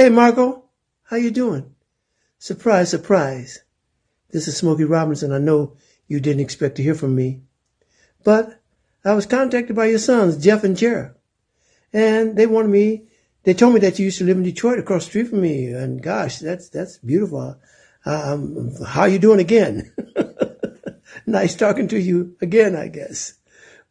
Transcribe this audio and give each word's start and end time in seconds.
Hey, 0.00 0.08
Margot, 0.08 0.64
how 1.02 1.18
you 1.18 1.30
doing? 1.30 1.74
Surprise, 2.38 2.88
surprise. 2.88 3.58
This 4.30 4.48
is 4.48 4.56
Smokey 4.56 4.84
Robinson. 4.84 5.30
I 5.30 5.36
know 5.36 5.76
you 6.08 6.20
didn't 6.20 6.40
expect 6.40 6.76
to 6.76 6.82
hear 6.82 6.94
from 6.94 7.14
me. 7.14 7.42
But 8.24 8.62
I 9.04 9.12
was 9.12 9.26
contacted 9.26 9.76
by 9.76 9.88
your 9.88 9.98
sons, 9.98 10.42
Jeff 10.42 10.64
and 10.64 10.74
Jared. 10.74 11.12
And 11.92 12.34
they 12.34 12.46
wanted 12.46 12.70
me, 12.70 13.08
they 13.42 13.52
told 13.52 13.74
me 13.74 13.80
that 13.80 13.98
you 13.98 14.06
used 14.06 14.16
to 14.16 14.24
live 14.24 14.38
in 14.38 14.42
Detroit 14.42 14.78
across 14.78 15.04
the 15.04 15.10
street 15.10 15.28
from 15.28 15.42
me. 15.42 15.66
And 15.66 16.02
gosh, 16.02 16.38
that's, 16.38 16.70
that's 16.70 16.96
beautiful. 16.96 17.60
Um, 18.06 18.72
how 18.86 19.04
you 19.04 19.18
doing 19.18 19.40
again? 19.40 19.92
nice 21.26 21.54
talking 21.54 21.88
to 21.88 22.00
you 22.00 22.38
again, 22.40 22.74
I 22.74 22.88
guess. 22.88 23.34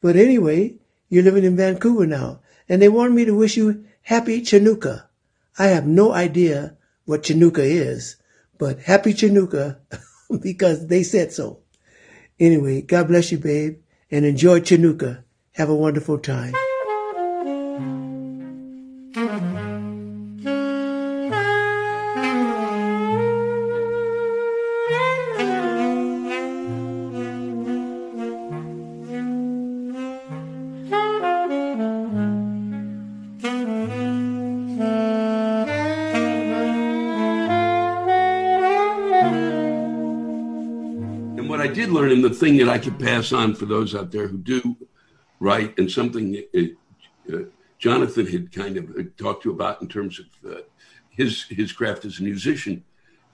But 0.01 0.15
anyway, 0.15 0.73
you're 1.07 1.21
living 1.21 1.43
in 1.43 1.55
Vancouver 1.55 2.07
now. 2.07 2.39
And 2.67 2.81
they 2.81 2.89
wanted 2.89 3.13
me 3.13 3.25
to 3.25 3.37
wish 3.37 3.57
you 3.57 3.85
happy 4.01 4.41
Chinooka. 4.41 5.03
I 5.59 5.67
have 5.67 5.85
no 5.85 6.13
idea 6.13 6.77
what 7.03 7.23
Chinooka 7.23 7.59
is, 7.59 8.15
but 8.57 8.79
happy 8.79 9.13
Chinooka 9.13 9.79
because 10.41 10.87
they 10.87 11.03
said 11.03 11.33
so. 11.33 11.59
Anyway, 12.39 12.81
God 12.81 13.09
bless 13.09 13.31
you, 13.33 13.39
babe, 13.39 13.79
and 14.09 14.25
enjoy 14.25 14.61
Chinooka. 14.61 15.23
Have 15.51 15.67
a 15.69 15.75
wonderful 15.75 16.17
time. 16.17 16.53
Thing 42.39 42.57
that 42.57 42.69
I 42.69 42.79
could 42.79 42.97
pass 42.99 43.31
on 43.33 43.55
for 43.55 43.65
those 43.65 43.93
out 43.95 44.11
there 44.11 44.27
who 44.27 44.37
do 44.37 44.77
write, 45.39 45.77
and 45.77 45.89
something 45.91 46.31
that, 46.31 46.75
uh, 47.33 47.37
Jonathan 47.77 48.27
had 48.27 48.51
kind 48.51 48.75
of 48.77 48.89
uh, 48.91 49.03
talked 49.17 49.43
to 49.43 49.51
about 49.51 49.81
in 49.81 49.87
terms 49.87 50.19
of 50.19 50.51
uh, 50.51 50.61
his 51.09 51.43
his 51.43 51.71
craft 51.71 52.05
as 52.05 52.19
a 52.19 52.23
musician, 52.23 52.83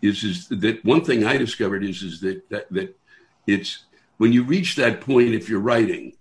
is 0.02 0.24
is 0.24 0.48
that 0.50 0.84
one 0.86 1.04
thing 1.04 1.26
I 1.26 1.38
discovered 1.38 1.84
is 1.84 2.04
is 2.04 2.20
that 2.22 2.48
that, 2.50 2.72
that 2.72 2.96
it's 3.48 3.86
when 4.18 4.32
you 4.32 4.44
reach 4.44 4.76
that 4.76 5.02
point 5.02 5.34
if 5.34 5.50
you're 5.50 5.60
writing, 5.60 6.14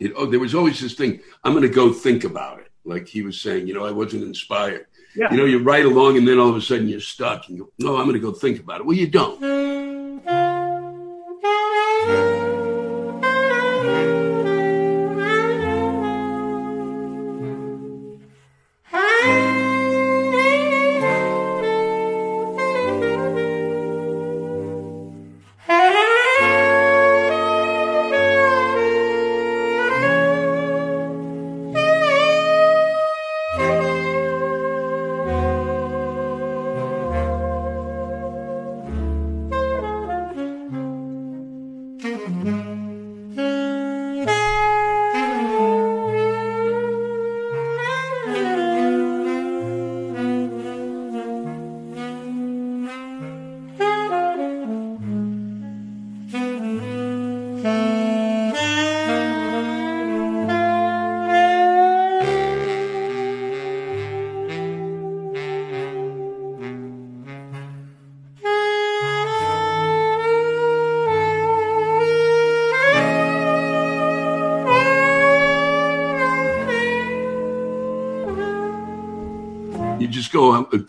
it, 0.00 0.12
oh, 0.16 0.26
there 0.26 0.40
was 0.40 0.54
always 0.54 0.80
this 0.80 0.94
thing. 0.94 1.20
I'm 1.44 1.52
going 1.52 1.62
to 1.62 1.68
go 1.68 1.92
think 1.92 2.24
about 2.24 2.60
it, 2.60 2.70
like 2.84 3.06
he 3.08 3.22
was 3.22 3.40
saying. 3.40 3.66
You 3.68 3.74
know, 3.74 3.86
I 3.86 3.92
wasn't 3.92 4.24
inspired. 4.24 4.86
Yeah. 5.14 5.30
You 5.30 5.36
know, 5.38 5.44
you 5.44 5.58
write 5.62 5.86
along, 5.86 6.16
and 6.18 6.26
then 6.26 6.38
all 6.38 6.50
of 6.50 6.56
a 6.56 6.60
sudden 6.60 6.88
you're 6.88 7.00
stuck. 7.00 7.48
And 7.48 7.56
you 7.56 7.64
go, 7.64 7.86
no, 7.86 7.96
I'm 7.96 8.04
going 8.04 8.20
to 8.20 8.20
go 8.20 8.32
think 8.32 8.60
about 8.60 8.80
it. 8.80 8.86
Well, 8.86 8.96
you 8.96 9.08
don't. 9.08 10.57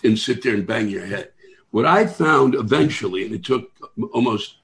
And 0.03 0.17
sit 0.17 0.43
there 0.43 0.53
and 0.53 0.67
bang 0.67 0.89
your 0.89 1.05
head. 1.05 1.31
What 1.71 1.85
I 1.85 2.07
found 2.07 2.55
eventually, 2.55 3.25
and 3.25 3.35
it 3.35 3.43
took 3.43 3.71
almost 4.11 4.55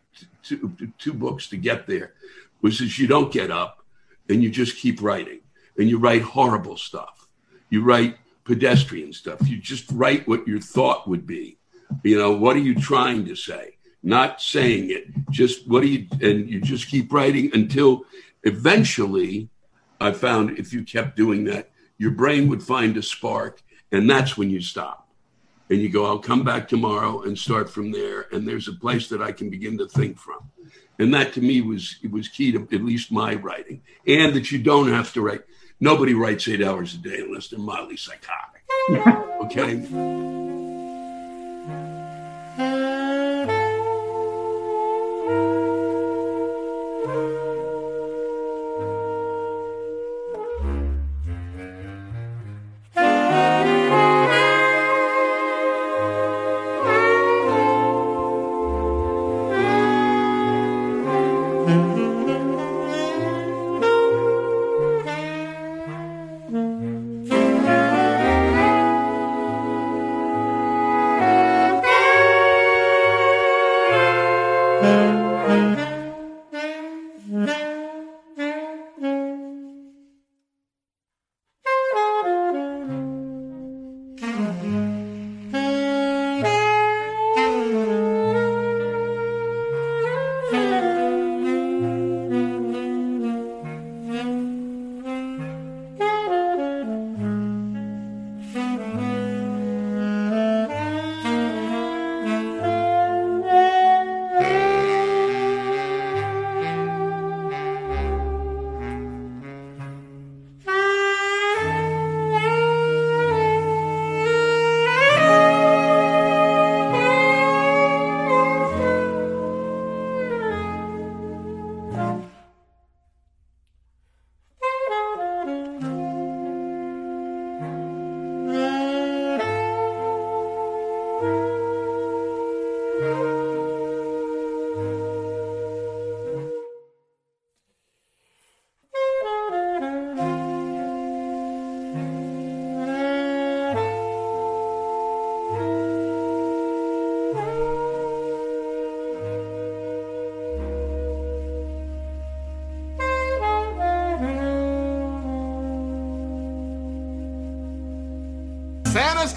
two, 0.44 0.76
two 0.98 1.14
books 1.14 1.48
to 1.50 1.58
get 1.58 1.88
there, 1.88 2.14
was 2.62 2.80
that 2.80 2.98
you 2.98 3.08
don't 3.08 3.32
get 3.32 3.52
up 3.52 3.84
and 4.30 4.42
you 4.42 4.50
just 4.50 4.78
keep 4.78 5.02
writing 5.02 5.40
and 5.78 5.90
you 5.90 6.00
write 6.00 6.22
horrible 6.22 6.78
stuff. 6.78 7.28
You 7.70 7.84
write 7.84 8.18
pedestrian 8.44 9.14
stuff. 9.14 9.48
You 9.48 9.58
just 9.58 9.86
write 9.92 10.28
what 10.28 10.48
your 10.48 10.60
thought 10.60 11.08
would 11.08 11.28
be. 11.28 11.58
You 12.04 12.18
know, 12.18 12.32
what 12.32 12.56
are 12.56 12.60
you 12.60 12.76
trying 12.76 13.26
to 13.26 13.36
say? 13.36 13.78
Not 14.02 14.42
saying 14.42 14.92
it, 14.92 15.06
just 15.32 15.68
what 15.68 15.82
do 15.82 15.88
you, 15.88 16.08
and 16.22 16.50
you 16.50 16.62
just 16.62 16.88
keep 16.88 17.12
writing 17.12 17.52
until 17.54 18.06
eventually 18.44 19.50
I 20.00 20.12
found 20.12 20.58
if 20.60 20.74
you 20.74 20.84
kept 20.84 21.16
doing 21.16 21.44
that, 21.46 21.72
your 21.98 22.12
brain 22.12 22.48
would 22.50 22.62
find 22.62 22.96
a 22.98 23.04
spark 23.04 23.62
and 23.92 24.10
that's 24.10 24.38
when 24.38 24.50
you 24.50 24.62
stop 24.62 25.05
and 25.70 25.80
you 25.80 25.90
go, 25.90 26.06
I'll 26.06 26.20
come 26.20 26.44
back 26.44 26.68
tomorrow 26.68 27.24
and 27.24 27.38
start 27.38 27.70
from 27.70 27.92
there. 27.92 28.28
And 28.32 28.48
there's 28.48 28.68
a 28.68 28.74
place 28.74 29.10
that 29.10 29.22
I 29.22 29.32
can 29.32 29.50
begin 29.50 29.78
to 29.80 29.88
think 29.88 30.18
from. 30.18 30.52
And 31.00 31.14
that 31.14 31.34
to 31.34 31.42
me 31.42 31.62
was 31.62 31.98
it 32.04 32.12
was 32.12 32.28
key 32.28 32.52
to 32.52 32.68
at 32.72 32.84
least 32.84 33.12
my 33.12 33.36
writing. 33.36 33.82
And 34.08 34.34
that 34.36 34.52
you 34.52 34.60
don't 34.60 34.90
have 34.90 35.12
to 35.14 35.22
write. 35.22 35.42
Nobody 35.80 36.14
writes 36.14 36.48
eight 36.48 36.64
hours 36.64 36.94
a 36.94 36.98
day 36.98 37.20
unless 37.20 37.50
they're 37.50 37.60
mildly 37.60 37.98
psychotic. 37.98 38.64
okay. 39.44 39.86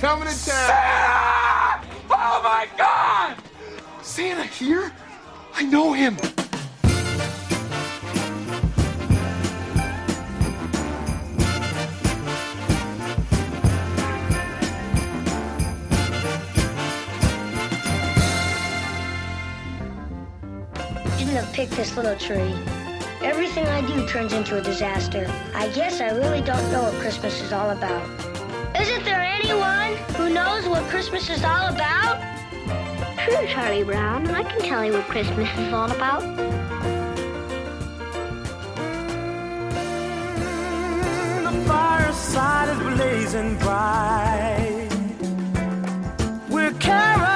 Coming 0.01 0.29
to 0.29 0.31
town. 0.31 0.69
Santa! 0.69 1.89
Oh 2.09 2.41
my 2.45 2.69
God! 2.77 3.37
Santa 4.01 4.45
here? 4.45 4.93
I 5.55 5.65
know 5.65 5.93
him. 5.93 6.17
Shouldn't 21.19 21.37
have 21.37 21.53
picked 21.53 21.73
this 21.73 21.97
little 21.97 22.15
tree. 22.15 22.55
Everything 23.21 23.67
I 23.67 23.81
do 23.85 24.07
turns 24.07 24.33
into 24.33 24.59
a 24.59 24.63
disaster. 24.63 25.29
I 25.55 25.67
guess 25.71 26.01
I 26.01 26.11
really 26.11 26.41
don't 26.41 26.71
know 26.71 26.85
what 26.85 26.95
Christmas 27.01 27.43
is 27.43 27.53
all 27.53 27.71
about. 27.71 28.28
Isn't 28.81 29.05
there 29.05 29.21
anyone 29.21 29.97
who 30.15 30.31
knows 30.31 30.69
what 30.69 30.85
Christmas 30.89 31.29
is 31.29 31.43
all 31.43 31.67
about? 31.69 32.23
Sure, 33.25 33.47
Charlie 33.49 33.83
Brown. 33.83 34.29
I 34.29 34.45
can 34.45 34.61
tell 34.61 34.85
you 34.85 34.93
what 34.93 35.05
Christmas 35.07 35.49
is 35.59 35.73
all 35.73 35.91
about. 35.91 36.23
The 41.43 41.65
fireside 41.67 42.69
is 42.69 42.79
blazing 42.97 43.59
bright. 43.59 44.89
We're 46.49 46.73
caroling 46.75 47.28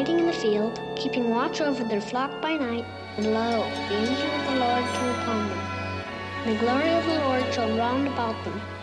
abiding 0.00 0.20
in 0.20 0.26
the 0.26 0.32
field, 0.32 0.80
keeping 0.96 1.28
watch 1.28 1.60
over 1.60 1.84
their 1.84 2.00
flock 2.00 2.40
by 2.40 2.56
night. 2.56 2.86
And 3.18 3.34
lo, 3.34 3.68
the 3.88 3.96
angel 3.96 4.30
of 4.30 4.46
the 4.46 4.56
Lord 4.58 4.84
came 4.94 5.08
upon 5.10 5.48
them. 5.50 5.58
And 6.46 6.56
the 6.56 6.60
glory 6.60 6.90
of 6.94 7.04
the 7.04 7.18
Lord 7.18 7.52
shone 7.52 7.76
round 7.76 8.08
about 8.08 8.42
them. 8.42 8.79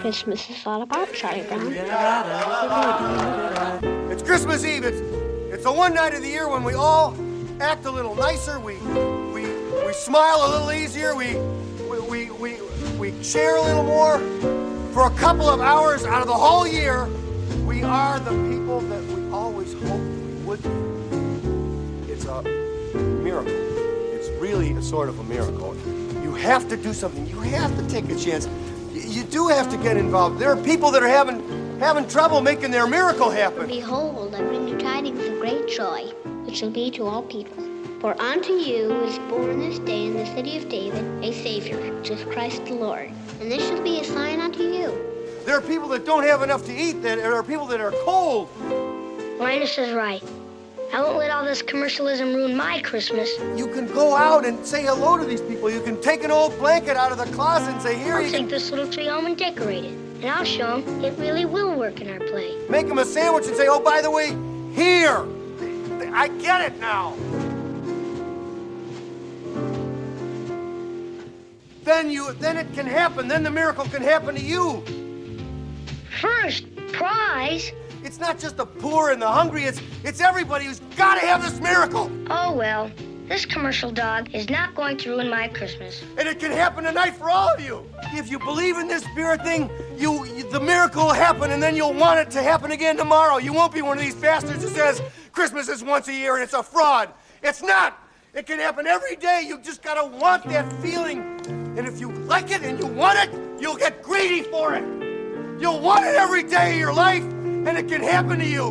Christmas 0.00 0.48
is 0.48 0.66
all 0.66 0.80
about, 0.80 1.12
Charlie 1.12 1.42
Brown. 1.42 1.72
It's 4.10 4.22
Christmas 4.22 4.64
Eve. 4.64 4.84
It's 4.84 4.98
it's 5.52 5.64
the 5.64 5.72
one 5.72 5.92
night 5.92 6.14
of 6.14 6.22
the 6.22 6.28
year 6.28 6.48
when 6.48 6.64
we 6.64 6.72
all 6.72 7.14
act 7.60 7.84
a 7.84 7.90
little 7.90 8.14
nicer. 8.14 8.58
We 8.58 8.76
we 9.34 9.42
we 9.84 9.92
smile 9.92 10.46
a 10.46 10.48
little 10.48 10.72
easier. 10.72 11.14
We 11.14 11.34
we 11.86 12.00
we 12.00 12.30
we, 12.30 12.56
we 12.98 13.22
share 13.22 13.56
a 13.56 13.62
little 13.62 13.84
more. 13.84 14.18
For 14.94 15.06
a 15.06 15.14
couple 15.16 15.50
of 15.50 15.60
hours 15.60 16.06
out 16.06 16.22
of 16.22 16.28
the 16.28 16.34
whole 16.34 16.66
year, 16.66 17.06
we 17.66 17.82
are 17.82 18.18
the 18.20 18.30
people 18.48 18.80
that 18.80 19.04
we 19.04 19.30
always 19.30 19.74
hoped 19.74 20.02
we 20.02 20.32
would 20.46 20.62
be. 20.62 22.10
It's 22.10 22.24
a 22.24 22.42
miracle. 22.42 23.52
It's 23.52 24.30
really 24.40 24.72
a 24.72 24.80
sort 24.82 25.10
of 25.10 25.18
a 25.18 25.24
miracle. 25.24 25.76
You 26.22 26.34
have 26.36 26.68
to 26.70 26.76
do 26.78 26.94
something. 26.94 27.26
You 27.26 27.40
have 27.40 27.76
to 27.76 27.86
take 27.86 28.08
a 28.08 28.16
chance. 28.16 28.48
Do 29.30 29.46
have 29.46 29.70
to 29.70 29.76
get 29.76 29.96
involved. 29.96 30.40
There 30.40 30.50
are 30.50 30.56
people 30.56 30.90
that 30.90 31.04
are 31.04 31.08
having 31.08 31.78
having 31.78 32.08
trouble 32.08 32.40
making 32.40 32.72
their 32.72 32.88
miracle 32.88 33.30
happen. 33.30 33.68
Behold, 33.68 34.34
I 34.34 34.42
bring 34.42 34.66
you 34.66 34.76
tidings 34.76 35.24
of 35.24 35.38
great 35.38 35.68
joy, 35.68 36.12
which 36.44 36.56
shall 36.56 36.70
be 36.70 36.90
to 36.90 37.06
all 37.06 37.22
people. 37.22 37.62
For 38.00 38.20
unto 38.20 38.52
you 38.54 38.92
is 39.04 39.18
born 39.30 39.60
this 39.60 39.78
day 39.78 40.06
in 40.06 40.16
the 40.16 40.26
city 40.26 40.56
of 40.56 40.68
David 40.68 41.04
a 41.24 41.32
Savior, 41.32 41.78
which 41.94 42.10
is 42.10 42.24
Christ 42.24 42.64
the 42.64 42.74
Lord. 42.74 43.12
And 43.40 43.52
this 43.52 43.66
shall 43.68 43.82
be 43.82 44.00
a 44.00 44.04
sign 44.04 44.40
unto 44.40 44.64
you. 44.64 44.98
There 45.44 45.56
are 45.56 45.62
people 45.62 45.88
that 45.88 46.04
don't 46.04 46.24
have 46.24 46.42
enough 46.42 46.64
to 46.66 46.74
eat. 46.74 47.00
That 47.02 47.18
there 47.18 47.34
are 47.34 47.44
people 47.44 47.66
that 47.66 47.80
are 47.80 47.92
cold. 48.04 48.48
Linus 49.38 49.78
is 49.78 49.92
right. 49.94 50.24
I 50.92 51.00
won't 51.02 51.18
let 51.18 51.30
all 51.30 51.44
this 51.44 51.62
commercialism 51.62 52.34
ruin 52.34 52.56
my 52.56 52.80
Christmas. 52.80 53.30
You 53.56 53.68
can 53.68 53.86
go 53.86 54.16
out 54.16 54.44
and 54.44 54.66
say 54.66 54.82
hello 54.82 55.16
to 55.18 55.24
these 55.24 55.40
people. 55.40 55.70
You 55.70 55.80
can 55.80 56.00
take 56.00 56.24
an 56.24 56.32
old 56.32 56.58
blanket 56.58 56.96
out 56.96 57.12
of 57.12 57.18
the 57.18 57.26
closet 57.26 57.72
and 57.72 57.80
say, 57.80 57.96
"Here, 57.96 58.14
I'll 58.14 58.22
you 58.22 58.30
take 58.30 58.48
this 58.48 58.70
little 58.70 58.88
tree 58.88 59.06
home 59.06 59.26
and 59.26 59.36
decorate 59.36 59.84
it. 59.84 59.92
And 60.20 60.26
I'll 60.26 60.44
show 60.44 60.80
them 60.80 61.04
it 61.04 61.16
really 61.16 61.44
will 61.44 61.74
work 61.74 62.00
in 62.00 62.10
our 62.10 62.18
play. 62.18 62.56
make 62.68 62.88
them 62.88 62.98
a 62.98 63.04
sandwich 63.04 63.46
and 63.46 63.56
say, 63.56 63.68
"Oh, 63.68 63.78
by 63.78 64.02
the 64.02 64.10
way, 64.10 64.36
here." 64.74 65.24
I 66.12 66.26
get 66.26 66.72
it 66.72 66.80
now. 66.80 67.14
Then 71.84 72.10
you, 72.10 72.32
then 72.40 72.56
it 72.56 72.72
can 72.74 72.86
happen. 72.86 73.28
Then 73.28 73.44
the 73.44 73.50
miracle 73.50 73.84
can 73.84 74.02
happen 74.02 74.34
to 74.34 74.40
you. 74.40 74.82
First 76.20 76.64
prize? 76.92 77.70
It's 78.10 78.18
not 78.18 78.40
just 78.40 78.56
the 78.56 78.66
poor 78.66 79.12
and 79.12 79.22
the 79.22 79.28
hungry. 79.28 79.62
It's 79.62 79.80
it's 80.02 80.20
everybody 80.20 80.64
who's 80.64 80.80
got 80.96 81.20
to 81.20 81.20
have 81.20 81.44
this 81.44 81.60
miracle. 81.60 82.10
Oh 82.28 82.52
well, 82.52 82.90
this 83.28 83.46
commercial 83.46 83.92
dog 83.92 84.34
is 84.34 84.50
not 84.50 84.74
going 84.74 84.96
to 84.96 85.10
ruin 85.10 85.30
my 85.30 85.46
Christmas. 85.46 86.02
And 86.18 86.28
it 86.28 86.40
can 86.40 86.50
happen 86.50 86.82
tonight 86.82 87.12
for 87.12 87.30
all 87.30 87.54
of 87.54 87.60
you. 87.60 87.88
If 88.14 88.28
you 88.28 88.40
believe 88.40 88.78
in 88.78 88.88
this 88.88 89.04
spirit 89.04 89.44
thing, 89.44 89.70
you, 89.96 90.24
you 90.24 90.42
the 90.50 90.58
miracle 90.58 91.04
will 91.04 91.12
happen, 91.12 91.52
and 91.52 91.62
then 91.62 91.76
you'll 91.76 91.92
want 91.92 92.18
it 92.18 92.32
to 92.32 92.42
happen 92.42 92.72
again 92.72 92.96
tomorrow. 92.96 93.36
You 93.36 93.52
won't 93.52 93.72
be 93.72 93.80
one 93.80 93.96
of 93.96 94.02
these 94.02 94.16
bastards 94.16 94.64
who 94.64 94.70
says 94.70 95.00
Christmas 95.30 95.68
is 95.68 95.84
once 95.84 96.08
a 96.08 96.12
year 96.12 96.34
and 96.34 96.42
it's 96.42 96.52
a 96.52 96.64
fraud. 96.64 97.10
It's 97.44 97.62
not. 97.62 97.96
It 98.34 98.44
can 98.44 98.58
happen 98.58 98.88
every 98.88 99.14
day. 99.14 99.44
You 99.46 99.60
just 99.60 99.82
gotta 99.82 100.04
want 100.16 100.42
that 100.46 100.68
feeling. 100.82 101.20
And 101.78 101.86
if 101.86 102.00
you 102.00 102.10
like 102.10 102.50
it 102.50 102.62
and 102.62 102.76
you 102.76 102.86
want 102.86 103.20
it, 103.20 103.60
you'll 103.60 103.76
get 103.76 104.02
greedy 104.02 104.42
for 104.42 104.74
it. 104.74 104.82
You'll 105.60 105.80
want 105.80 106.06
it 106.06 106.14
every 106.14 106.42
day 106.42 106.72
of 106.72 106.78
your 106.78 106.94
life, 106.94 107.22
and 107.66 107.78
it 107.78 107.88
can 107.88 108.02
happen 108.02 108.38
to 108.38 108.46
you. 108.46 108.68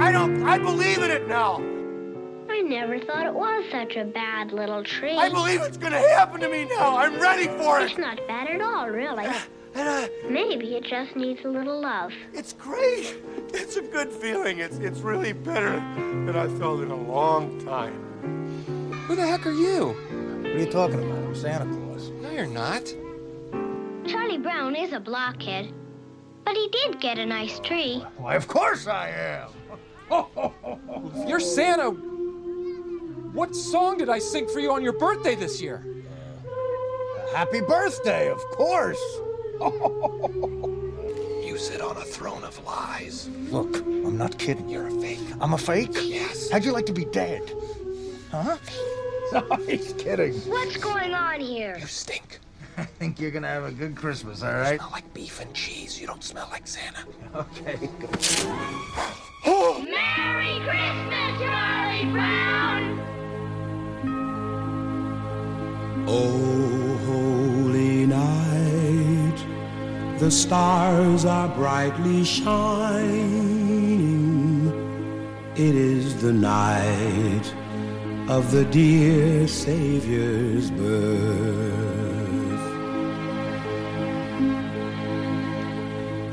I 0.00 0.10
don't. 0.12 0.42
I 0.46 0.58
believe 0.58 0.98
in 0.98 1.10
it 1.10 1.28
now. 1.28 1.56
I 2.48 2.62
never 2.62 2.98
thought 2.98 3.26
it 3.26 3.34
was 3.34 3.64
such 3.70 3.96
a 3.96 4.04
bad 4.04 4.52
little 4.52 4.82
tree. 4.82 5.16
I 5.16 5.28
believe 5.28 5.60
it's 5.62 5.76
gonna 5.76 5.98
happen 5.98 6.40
to 6.40 6.48
me 6.48 6.64
now. 6.64 6.96
I'm 6.96 7.20
ready 7.20 7.46
for 7.46 7.80
it. 7.80 7.90
It's 7.90 7.98
not 7.98 8.18
bad 8.26 8.48
at 8.48 8.60
all, 8.60 8.88
really. 8.88 9.26
And 9.72 9.88
uh, 9.88 10.08
Maybe 10.28 10.74
it 10.74 10.82
just 10.82 11.14
needs 11.14 11.44
a 11.44 11.48
little 11.48 11.80
love. 11.80 12.10
It's 12.32 12.52
great. 12.54 13.16
It's 13.52 13.76
a 13.76 13.82
good 13.82 14.10
feeling. 14.12 14.58
It's 14.58 14.78
it's 14.78 15.00
really 15.00 15.32
better 15.32 15.72
than 16.26 16.36
I 16.36 16.46
felt 16.58 16.80
in 16.82 16.90
a 16.90 16.96
long 16.96 17.64
time. 17.64 17.94
Who 19.06 19.14
the 19.16 19.26
heck 19.26 19.44
are 19.46 19.52
you? 19.52 19.88
What 20.42 20.46
are 20.54 20.58
you 20.58 20.66
talking 20.70 21.00
about? 21.02 21.18
I'm 21.18 21.34
Santa 21.34 21.66
Claus. 21.66 22.10
No, 22.20 22.30
you're 22.30 22.46
not. 22.46 22.86
Charlie 24.08 24.38
Brown 24.38 24.74
is 24.76 24.92
a 24.92 25.00
blockhead, 25.00 25.72
but 26.44 26.56
he 26.56 26.68
did 26.68 27.00
get 27.00 27.18
a 27.18 27.26
nice 27.26 27.60
tree. 27.60 28.04
Why, 28.16 28.34
of 28.34 28.48
course 28.48 28.86
I 28.86 29.08
am. 29.10 29.50
If 30.10 31.28
you're 31.28 31.40
Santa, 31.40 31.90
what 33.32 33.54
song 33.54 33.98
did 33.98 34.08
I 34.08 34.18
sing 34.18 34.48
for 34.48 34.60
you 34.60 34.72
on 34.72 34.82
your 34.82 34.92
birthday 34.92 35.34
this 35.34 35.60
year? 35.60 35.84
Happy 37.34 37.60
birthday, 37.60 38.30
of 38.30 38.38
course. 38.52 39.00
You 41.50 41.58
sit 41.58 41.80
on 41.80 41.96
a 41.96 42.04
throne 42.04 42.44
of 42.44 42.64
lies. 42.64 43.28
Look, 43.50 43.78
I'm 43.78 44.16
not 44.16 44.38
kidding. 44.38 44.68
You're 44.68 44.86
a 44.86 44.90
fake. 44.92 45.18
I'm 45.40 45.52
a 45.54 45.58
fake? 45.58 45.96
Yes. 46.00 46.48
How'd 46.48 46.64
you 46.64 46.70
like 46.70 46.86
to 46.86 46.92
be 46.92 47.04
dead? 47.06 47.52
Huh? 48.30 48.56
No, 49.32 49.42
he's 49.64 49.92
kidding. 49.92 50.34
What's 50.48 50.76
going 50.76 51.14
on 51.14 51.40
here? 51.40 51.76
You 51.78 51.86
stink. 51.86 52.40
I 52.76 52.84
think 52.84 53.20
you're 53.20 53.30
gonna 53.30 53.48
have 53.48 53.64
a 53.64 53.72
good 53.72 53.96
Christmas, 53.96 54.42
all 54.42 54.52
right? 54.52 54.72
You 54.72 54.78
smell 54.78 54.90
like 54.92 55.14
beef 55.14 55.40
and 55.40 55.52
cheese. 55.54 56.00
You 56.00 56.06
don't 56.06 56.22
smell 56.24 56.48
like 56.50 56.66
Santa. 56.66 57.04
Okay, 57.34 57.88
good. 57.98 58.10
Merry 59.84 60.60
Christmas, 60.60 61.40
Charlie 61.40 62.10
Brown! 62.12 63.00
Oh, 66.06 66.96
holy 67.06 68.06
night, 68.06 69.38
the 70.18 70.30
stars 70.30 71.24
are 71.24 71.48
brightly 71.48 72.24
shining. 72.24 73.80
It 75.56 75.74
is 75.74 76.20
the 76.22 76.32
night 76.32 77.54
of 78.28 78.50
the 78.50 78.64
dear 78.64 79.46
Savior's 79.46 80.70
birth. 80.70 81.99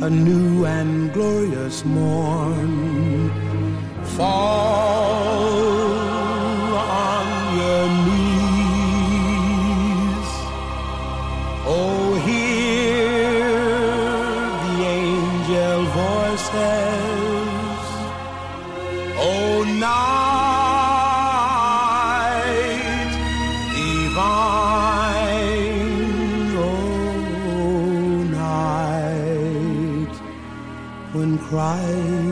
a 0.00 0.08
new 0.08 0.64
and 0.64 1.12
glorious 1.12 1.84
morn. 1.84 3.30
Fall 4.16 5.77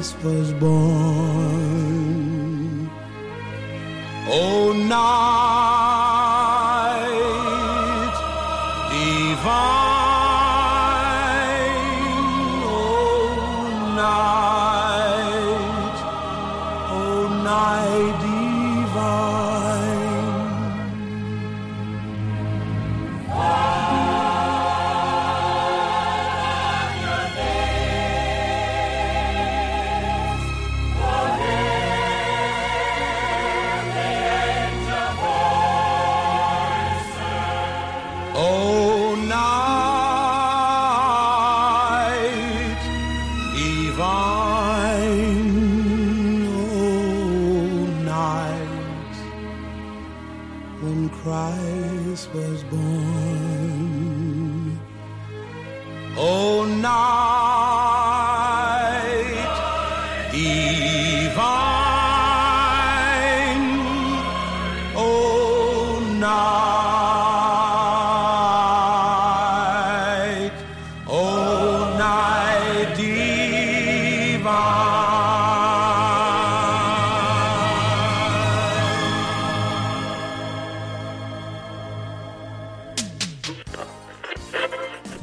Christ 0.06 0.24
was 0.24 0.52
born. 0.52 0.80
Oh, 4.28 4.72
night 4.72 5.35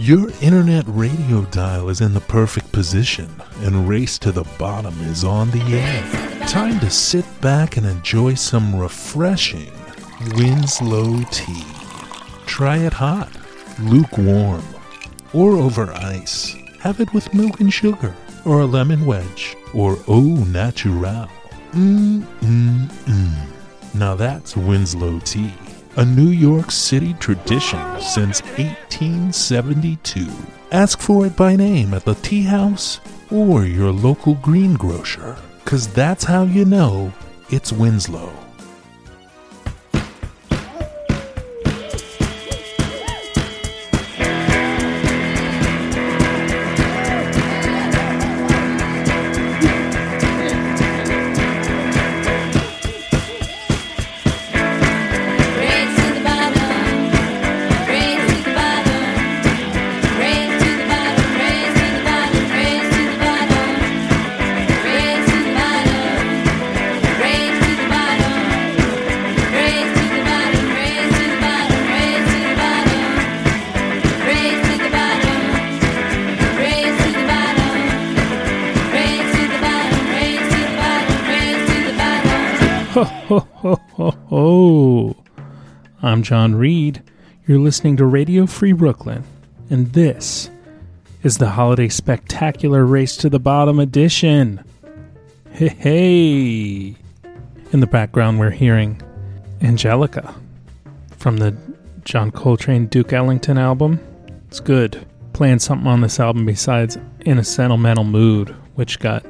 Your 0.04 0.32
internet 0.42 0.84
radio 0.88 1.44
dial 1.46 1.88
is 1.88 2.02
in 2.02 2.14
the 2.14 2.20
perfect 2.20 2.74
position, 2.74 3.42
and 3.62 3.88
Race 3.88 4.20
to 4.20 4.34
the 4.34 4.44
Bottom 4.60 4.94
is 5.04 5.24
on 5.24 5.50
the 5.52 5.62
air. 5.62 6.46
Time 6.46 6.78
to 6.82 6.90
sit 6.90 7.24
back 7.40 7.78
and 7.78 7.86
enjoy 7.86 8.34
some 8.34 8.76
refreshing 8.76 9.72
Winslow 10.32 11.22
tea. 11.32 11.66
Try 12.46 12.78
it 12.78 12.94
hot, 12.94 13.30
lukewarm, 13.80 14.64
or 15.34 15.52
over 15.58 15.92
ice. 15.94 16.56
Have 16.80 17.02
it 17.02 17.14
with 17.14 17.34
milk 17.34 17.60
and 17.60 17.74
sugar, 17.74 18.16
or 18.46 18.62
a 18.62 18.66
lemon 18.66 19.06
wedge, 19.06 19.56
or 19.74 19.98
au 20.08 20.22
natural. 20.22 21.28
Mmm, 21.72 22.22
mmm, 22.42 22.88
mmm. 22.88 23.34
Now 23.94 24.16
that's 24.16 24.56
Winslow 24.56 25.20
tea, 25.20 25.54
a 25.98 26.06
New 26.06 26.30
York 26.30 26.72
City 26.72 27.14
tradition 27.20 27.80
since 28.00 28.42
1872. 28.58 30.28
Ask 30.72 31.00
for 31.00 31.26
it 31.28 31.36
by 31.36 31.56
name 31.56 31.94
at 31.94 32.06
the 32.06 32.16
tea 32.16 32.44
house 32.44 33.02
or 33.30 33.66
your 33.66 33.92
local 33.92 34.36
greengrocer, 34.36 35.38
because 35.64 35.88
that's 35.90 36.24
how 36.24 36.44
you 36.44 36.66
know 36.66 37.12
it's 37.50 37.72
Winslow. 37.74 38.43
I'm 86.14 86.22
John 86.22 86.54
Reed. 86.54 87.02
You're 87.48 87.58
listening 87.58 87.98
to 87.98 88.06
Radio 88.06 88.46
Free 88.46 88.72
Brooklyn, 88.72 89.24
and 89.72 89.94
this 89.94 90.52
is 91.24 91.40
the 91.40 91.50
Holiday 91.50 91.90
Spectacular 91.90 92.86
Race 92.86 93.18
to 93.18 93.32
the 93.32 93.40
Bottom 93.40 93.80
edition. 93.80 94.64
Hey, 95.50 95.70
hey. 95.70 96.96
In 97.72 97.80
the 97.80 97.88
background, 97.88 98.38
we're 98.38 98.52
hearing 98.52 99.02
Angelica 99.64 100.36
from 101.18 101.38
the 101.38 101.58
John 102.06 102.30
Coltrane 102.30 102.86
Duke 102.86 103.12
Ellington 103.12 103.58
album. 103.58 104.00
It's 104.50 104.60
good. 104.60 105.08
Playing 105.34 105.58
something 105.58 105.88
on 105.88 106.02
this 106.02 106.20
album 106.20 106.46
besides 106.46 106.96
In 107.22 107.40
a 107.40 107.44
Sentimental 107.44 108.04
Mood, 108.04 108.50
which 108.76 109.00
got 109.00 109.26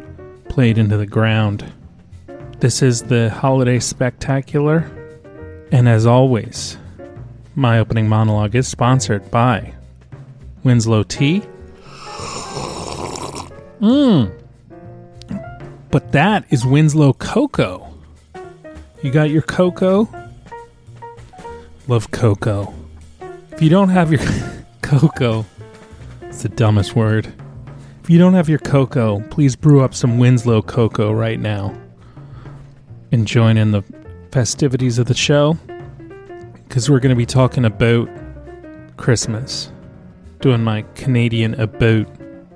played 0.49 0.77
into 0.77 0.97
the 0.97 1.07
ground. 1.07 1.63
This 2.59 2.81
is 2.81 3.03
the 3.03 3.29
Holiday 3.29 3.79
Spectacular, 3.79 4.91
and 5.73 5.89
as 5.89 6.05
always, 6.05 6.77
my 7.55 7.79
opening 7.79 8.07
monologue 8.07 8.53
is 8.53 8.67
sponsored 8.67 9.29
by 9.31 9.73
Winslow 10.63 11.01
Tea. 11.01 11.41
Mmm. 13.81 14.31
But 15.89 16.11
that 16.11 16.45
is 16.51 16.63
Winslow 16.63 17.13
Cocoa. 17.13 17.91
You 19.01 19.09
got 19.09 19.31
your 19.31 19.41
cocoa? 19.41 20.07
Love 21.87 22.11
cocoa. 22.11 22.71
If 23.51 23.59
you 23.59 23.69
don't 23.69 23.89
have 23.89 24.11
your 24.11 24.21
cocoa, 24.83 25.43
It's 26.21 26.43
the 26.43 26.49
dumbest 26.49 26.95
word. 26.95 27.33
If 28.03 28.11
you 28.11 28.19
don't 28.19 28.35
have 28.35 28.47
your 28.47 28.59
cocoa, 28.59 29.21
please 29.31 29.55
brew 29.55 29.81
up 29.81 29.95
some 29.95 30.19
Winslow 30.19 30.61
cocoa 30.61 31.11
right 31.11 31.39
now 31.39 31.75
and 33.11 33.25
join 33.25 33.57
in 33.57 33.71
the 33.71 33.83
festivities 34.33 34.97
of 34.97 35.05
the 35.05 35.13
show 35.13 35.53
because 36.67 36.89
we're 36.89 36.99
going 36.99 37.11
to 37.11 37.15
be 37.15 37.25
talking 37.25 37.65
about 37.65 38.09
Christmas. 38.97 39.71
Doing 40.41 40.63
my 40.63 40.81
Canadian 40.95 41.53
about. 41.61 42.07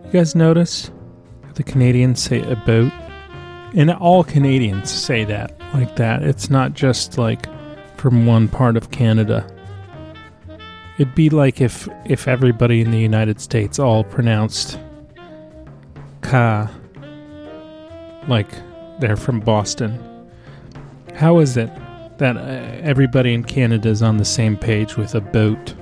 You 0.03 0.11
guys 0.11 0.33
notice 0.33 0.89
the 1.53 1.61
Canadians 1.61 2.19
say 2.19 2.41
about? 2.41 2.91
And 3.75 3.91
all 3.91 4.23
Canadians 4.23 4.89
say 4.89 5.23
that 5.25 5.53
like 5.75 5.95
that. 5.97 6.23
It's 6.23 6.49
not 6.49 6.73
just 6.73 7.19
like 7.19 7.45
from 7.95 8.25
one 8.25 8.47
part 8.47 8.75
of 8.75 8.89
Canada. 8.89 9.47
It'd 10.97 11.13
be 11.13 11.29
like 11.29 11.61
if 11.61 11.87
if 12.05 12.27
everybody 12.27 12.81
in 12.81 12.89
the 12.89 12.99
United 12.99 13.39
States 13.39 13.77
all 13.77 14.03
pronounced 14.03 14.79
ka 16.21 16.71
like 18.27 18.49
they're 18.99 19.15
from 19.15 19.39
Boston. 19.41 20.16
How 21.17 21.39
is 21.39 21.57
it 21.57 21.71
that 22.19 22.37
uh, 22.37 22.41
everybody 22.83 23.33
in 23.33 23.43
Canada 23.43 23.89
is 23.89 24.03
on 24.03 24.17
the 24.17 24.25
same 24.25 24.55
page 24.55 24.97
with 24.97 25.15
a 25.15 25.19
boat? 25.19 25.73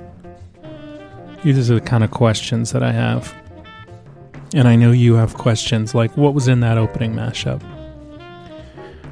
These 1.43 1.69
are 1.69 1.75
the 1.75 1.81
kind 1.81 2.05
of 2.05 2.11
questions 2.11 2.71
that 2.71 2.81
I 2.81 2.93
have. 2.93 3.35
And 4.53 4.65
I 4.65 4.77
know 4.77 4.93
you 4.93 5.15
have 5.15 5.33
questions 5.33 5.93
like 5.93 6.15
what 6.15 6.33
was 6.33 6.47
in 6.47 6.61
that 6.61 6.77
opening 6.77 7.13
mashup? 7.15 7.61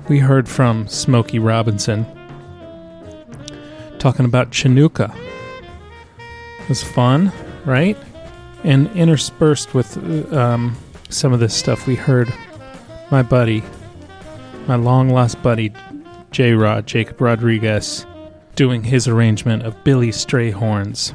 We 0.08 0.20
heard 0.20 0.48
from 0.48 0.88
Smokey 0.88 1.40
Robinson 1.40 2.06
talking 4.00 4.24
about 4.24 4.50
Chinooka. 4.52 5.14
It 6.62 6.70
was 6.70 6.82
fun, 6.82 7.34
right? 7.66 7.98
And 8.64 8.88
interspersed 8.96 9.74
with 9.74 9.98
um, 10.32 10.78
some 11.10 11.34
of 11.34 11.42
this 11.42 11.54
stuff, 11.54 11.86
we 11.86 11.96
heard 11.96 12.34
my 13.12 13.24
buddy, 13.24 13.62
my 14.68 14.76
long 14.76 15.10
lost 15.10 15.44
buddy, 15.44 15.74
J 16.34 16.54
Rod, 16.54 16.88
Jacob 16.88 17.22
Rodriguez, 17.22 18.08
doing 18.56 18.84
his 18.84 19.08
arrangement 19.08 19.62
of 19.64 19.82
Billy 19.84 20.10
Strayhorn's 20.10 21.14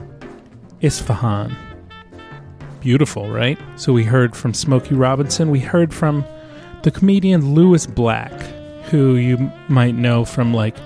Isfahan. 0.81 1.57
Beautiful, 2.81 3.29
right? 3.29 3.59
So 3.75 3.93
we 3.93 4.05
heard 4.05 4.37
from 4.37 4.55
Smokey 4.55 4.95
Robinson. 4.95 5.51
We 5.51 5.59
heard 5.59 5.93
from 5.93 6.25
the 6.85 6.93
comedian 6.93 7.53
Lewis 7.53 7.85
Black, 7.85 8.31
who 8.91 9.17
you 9.17 9.51
might 9.69 9.97
know 9.97 10.25
from 10.25 10.55
like 10.55 10.77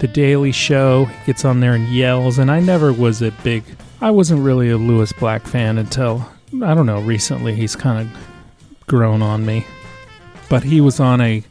The 0.00 0.08
Daily 0.08 0.50
Show. 0.50 1.04
He 1.04 1.26
gets 1.26 1.44
on 1.44 1.60
there 1.60 1.74
and 1.74 1.88
yells, 1.88 2.36
and 2.36 2.50
I 2.50 2.58
never 2.58 2.92
was 2.92 3.22
a 3.22 3.30
big, 3.44 3.62
I 4.00 4.10
wasn't 4.10 4.42
really 4.42 4.70
a 4.70 4.76
Lewis 4.76 5.12
Black 5.12 5.46
fan 5.46 5.78
until, 5.78 6.28
I 6.62 6.74
don't 6.74 6.86
know, 6.86 7.00
recently 7.00 7.54
he's 7.54 7.76
kind 7.76 8.08
of 8.08 8.86
grown 8.88 9.22
on 9.22 9.46
me. 9.46 9.64
But 10.50 10.64
he 10.64 10.80
was 10.80 10.98
on 10.98 11.20
a 11.20 11.44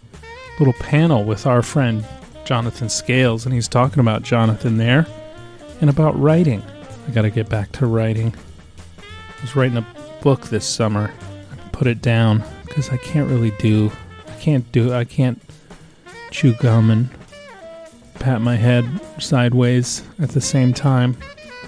little 0.60 0.73
panel 0.73 1.23
with 1.23 1.45
our 1.45 1.62
friend 1.62 2.06
Jonathan 2.47 2.88
Scales, 2.88 3.45
and 3.45 3.53
he's 3.53 3.67
talking 3.67 3.99
about 3.99 4.23
Jonathan 4.23 4.77
there 4.77 5.05
and 5.81 5.89
about 5.89 6.17
writing. 6.17 6.63
I 7.05 7.12
got 7.12 7.23
to 7.23 7.29
get 7.29 7.49
back 7.49 7.73
to 7.73 7.86
writing. 7.86 8.33
I 8.97 9.41
was 9.41 9.53
writing 9.53 9.77
a 9.77 9.86
book 10.21 10.47
this 10.47 10.65
summer. 10.65 11.13
I 11.51 11.69
put 11.69 11.88
it 11.88 12.01
down 12.01 12.41
because 12.65 12.89
I 12.89 12.95
can't 12.97 13.29
really 13.29 13.51
do. 13.60 13.91
I 14.27 14.33
can't 14.39 14.71
do. 14.71 14.93
I 14.93 15.03
can't 15.03 15.41
chew 16.31 16.53
gum 16.53 16.89
and 16.89 17.10
pat 18.15 18.39
my 18.39 18.55
head 18.55 18.86
sideways 19.19 20.03
at 20.17 20.29
the 20.29 20.41
same 20.41 20.73
time. 20.73 21.17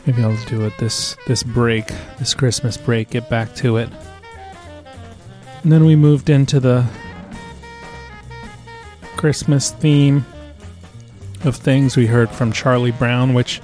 Maybe 0.05 0.23
I'll 0.23 0.45
do 0.45 0.65
it 0.65 0.71
this 0.79 1.17
this 1.27 1.43
break, 1.43 1.87
this 2.19 2.33
Christmas 2.33 2.77
break. 2.77 3.09
Get 3.09 3.29
back 3.29 3.53
to 3.55 3.75
it. 3.75 3.89
And 5.61 5.73
then 5.73 5.83
we 5.83 5.97
moved 5.97 6.29
into 6.29 6.61
the 6.61 6.85
Christmas 9.17 9.71
theme 9.71 10.25
of 11.43 11.55
things. 11.55 11.95
We 11.95 12.07
heard 12.07 12.29
from 12.29 12.51
Charlie 12.51 12.91
Brown, 12.91 13.33
which 13.33 13.61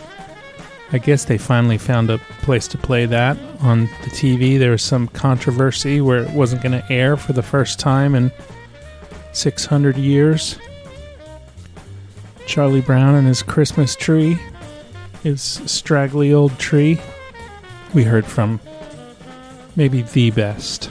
I 0.91 0.97
guess 0.97 1.25
they 1.25 1.37
finally 1.37 1.77
found 1.77 2.09
a 2.09 2.19
place 2.41 2.67
to 2.69 2.77
play 2.77 3.05
that 3.05 3.37
on 3.61 3.81
the 4.03 4.09
TV. 4.11 4.57
There 4.57 4.71
was 4.71 4.81
some 4.81 5.07
controversy 5.09 5.99
where 6.01 6.23
it 6.23 6.31
wasn't 6.31 6.61
going 6.61 6.79
to 6.79 6.91
air 6.91 7.17
for 7.17 7.33
the 7.33 7.43
first 7.43 7.79
time 7.79 8.15
in 8.15 8.31
600 9.33 9.97
years. 9.97 10.57
Charlie 12.45 12.81
Brown 12.81 13.15
and 13.15 13.27
his 13.27 13.41
Christmas 13.41 13.95
tree, 13.95 14.37
his 15.23 15.41
straggly 15.41 16.31
old 16.31 16.57
tree. 16.59 17.01
We 17.93 18.03
heard 18.03 18.25
from 18.25 18.59
maybe 19.75 20.03
the 20.03 20.31
best 20.31 20.89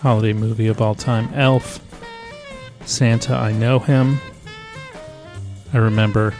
holiday 0.00 0.32
movie 0.32 0.68
of 0.68 0.80
all 0.80 0.94
time 0.94 1.32
Elf, 1.34 1.80
Santa, 2.84 3.34
I 3.34 3.52
Know 3.52 3.78
Him. 3.78 4.18
I 5.72 5.78
remember 5.78 6.34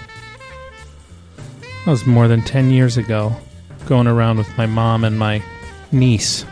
that 1.85 1.91
was 1.91 2.07
more 2.07 2.29
than 2.29 2.43
10 2.43 2.71
years 2.71 2.97
ago, 2.97 3.35
going 3.87 4.07
around 4.07 4.39
with 4.39 4.57
my 4.59 4.67
mom 4.67 5.05
and 5.05 5.19
my 5.19 5.43
niece 5.93 6.45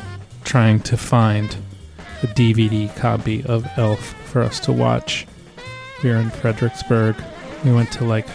trying 0.45 0.81
to 0.81 0.97
find 0.97 1.57
a 2.23 2.27
DVD 2.29 2.95
copy 2.97 3.45
of 3.45 3.67
Elf 3.77 4.01
for 4.01 4.43
us 4.43 4.59
to 4.61 4.73
watch. 4.73 5.27
We 6.03 6.11
were 6.11 6.17
in 6.17 6.31
Fredericksburg. 6.31 7.17
We 7.65 7.73
went 7.73 7.93
to 7.93 8.05
like 8.05 8.29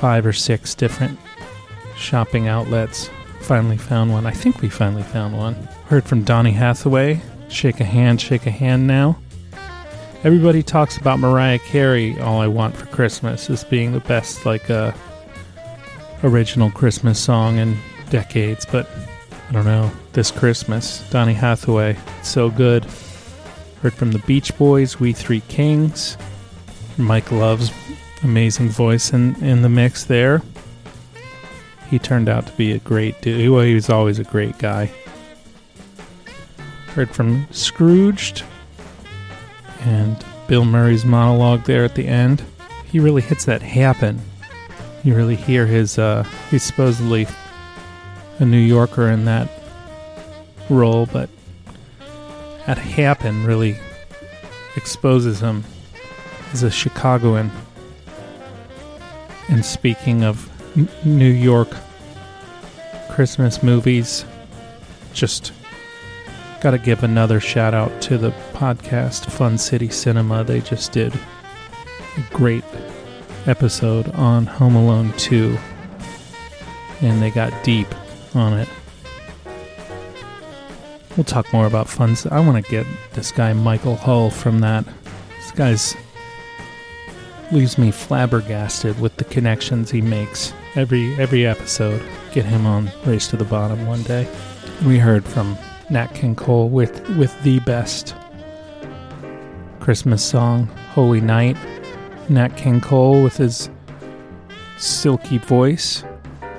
five 0.00 0.24
or 0.24 0.32
six 0.32 0.74
different 0.74 1.18
shopping 1.96 2.48
outlets. 2.48 3.10
Finally 3.40 3.76
found 3.76 4.12
one. 4.12 4.24
I 4.24 4.30
think 4.30 4.62
we 4.62 4.68
finally 4.68 5.02
found 5.02 5.36
one. 5.36 5.54
Heard 5.86 6.04
from 6.04 6.22
Donny 6.22 6.52
Hathaway. 6.52 7.20
Shake 7.48 7.80
a 7.80 7.84
hand, 7.84 8.20
shake 8.20 8.46
a 8.46 8.50
hand 8.50 8.86
now. 8.86 9.18
Everybody 10.24 10.62
talks 10.62 10.96
about 10.98 11.18
Mariah 11.18 11.58
Carey, 11.58 12.16
All 12.20 12.40
I 12.40 12.46
Want 12.46 12.76
for 12.76 12.86
Christmas, 12.86 13.50
as 13.50 13.64
being 13.64 13.90
the 13.90 13.98
best, 13.98 14.46
like, 14.46 14.70
uh, 14.70 14.92
original 16.22 16.70
Christmas 16.70 17.18
song 17.18 17.58
in 17.58 17.76
decades, 18.08 18.64
but 18.64 18.88
I 19.48 19.52
don't 19.52 19.64
know. 19.64 19.90
This 20.12 20.30
Christmas, 20.30 21.02
Donny 21.10 21.32
Hathaway, 21.32 21.96
so 22.22 22.50
good. 22.50 22.84
Heard 23.82 23.94
from 23.94 24.12
the 24.12 24.20
Beach 24.20 24.56
Boys, 24.56 25.00
We 25.00 25.12
Three 25.12 25.40
Kings. 25.48 26.16
Mike 26.96 27.32
Love's 27.32 27.72
amazing 28.22 28.68
voice 28.68 29.12
in, 29.12 29.34
in 29.42 29.62
the 29.62 29.68
mix 29.68 30.04
there. 30.04 30.40
He 31.90 31.98
turned 31.98 32.28
out 32.28 32.46
to 32.46 32.52
be 32.52 32.70
a 32.70 32.78
great 32.78 33.20
dude. 33.22 33.50
Well, 33.50 33.62
he 33.62 33.74
was 33.74 33.90
always 33.90 34.20
a 34.20 34.24
great 34.24 34.56
guy. 34.58 34.88
Heard 36.94 37.10
from 37.10 37.48
Scrooged 37.50 38.44
and 39.84 40.24
Bill 40.48 40.64
Murray's 40.64 41.04
monologue 41.04 41.64
there 41.64 41.84
at 41.84 41.94
the 41.94 42.06
end. 42.06 42.42
He 42.90 43.00
really 43.00 43.22
hits 43.22 43.44
that 43.46 43.62
happen 43.62 44.20
you 45.04 45.14
really 45.14 45.36
hear 45.36 45.66
his 45.66 45.98
uh 45.98 46.24
he's 46.50 46.62
supposedly 46.62 47.26
a 48.38 48.44
New 48.44 48.58
Yorker 48.58 49.08
in 49.08 49.24
that 49.24 49.48
role, 50.68 51.06
but 51.06 51.28
that 52.66 52.78
Happen 52.78 53.44
really 53.44 53.76
exposes 54.76 55.40
him 55.40 55.64
as 56.52 56.62
a 56.62 56.70
Chicagoan. 56.70 57.50
And 59.48 59.64
speaking 59.64 60.24
of 60.24 60.48
New 61.04 61.30
York 61.30 61.68
Christmas 63.10 63.62
movies, 63.62 64.24
just 65.12 65.52
got 66.62 66.70
to 66.70 66.78
give 66.78 67.02
another 67.02 67.40
shout 67.40 67.74
out 67.74 68.00
to 68.00 68.16
the 68.16 68.30
podcast 68.52 69.28
Fun 69.28 69.58
City 69.58 69.88
Cinema. 69.88 70.44
They 70.44 70.60
just 70.60 70.92
did 70.92 71.12
a 71.12 72.22
great 72.32 72.62
episode 73.46 74.08
on 74.10 74.46
Home 74.46 74.76
Alone 74.76 75.12
2, 75.16 75.58
and 77.00 77.20
they 77.20 77.32
got 77.32 77.52
deep 77.64 77.88
on 78.36 78.52
it. 78.52 78.68
We'll 81.16 81.24
talk 81.24 81.52
more 81.52 81.66
about 81.66 81.88
fun. 81.88 82.16
I 82.30 82.38
want 82.38 82.64
to 82.64 82.70
get 82.70 82.86
this 83.14 83.32
guy 83.32 83.52
Michael 83.54 83.96
Hull 83.96 84.30
from 84.30 84.60
that. 84.60 84.84
This 85.38 85.50
guy's 85.50 85.96
leaves 87.50 87.76
me 87.76 87.90
flabbergasted 87.90 89.00
with 89.00 89.16
the 89.16 89.24
connections 89.24 89.90
he 89.90 90.00
makes 90.00 90.54
every 90.76 91.12
every 91.16 91.44
episode. 91.44 92.00
Get 92.30 92.44
him 92.44 92.66
on 92.66 92.88
Race 93.04 93.26
to 93.28 93.36
the 93.36 93.44
Bottom 93.44 93.84
one 93.88 94.04
day. 94.04 94.28
We 94.86 95.00
heard 95.00 95.24
from 95.24 95.58
Nat 95.90 96.14
King 96.14 96.34
Cole 96.34 96.68
with 96.68 97.08
with 97.16 97.40
the 97.42 97.60
best 97.60 98.14
Christmas 99.80 100.24
song, 100.24 100.66
Holy 100.94 101.20
Night. 101.20 101.56
Nat 102.28 102.56
King 102.56 102.80
Cole 102.80 103.22
with 103.22 103.36
his 103.36 103.68
silky 104.78 105.38
voice. 105.38 106.04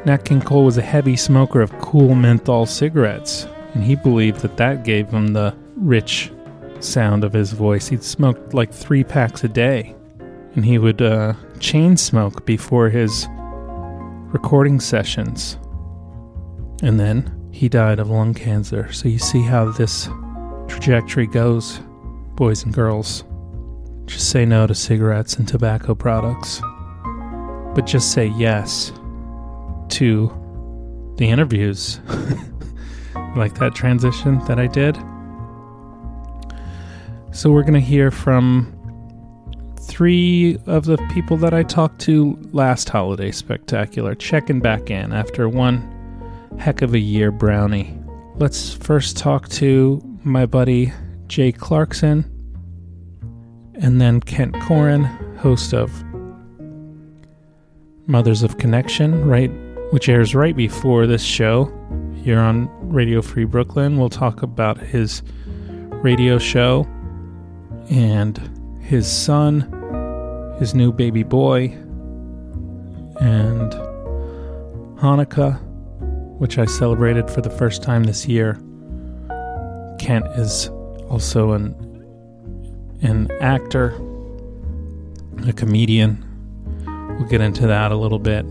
Nat 0.05 0.25
King 0.25 0.41
Cole 0.41 0.65
was 0.65 0.77
a 0.77 0.81
heavy 0.81 1.15
smoker 1.15 1.61
of 1.61 1.71
Kool 1.79 2.15
menthol 2.15 2.65
cigarettes, 2.65 3.47
and 3.73 3.83
he 3.83 3.95
believed 3.95 4.41
that 4.41 4.57
that 4.57 4.83
gave 4.83 5.09
him 5.09 5.33
the 5.33 5.55
rich 5.75 6.31
sound 6.81 7.23
of 7.23 7.31
his 7.31 7.53
voice. 7.53 7.87
He'd 7.87 8.03
smoked 8.03 8.53
like 8.53 8.73
three 8.73 9.03
packs 9.03 9.43
a 9.43 9.47
day, 9.47 9.95
and 10.55 10.65
he 10.65 10.77
would 10.77 11.01
uh, 11.01 11.33
chain 11.59 11.95
smoke 11.95 12.45
before 12.45 12.89
his 12.89 13.27
recording 14.33 14.79
sessions. 14.79 15.57
And 16.81 16.99
then 16.99 17.42
he 17.53 17.69
died 17.69 17.99
of 17.99 18.09
lung 18.09 18.33
cancer. 18.33 18.91
So 18.91 19.07
you 19.07 19.19
see 19.19 19.43
how 19.43 19.71
this 19.71 20.09
trajectory 20.67 21.27
goes, 21.27 21.79
boys 22.35 22.63
and 22.63 22.73
girls. 22.73 23.23
Just 24.05 24.31
say 24.31 24.43
no 24.43 24.65
to 24.65 24.73
cigarettes 24.73 25.35
and 25.35 25.47
tobacco 25.47 25.93
products. 25.93 26.61
But 27.75 27.85
just 27.85 28.11
say 28.11 28.25
yes 28.25 28.91
to 29.89 30.27
the 31.17 31.29
interviews. 31.29 31.99
like 33.35 33.53
that 33.59 33.75
transition 33.75 34.43
that 34.45 34.59
I 34.59 34.65
did. 34.65 34.97
So 37.31 37.51
we're 37.51 37.61
going 37.61 37.73
to 37.75 37.79
hear 37.79 38.09
from 38.09 38.75
three 39.79 40.57
of 40.65 40.85
the 40.85 40.97
people 41.13 41.37
that 41.37 41.53
I 41.53 41.61
talked 41.61 42.01
to 42.01 42.35
last 42.51 42.89
holiday 42.89 43.29
spectacular, 43.29 44.15
checking 44.15 44.59
back 44.59 44.89
in 44.89 45.13
after 45.13 45.47
one 45.47 45.92
heck 46.57 46.81
of 46.81 46.93
a 46.93 46.99
year 46.99 47.31
brownie. 47.31 47.97
Let's 48.35 48.73
first 48.73 49.17
talk 49.17 49.49
to 49.49 50.01
my 50.23 50.45
buddy 50.45 50.93
Jay 51.27 51.51
Clarkson 51.51 52.25
and 53.75 53.99
then 53.99 54.19
Kent 54.21 54.59
Corin, 54.61 55.03
host 55.37 55.73
of 55.73 55.91
Mothers 58.07 58.43
of 58.43 58.57
Connection, 58.57 59.25
right 59.25 59.51
which 59.91 60.09
airs 60.09 60.33
right 60.33 60.55
before 60.55 61.05
this 61.05 61.21
show 61.23 61.71
here 62.15 62.39
on 62.39 62.69
Radio 62.89 63.21
Free 63.21 63.45
Brooklyn. 63.45 63.97
We'll 63.97 64.09
talk 64.09 64.41
about 64.41 64.77
his 64.77 65.21
radio 65.91 66.39
show 66.39 66.87
and 67.89 68.37
his 68.81 69.11
son, 69.11 69.61
his 70.59 70.73
new 70.73 70.91
baby 70.91 71.23
boy, 71.23 71.65
and 73.19 73.71
Hanukkah, 74.99 75.59
which 76.43 76.57
I 76.57 76.65
celebrated 76.65 77.31
for 77.31 77.39
the 77.39 77.49
first 77.49 77.81
time 77.81 78.03
this 78.03 78.27
year. 78.27 78.61
Kent 79.97 80.25
is 80.35 80.67
also 81.09 81.53
an 81.53 81.73
an 83.01 83.31
actor, 83.39 83.95
a 85.47 85.53
comedian. 85.53 86.21
We'll 87.17 87.29
get 87.29 87.39
into 87.39 87.65
that 87.67 87.93
a 87.93 87.95
little 87.95 88.19
bit. 88.19 88.43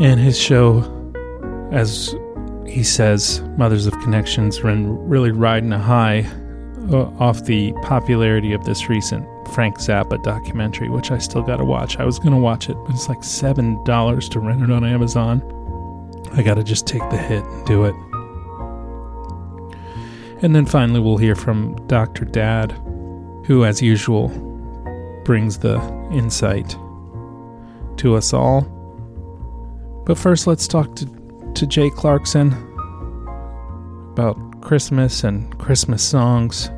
And 0.00 0.18
his 0.18 0.38
show, 0.38 0.80
as 1.70 2.16
he 2.66 2.82
says, 2.82 3.42
Mothers 3.58 3.86
of 3.86 3.92
Connections, 4.00 4.60
been 4.60 4.88
really 5.06 5.32
riding 5.32 5.74
a 5.74 5.78
high 5.78 6.20
uh, 6.90 7.10
off 7.18 7.44
the 7.44 7.74
popularity 7.82 8.54
of 8.54 8.64
this 8.64 8.88
recent 8.88 9.26
Frank 9.48 9.76
Zappa 9.76 10.22
documentary, 10.22 10.88
which 10.88 11.10
I 11.10 11.18
still 11.18 11.42
got 11.42 11.58
to 11.58 11.64
watch. 11.66 11.98
I 11.98 12.06
was 12.06 12.18
going 12.18 12.32
to 12.32 12.38
watch 12.38 12.70
it, 12.70 12.76
but 12.86 12.94
it's 12.94 13.10
like 13.10 13.20
$7 13.20 14.30
to 14.30 14.40
rent 14.40 14.62
it 14.62 14.70
on 14.70 14.82
Amazon. 14.82 15.53
I 16.36 16.42
got 16.42 16.54
to 16.54 16.64
just 16.64 16.86
take 16.86 17.08
the 17.10 17.16
hit 17.16 17.44
and 17.44 17.66
do 17.66 17.84
it. 17.84 17.94
And 20.42 20.54
then 20.54 20.66
finally, 20.66 21.00
we'll 21.00 21.16
hear 21.16 21.36
from 21.36 21.74
Dr. 21.86 22.24
Dad, 22.24 22.72
who, 23.46 23.64
as 23.64 23.80
usual, 23.80 24.28
brings 25.24 25.58
the 25.58 25.80
insight 26.12 26.76
to 27.98 28.16
us 28.16 28.32
all. 28.32 28.62
But 30.06 30.18
first, 30.18 30.46
let's 30.46 30.66
talk 30.66 30.96
to, 30.96 31.52
to 31.54 31.66
Jay 31.66 31.88
Clarkson 31.88 32.52
about 34.12 34.36
Christmas 34.60 35.24
and 35.24 35.56
Christmas 35.58 36.02
songs. 36.02 36.70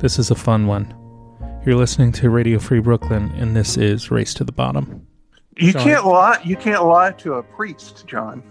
This 0.00 0.18
is 0.18 0.30
a 0.30 0.34
fun 0.34 0.66
one. 0.66 0.94
You're 1.66 1.76
listening 1.76 2.12
to 2.12 2.30
Radio 2.30 2.58
Free 2.58 2.80
Brooklyn, 2.80 3.32
and 3.36 3.56
this 3.56 3.76
is 3.76 4.10
Race 4.10 4.32
to 4.34 4.44
the 4.44 4.52
Bottom. 4.52 5.06
You 5.56 5.72
Sorry. 5.72 5.84
can't 5.84 6.06
lie. 6.06 6.40
You 6.44 6.56
can't 6.56 6.84
lie 6.84 7.12
to 7.12 7.34
a 7.34 7.42
priest, 7.42 8.06
John. 8.06 8.42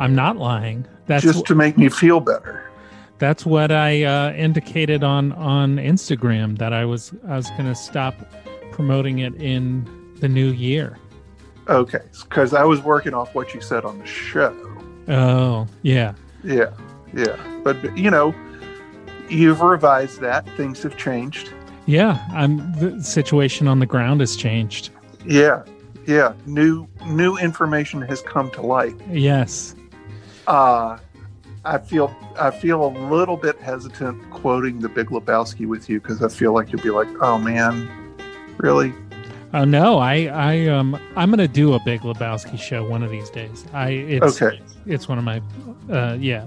I'm 0.00 0.14
not 0.14 0.38
lying. 0.38 0.86
That's 1.06 1.22
just 1.22 1.44
to 1.46 1.54
make 1.54 1.76
me 1.76 1.90
feel 1.90 2.20
better. 2.20 2.70
That's 3.18 3.44
what 3.44 3.70
I 3.70 4.02
uh, 4.04 4.32
indicated 4.32 5.04
on 5.04 5.32
on 5.32 5.76
Instagram 5.76 6.56
that 6.56 6.72
I 6.72 6.86
was 6.86 7.12
I 7.28 7.36
was 7.36 7.50
going 7.50 7.66
to 7.66 7.74
stop 7.74 8.14
promoting 8.72 9.18
it 9.18 9.34
in 9.34 9.86
the 10.20 10.28
new 10.28 10.48
year. 10.48 10.96
Okay, 11.68 12.00
because 12.22 12.54
I 12.54 12.64
was 12.64 12.80
working 12.80 13.12
off 13.12 13.34
what 13.34 13.52
you 13.52 13.60
said 13.60 13.84
on 13.84 13.98
the 13.98 14.06
show. 14.06 14.56
Oh, 15.06 15.66
yeah. 15.82 16.14
Yeah, 16.42 16.72
yeah. 17.12 17.36
But 17.62 17.96
you 17.96 18.10
know, 18.10 18.34
you've 19.28 19.60
revised 19.60 20.20
that. 20.20 20.48
Things 20.56 20.82
have 20.82 20.96
changed. 20.96 21.52
Yeah, 21.84 22.26
I'm 22.32 22.72
the 22.80 23.04
situation 23.04 23.68
on 23.68 23.80
the 23.80 23.86
ground 23.86 24.20
has 24.20 24.34
changed. 24.34 24.90
Yeah, 25.26 25.62
yeah. 26.06 26.32
New 26.46 26.88
new 27.06 27.36
information 27.36 28.00
has 28.00 28.22
come 28.22 28.50
to 28.52 28.62
light. 28.62 28.94
Yes. 29.10 29.74
Uh 30.50 30.98
I 31.64 31.78
feel 31.78 32.14
I 32.38 32.50
feel 32.50 32.84
a 32.86 32.92
little 33.08 33.36
bit 33.36 33.58
hesitant 33.60 34.30
quoting 34.30 34.80
the 34.80 34.88
Big 34.88 35.08
Lebowski 35.08 35.66
with 35.66 35.88
you 35.90 36.00
because 36.00 36.22
I 36.22 36.28
feel 36.28 36.52
like 36.54 36.72
you'll 36.72 36.80
be 36.82 36.88
like, 36.90 37.08
"Oh 37.20 37.36
man, 37.38 37.88
really?" 38.56 38.94
Oh 39.52 39.64
no, 39.64 39.98
I 39.98 40.24
I 40.32 40.66
um 40.68 40.98
I'm 41.16 41.28
gonna 41.30 41.46
do 41.46 41.74
a 41.74 41.80
Big 41.84 42.00
Lebowski 42.00 42.58
show 42.58 42.88
one 42.88 43.02
of 43.02 43.10
these 43.10 43.28
days. 43.30 43.66
I 43.74 43.90
it's 43.90 44.40
Okay. 44.42 44.60
it's 44.86 45.06
one 45.06 45.18
of 45.18 45.24
my 45.24 45.42
uh 45.90 46.16
yeah 46.18 46.46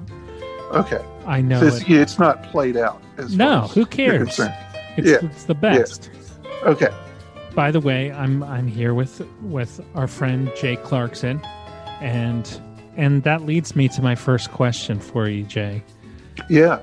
Okay. 0.72 1.04
I 1.28 1.40
know 1.42 1.60
So 1.60 1.68
it's, 1.68 1.82
it. 1.82 1.92
it's 1.92 2.18
not 2.18 2.44
played 2.52 2.76
out. 2.76 3.02
As 3.18 3.38
No, 3.38 3.62
who 3.68 3.86
cares? 3.86 4.40
It's, 4.98 5.08
yeah. 5.10 5.18
it's 5.22 5.44
the 5.44 5.54
best. 5.56 6.10
Yeah. 6.44 6.50
Okay. 6.70 6.90
By 7.54 7.70
the 7.70 7.80
way, 7.80 8.12
I'm 8.12 8.42
I'm 8.44 8.68
here 8.68 8.96
with 8.96 9.22
with 9.44 9.80
our 9.94 10.08
friend 10.08 10.52
Jay 10.60 10.76
Clarkson, 10.78 11.40
and 12.02 12.60
and 12.98 13.24
that 13.24 13.42
leads 13.44 13.76
me 13.76 13.88
to 13.90 14.02
my 14.02 14.16
first 14.16 14.52
question 14.52 15.00
for 15.00 15.28
you, 15.28 15.44
Jay. 15.44 15.84
Yeah. 16.50 16.80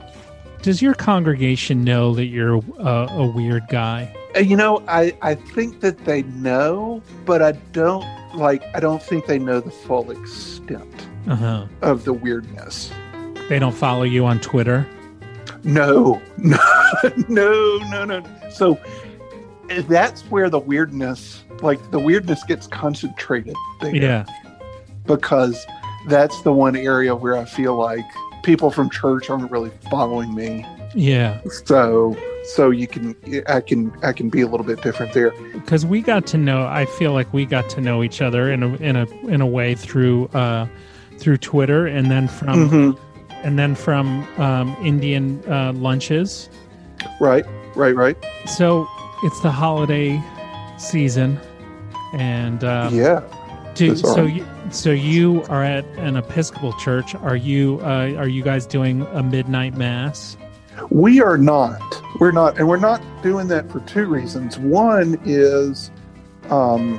Does 0.63 0.83
your 0.83 0.95
congregation 0.95 1.85
know 1.85 2.15
that 2.15 2.27
you're 2.27 2.57
a, 2.79 3.09
a 3.11 3.27
weird 3.27 3.63
guy? 3.69 4.15
Uh, 4.37 4.41
You 4.41 4.57
know, 4.57 4.83
I 4.89 5.17
I 5.23 5.35
think 5.35 5.81
that 5.81 6.05
they 6.05 6.23
know, 6.23 7.03
but 7.25 7.41
I 7.43 7.53
don't 7.73 8.05
like. 8.35 8.63
I 8.75 8.81
don't 8.81 9.03
think 9.03 9.27
they 9.27 9.39
know 9.39 9.61
the 9.61 9.71
full 9.71 10.11
extent 10.11 11.09
Uh 11.27 11.35
huh. 11.37 11.67
of 11.83 12.05
the 12.05 12.13
weirdness. 12.13 12.91
They 13.49 13.59
don't 13.59 13.75
follow 13.75 14.03
you 14.05 14.25
on 14.27 14.39
Twitter. 14.41 14.87
No, 15.65 16.21
no, 16.37 16.59
no, 17.29 17.79
no, 17.91 18.05
no. 18.05 18.23
So 18.53 18.79
that's 19.89 20.23
where 20.31 20.49
the 20.51 20.59
weirdness, 20.59 21.43
like 21.63 21.91
the 21.91 21.99
weirdness, 21.99 22.43
gets 22.45 22.67
concentrated. 22.67 23.55
There 23.81 23.95
Yeah. 23.97 24.25
because 25.07 25.67
that's 26.07 26.41
the 26.43 26.53
one 26.53 26.77
area 26.77 27.15
where 27.15 27.37
I 27.37 27.45
feel 27.45 27.77
like 27.77 28.05
people 28.43 28.71
from 28.71 28.89
church 28.91 29.29
aren't 29.31 29.51
really 29.51 29.71
following 29.91 30.35
me. 30.35 30.67
Yeah. 30.95 31.41
So, 31.65 32.17
so 32.55 32.71
you 32.71 32.87
can, 32.87 33.15
I 33.49 33.61
can, 33.61 33.93
I 34.03 34.13
can 34.13 34.29
be 34.31 34.41
a 34.41 34.47
little 34.47 34.67
bit 34.67 34.83
different 34.83 35.13
there. 35.13 35.31
because 35.53 35.85
we 35.87 36.01
got 36.01 36.27
to 36.29 36.39
know 36.39 36.67
i 36.67 36.87
feel 36.87 37.13
like 37.13 37.31
we 37.35 37.45
got 37.45 37.69
to 37.71 37.81
know 37.83 38.03
each 38.03 38.23
other 38.23 38.51
in 38.51 38.63
a 38.63 38.75
in 38.77 38.97
a 38.97 39.07
in 39.27 39.41
a 39.43 39.47
way 39.47 39.75
through 39.75 40.27
uh 40.29 40.67
through 41.19 41.37
twitter 41.37 41.87
and 41.87 42.11
then 42.11 42.27
from 42.29 42.71
Mhm. 42.71 42.99
and 43.45 43.59
then 43.59 43.75
from 43.75 44.27
um 44.41 44.75
indian 44.83 45.41
uh 45.49 45.73
lunches 45.75 46.49
Right, 47.21 47.45
right, 47.77 47.95
right. 47.95 48.17
so 48.47 48.89
it's 49.23 49.39
the 49.43 49.51
holiday 49.51 50.21
season 50.79 51.39
and 52.15 52.65
uh 52.65 52.89
Yeah. 52.91 53.21
do, 53.75 53.95
so 53.97 54.25
you 54.25 54.45
so 54.71 54.91
you 54.91 55.43
are 55.49 55.65
at 55.65 55.85
an 55.99 56.17
episcopal 56.17 56.73
church 56.75 57.15
are 57.17 57.37
you 57.37 57.81
uh 57.83 58.15
are 58.17 58.29
you 58.29 58.43
guys 58.43 58.67
doing 58.67 59.03
a 59.13 59.23
midnight 59.23 59.75
mass 59.77 60.37
We 60.91 61.21
are 61.21 61.37
not. 61.37 61.83
We're 62.21 62.33
not, 62.33 62.57
and 62.59 62.67
we're 62.69 62.79
not 62.79 63.03
doing 63.23 63.49
that 63.49 63.71
for 63.71 63.81
two 63.81 64.07
reasons. 64.07 64.59
One 64.59 65.19
is, 65.27 65.91
um, 66.49 66.99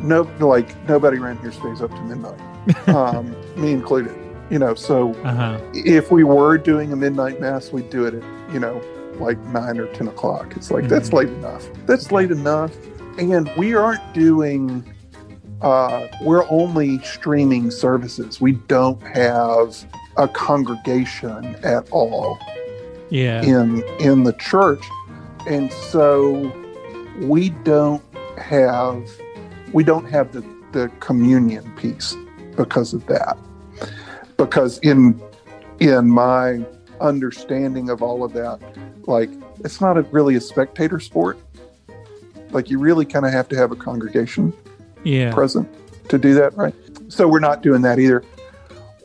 no, 0.00 0.22
like 0.40 0.68
nobody 0.88 1.18
around 1.18 1.38
here 1.40 1.52
stays 1.52 1.82
up 1.82 1.90
to 1.90 2.00
midnight, 2.02 2.88
um, 2.88 3.34
me 3.60 3.72
included. 3.72 4.16
You 4.50 4.58
know, 4.58 4.74
so 4.74 5.12
uh-huh 5.24 5.58
if 5.74 6.10
we 6.10 6.24
were 6.24 6.56
doing 6.56 6.92
a 6.92 6.96
midnight 6.96 7.40
mass, 7.40 7.72
we'd 7.72 7.90
do 7.90 8.06
it 8.06 8.14
at 8.14 8.22
you 8.54 8.60
know 8.60 8.80
like 9.18 9.38
nine 9.48 9.78
or 9.78 9.86
ten 9.94 10.08
o'clock. 10.08 10.54
It's 10.56 10.70
like 10.70 10.88
that's 10.88 11.10
Mhm. 11.10 11.14
late 11.14 11.28
enough. 11.28 11.66
That's 11.86 12.10
late 12.12 12.30
enough, 12.30 12.72
and 13.18 13.50
we 13.58 13.74
aren't 13.74 14.14
doing. 14.14 14.84
Uh, 15.64 16.08
we're 16.20 16.46
only 16.50 17.02
streaming 17.04 17.70
services. 17.70 18.38
We 18.38 18.52
don't 18.52 19.00
have 19.00 19.74
a 20.18 20.28
congregation 20.28 21.56
at 21.64 21.88
all 21.90 22.38
yeah. 23.08 23.42
in 23.42 23.82
in 23.98 24.24
the 24.24 24.34
church. 24.34 24.84
And 25.48 25.72
so 25.72 26.52
we 27.20 27.48
don't 27.48 28.04
have 28.36 29.08
we 29.72 29.84
don't 29.84 30.04
have 30.04 30.32
the 30.32 30.44
the 30.72 30.90
communion 31.00 31.74
piece 31.76 32.14
because 32.56 32.92
of 32.92 33.06
that. 33.06 33.38
Because 34.36 34.76
in 34.80 35.18
in 35.80 36.10
my 36.10 36.62
understanding 37.00 37.88
of 37.88 38.02
all 38.02 38.22
of 38.22 38.34
that 38.34 38.60
like 39.06 39.30
it's 39.64 39.80
not 39.80 39.96
a, 39.96 40.02
really 40.02 40.34
a 40.34 40.42
spectator 40.42 41.00
sport. 41.00 41.38
Like 42.50 42.68
you 42.68 42.78
really 42.78 43.06
kind 43.06 43.24
of 43.24 43.32
have 43.32 43.48
to 43.48 43.56
have 43.56 43.72
a 43.72 43.76
congregation 43.76 44.52
yeah 45.04 45.32
present 45.32 45.68
to 46.08 46.18
do 46.18 46.34
that 46.34 46.54
right 46.56 46.74
so 47.08 47.28
we're 47.28 47.40
not 47.40 47.62
doing 47.62 47.82
that 47.82 47.98
either 47.98 48.22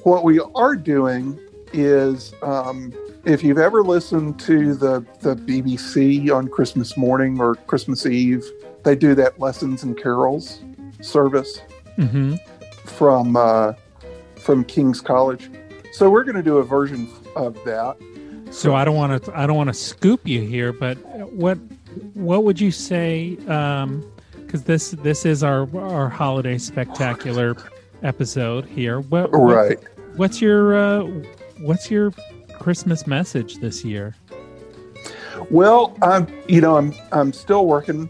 what 0.03 0.23
we 0.23 0.39
are 0.55 0.75
doing 0.75 1.37
is 1.73 2.33
um, 2.41 2.93
if 3.25 3.43
you've 3.43 3.57
ever 3.57 3.83
listened 3.83 4.39
to 4.39 4.73
the, 4.73 5.05
the 5.21 5.35
BBC 5.35 6.31
on 6.33 6.47
Christmas 6.47 6.97
morning 6.97 7.39
or 7.39 7.55
Christmas 7.55 8.05
Eve, 8.05 8.43
they 8.83 8.95
do 8.95 9.13
that 9.15 9.39
lessons 9.39 9.83
and 9.83 9.97
carols 9.97 10.61
service 11.01 11.61
Mm-hmm. 11.97 12.35
from 12.85 13.35
uh, 13.35 13.73
from 14.37 14.63
King's 14.63 15.01
College. 15.01 15.51
So 15.91 16.09
we're 16.09 16.23
going 16.23 16.37
to 16.37 16.43
do 16.43 16.59
a 16.59 16.63
version 16.63 17.09
of 17.35 17.61
that. 17.65 17.97
So 18.51 18.73
I 18.73 18.85
don't 18.85 18.95
want 18.95 19.25
to 19.25 19.37
I 19.37 19.45
don't 19.45 19.57
want 19.57 19.67
to 19.67 19.73
scoop 19.73 20.25
you 20.25 20.41
here, 20.41 20.71
but 20.71 20.97
what 21.33 21.57
what 22.13 22.45
would 22.45 22.57
you 22.57 22.71
say? 22.71 23.37
Because 24.49 24.63
this 24.63 24.89
this 25.03 25.27
is 25.27 25.43
our 25.43 25.67
our 25.77 26.09
holiday 26.09 26.57
spectacular 26.57 27.55
episode 28.01 28.65
here. 28.65 28.99
What, 29.01 29.31
what- 29.31 29.39
Right. 29.55 29.77
what's 30.15 30.41
your 30.41 30.75
uh, 30.75 31.03
what's 31.59 31.91
your 31.91 32.09
Christmas 32.59 33.05
message 33.05 33.57
this 33.57 33.85
year? 33.85 34.15
Well, 35.51 35.95
I'm 36.01 36.25
you 36.47 36.61
know 36.61 36.77
I'm 36.77 36.95
I'm 37.11 37.31
still 37.31 37.67
working 37.67 38.09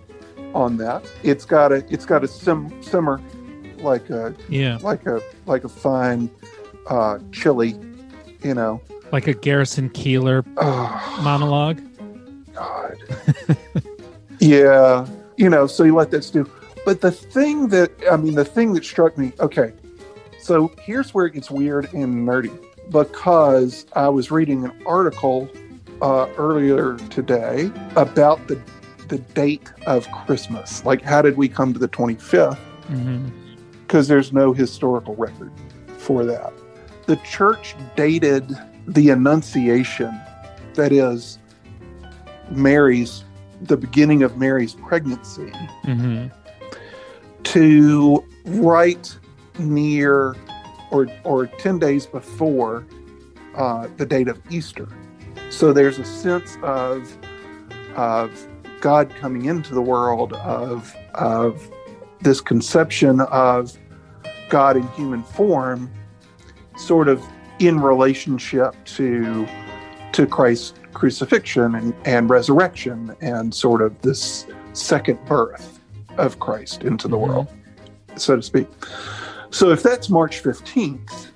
on 0.54 0.78
that. 0.78 1.04
It's 1.24 1.44
got 1.44 1.74
a 1.74 1.84
it's 1.94 2.06
got 2.06 2.24
a 2.24 2.28
sim, 2.30 2.82
simmer 2.82 3.20
like 3.80 4.10
a 4.10 4.34
Yeah. 4.48 4.78
like 4.82 5.06
a 5.08 5.20
like 5.46 5.66
a 5.66 5.70
fine 5.70 6.30
uh, 6.88 7.20
chili, 7.34 7.76
you 8.44 8.54
know. 8.54 8.80
Like 9.12 9.28
a 9.28 9.34
Garrison 9.34 9.90
Keillor 9.90 10.46
monologue. 11.22 11.82
God. 12.54 12.96
yeah, 14.40 15.06
you 15.40 15.50
know, 15.50 15.66
so 15.66 15.84
you 15.84 15.96
let 15.96 16.12
that 16.12 16.24
stew. 16.24 16.50
But 16.86 17.02
the 17.02 17.12
thing 17.12 17.70
that 17.70 17.92
I 18.12 18.18
mean, 18.18 18.36
the 18.36 18.46
thing 18.46 18.74
that 18.74 18.86
struck 18.86 19.18
me. 19.18 19.32
Okay, 19.40 19.74
so 20.40 20.72
here's 20.82 21.14
where 21.14 21.26
it 21.26 21.34
gets 21.34 21.50
weird 21.50 21.92
and 21.94 22.28
nerdy 22.28 22.56
because 22.92 23.86
I 23.94 24.10
was 24.10 24.32
reading 24.32 24.66
an 24.66 24.74
article 24.86 25.50
uh, 26.02 26.28
earlier 26.38 26.98
today 27.10 27.72
about 27.96 28.48
the 28.48 28.62
the 29.08 29.18
date 29.18 29.72
of 29.88 30.10
Christmas. 30.12 30.86
Like, 30.86 31.02
how 31.02 31.22
did 31.22 31.38
we 31.38 31.50
come 31.50 31.74
to 31.74 31.80
the 31.80 31.90
25th? 31.90 32.58
Mm-hmm. 32.90 33.28
because 33.82 34.08
there's 34.08 34.34
no 34.34 34.52
historical 34.52 35.16
record 35.16 35.52
for 35.98 36.26
that. 36.26 36.52
The 37.06 37.18
church 37.18 37.76
dated 37.96 38.58
the 38.88 39.12
Annunciation, 39.12 40.20
that 40.74 40.92
is, 40.92 41.38
Mary's, 42.50 43.24
the 43.62 43.78
beginning 43.78 44.24
of 44.24 44.38
Mary's 44.38 44.74
pregnancy, 44.76 45.52
Mm-hmm. 45.86 46.28
to 47.44 48.24
right 48.46 49.18
near 49.58 50.36
or, 50.92 51.08
or 51.24 51.48
10 51.48 51.80
days 51.80 52.06
before 52.06 52.86
uh, 53.56 53.88
the 53.98 54.06
date 54.06 54.28
of 54.28 54.42
Easter. 54.50 54.88
So 55.50 55.74
there's 55.74 56.00
a 56.00 56.06
sense 56.06 56.58
of, 56.64 57.18
of 57.96 58.48
God 58.82 59.10
coming 59.16 59.46
into 59.46 59.74
the 59.74 59.82
world, 59.82 60.34
of, 60.34 60.96
of 61.16 61.70
this 62.22 62.40
conception 62.42 63.22
of 63.22 63.78
God 64.50 64.78
in 64.78 64.88
human 64.90 65.24
form, 65.24 65.92
sort 66.78 67.08
of 67.08 67.24
in 67.60 67.80
relationship 67.80 68.74
to 68.86 69.48
to 70.14 70.26
Christ's 70.26 70.79
crucifixion 71.00 71.76
and, 71.76 71.96
and 72.04 72.30
resurrection, 72.30 73.16
and 73.22 73.56
sort 73.56 73.82
of 73.82 74.02
this 74.02 74.46
second 74.74 75.18
birth 75.26 75.80
of 76.18 76.40
Christ 76.40 76.84
into 76.84 77.08
the 77.08 77.18
world, 77.18 77.48
so 78.18 78.36
to 78.36 78.42
speak. 78.42 78.68
So 79.50 79.72
if 79.72 79.82
that's 79.82 80.10
March 80.10 80.44
15th 80.44 81.28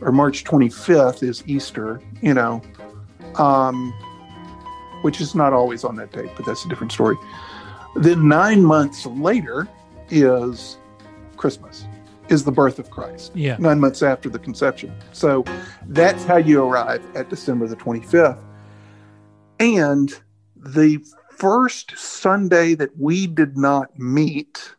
or 0.00 0.12
March 0.12 0.44
25th 0.44 1.22
is 1.22 1.44
Easter, 1.46 2.00
you 2.22 2.32
know, 2.32 2.62
um, 3.34 3.92
which 5.02 5.20
is 5.20 5.34
not 5.34 5.52
always 5.52 5.84
on 5.84 5.96
that 5.96 6.10
date, 6.12 6.30
but 6.34 6.46
that's 6.46 6.64
a 6.64 6.68
different 6.68 6.90
story. 6.90 7.16
Then 7.96 8.26
nine 8.26 8.64
months 8.64 9.04
later 9.04 9.68
is 10.08 10.78
Christmas, 11.36 11.84
is 12.30 12.44
the 12.44 12.52
birth 12.52 12.78
of 12.78 12.90
Christ. 12.90 13.32
Yeah. 13.34 13.58
Nine 13.58 13.78
months 13.78 14.02
after 14.02 14.30
the 14.30 14.38
conception. 14.38 14.90
So 15.12 15.44
that's 15.88 16.24
how 16.24 16.38
you 16.38 16.64
arrive 16.64 17.04
at 17.14 17.28
December 17.28 17.66
the 17.66 17.76
25th. 17.76 18.42
And 19.58 20.12
the 20.56 21.04
first 21.30 21.96
Sunday 21.96 22.74
that 22.74 22.98
we 22.98 23.26
did 23.26 23.56
not 23.56 23.98
meet 23.98 24.74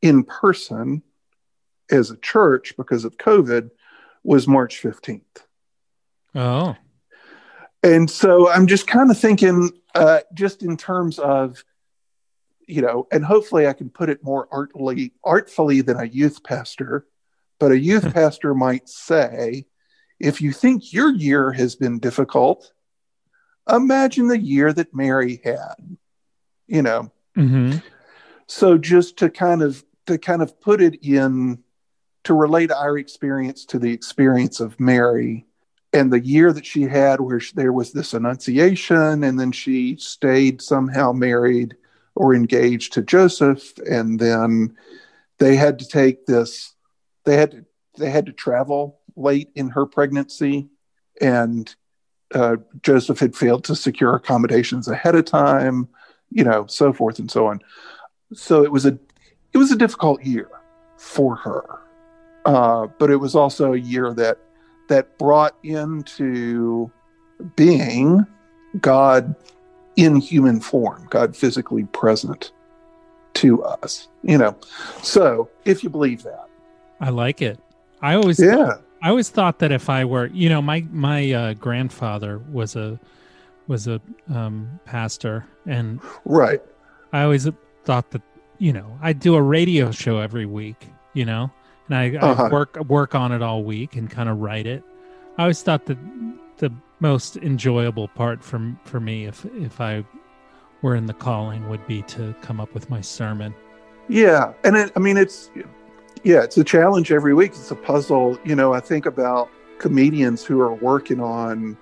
in 0.00 0.24
person 0.24 1.02
as 1.90 2.10
a 2.10 2.16
church 2.16 2.74
because 2.76 3.04
of 3.04 3.18
COVID 3.18 3.70
was 4.24 4.48
March 4.48 4.82
15th. 4.82 5.22
Oh. 6.34 6.76
And 7.82 8.10
so 8.10 8.50
I'm 8.50 8.66
just 8.66 8.86
kind 8.86 9.10
of 9.10 9.18
thinking, 9.18 9.70
uh, 9.94 10.20
just 10.34 10.62
in 10.62 10.76
terms 10.76 11.18
of, 11.18 11.64
you 12.66 12.80
know, 12.80 13.06
and 13.10 13.24
hopefully 13.24 13.66
I 13.66 13.72
can 13.72 13.90
put 13.90 14.08
it 14.08 14.22
more 14.22 14.48
artfully, 14.50 15.12
artfully 15.24 15.80
than 15.80 15.98
a 15.98 16.04
youth 16.04 16.42
pastor. 16.44 17.06
But 17.58 17.72
a 17.72 17.78
youth 17.78 18.12
pastor 18.14 18.54
might 18.54 18.88
say, 18.88 19.66
if 20.20 20.40
you 20.40 20.52
think 20.52 20.92
your 20.92 21.12
year 21.12 21.50
has 21.52 21.74
been 21.74 21.98
difficult, 21.98 22.72
imagine 23.68 24.28
the 24.28 24.38
year 24.38 24.72
that 24.72 24.94
Mary 24.94 25.40
had. 25.44 25.96
You 26.66 26.82
know, 26.82 27.10
Mm-hmm. 27.36 27.78
so 28.46 28.76
just 28.76 29.16
to 29.18 29.30
kind 29.30 29.62
of 29.62 29.82
to 30.06 30.18
kind 30.18 30.42
of 30.42 30.60
put 30.60 30.82
it 30.82 31.02
in 31.02 31.62
to 32.24 32.34
relate 32.34 32.70
our 32.70 32.98
experience 32.98 33.64
to 33.66 33.78
the 33.78 33.90
experience 33.92 34.60
of 34.60 34.78
Mary 34.78 35.46
and 35.94 36.12
the 36.12 36.20
year 36.20 36.52
that 36.52 36.66
she 36.66 36.82
had 36.82 37.20
where 37.20 37.40
sh- 37.40 37.52
there 37.52 37.72
was 37.72 37.92
this 37.92 38.12
annunciation 38.14 39.24
and 39.24 39.40
then 39.40 39.50
she 39.50 39.96
stayed 39.96 40.60
somehow 40.60 41.12
married 41.12 41.74
or 42.14 42.34
engaged 42.34 42.92
to 42.94 43.02
Joseph 43.02 43.78
and 43.78 44.20
then 44.20 44.76
they 45.38 45.56
had 45.56 45.78
to 45.78 45.88
take 45.88 46.26
this 46.26 46.74
they 47.24 47.36
had 47.36 47.50
to 47.52 47.64
they 47.98 48.10
had 48.10 48.26
to 48.26 48.32
travel 48.32 49.00
late 49.16 49.50
in 49.54 49.70
her 49.70 49.86
pregnancy 49.86 50.68
and 51.20 51.74
uh, 52.34 52.56
Joseph 52.82 53.18
had 53.18 53.36
failed 53.36 53.64
to 53.64 53.76
secure 53.76 54.14
accommodations 54.14 54.88
ahead 54.88 55.14
of 55.14 55.24
time 55.24 55.88
you 56.30 56.44
know 56.44 56.66
so 56.66 56.92
forth 56.92 57.18
and 57.18 57.30
so 57.30 57.46
on 57.46 57.60
so 58.32 58.64
it 58.64 58.72
was 58.72 58.86
a 58.86 58.98
it 59.52 59.58
was 59.58 59.70
a 59.70 59.76
difficult 59.76 60.22
year 60.22 60.48
for 60.96 61.36
her 61.36 61.80
uh, 62.44 62.86
but 62.98 63.10
it 63.10 63.16
was 63.16 63.34
also 63.34 63.72
a 63.72 63.78
year 63.78 64.12
that 64.14 64.38
that 64.88 65.16
brought 65.18 65.56
into 65.62 66.90
being 67.56 68.26
god 68.80 69.34
in 69.96 70.16
human 70.16 70.60
form 70.60 71.06
god 71.10 71.36
physically 71.36 71.84
present 71.84 72.52
to 73.34 73.62
us 73.62 74.08
you 74.22 74.38
know 74.38 74.56
so 75.02 75.48
if 75.64 75.82
you 75.84 75.90
believe 75.90 76.22
that 76.22 76.48
I 77.02 77.10
like 77.10 77.42
it. 77.42 77.58
I 78.00 78.14
always 78.14 78.38
Yeah. 78.38 78.76
I 79.02 79.08
always 79.08 79.28
thought 79.30 79.58
that 79.58 79.72
if 79.72 79.90
I 79.90 80.04
were, 80.04 80.26
you 80.26 80.48
know, 80.48 80.62
my 80.62 80.86
my 80.92 81.32
uh, 81.32 81.54
grandfather 81.54 82.38
was 82.50 82.76
a 82.76 83.00
was 83.66 83.88
a 83.88 84.00
um, 84.32 84.80
pastor, 84.84 85.44
and 85.66 86.00
right. 86.24 86.62
I 87.12 87.22
always 87.22 87.48
thought 87.84 88.10
that 88.12 88.22
you 88.58 88.72
know 88.72 88.98
I 89.02 89.12
do 89.12 89.34
a 89.34 89.42
radio 89.42 89.90
show 89.90 90.18
every 90.18 90.46
week, 90.46 90.88
you 91.14 91.24
know, 91.24 91.50
and 91.88 91.96
I, 91.96 92.16
Uh-huh. 92.16 92.44
I 92.44 92.48
work 92.48 92.76
work 92.88 93.14
on 93.14 93.32
it 93.32 93.42
all 93.42 93.64
week 93.64 93.96
and 93.96 94.08
kind 94.10 94.28
of 94.28 94.38
write 94.38 94.66
it. 94.66 94.84
I 95.36 95.42
always 95.42 95.62
thought 95.62 95.86
that 95.86 95.98
the 96.58 96.72
most 97.00 97.36
enjoyable 97.38 98.06
part 98.08 98.42
for 98.44 98.76
for 98.84 99.00
me, 99.00 99.26
if 99.26 99.44
if 99.56 99.80
I 99.80 100.04
were 100.82 100.94
in 100.94 101.06
the 101.06 101.14
calling, 101.14 101.68
would 101.68 101.84
be 101.88 102.02
to 102.02 102.34
come 102.40 102.60
up 102.60 102.72
with 102.72 102.88
my 102.88 103.00
sermon. 103.00 103.52
Yeah, 104.08 104.52
and 104.62 104.76
it, 104.76 104.92
I 104.94 105.00
mean 105.00 105.16
it's 105.16 105.50
yeah, 106.24 106.42
it's 106.42 106.56
a 106.58 106.64
challenge 106.64 107.10
every 107.12 107.34
week. 107.34 107.50
It's 107.52 107.70
a 107.70 107.76
puzzle. 107.76 108.38
You 108.44 108.54
know, 108.54 108.72
I 108.72 108.80
think 108.80 109.06
about 109.06 109.50
comedians 109.78 110.44
who 110.44 110.60
are 110.60 110.74
working 110.74 111.20
on, 111.20 111.76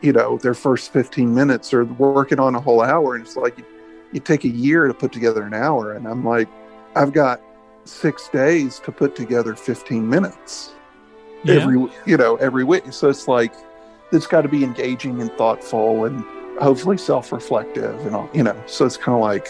you 0.00 0.12
know, 0.12 0.38
their 0.38 0.54
first 0.54 0.92
fifteen 0.92 1.34
minutes 1.34 1.72
or 1.72 1.84
working 1.84 2.38
on 2.38 2.54
a 2.54 2.60
whole 2.60 2.82
hour, 2.82 3.14
and 3.14 3.24
it's 3.24 3.36
like 3.36 3.58
you, 3.58 3.64
you 4.12 4.20
take 4.20 4.44
a 4.44 4.48
year 4.48 4.86
to 4.86 4.94
put 4.94 5.12
together 5.12 5.42
an 5.42 5.54
hour, 5.54 5.92
and 5.92 6.06
I'm 6.06 6.24
like, 6.24 6.48
I've 6.94 7.12
got 7.12 7.40
six 7.84 8.28
days 8.28 8.78
to 8.80 8.92
put 8.92 9.16
together 9.16 9.54
fifteen 9.56 10.08
minutes 10.08 10.72
Yeah. 11.44 11.54
every 11.54 11.78
you 12.06 12.16
know 12.16 12.36
every 12.36 12.64
week. 12.64 12.92
So 12.92 13.08
it's 13.08 13.26
like 13.26 13.54
it's 14.12 14.26
got 14.26 14.42
to 14.42 14.48
be 14.48 14.62
engaging 14.62 15.20
and 15.20 15.32
thoughtful 15.32 16.04
and 16.04 16.22
hopefully 16.60 16.98
self-reflective 16.98 18.06
and 18.06 18.14
all 18.14 18.28
you 18.34 18.42
know. 18.42 18.60
So 18.66 18.84
it's 18.84 18.96
kind 18.98 19.16
of 19.16 19.22
like 19.22 19.48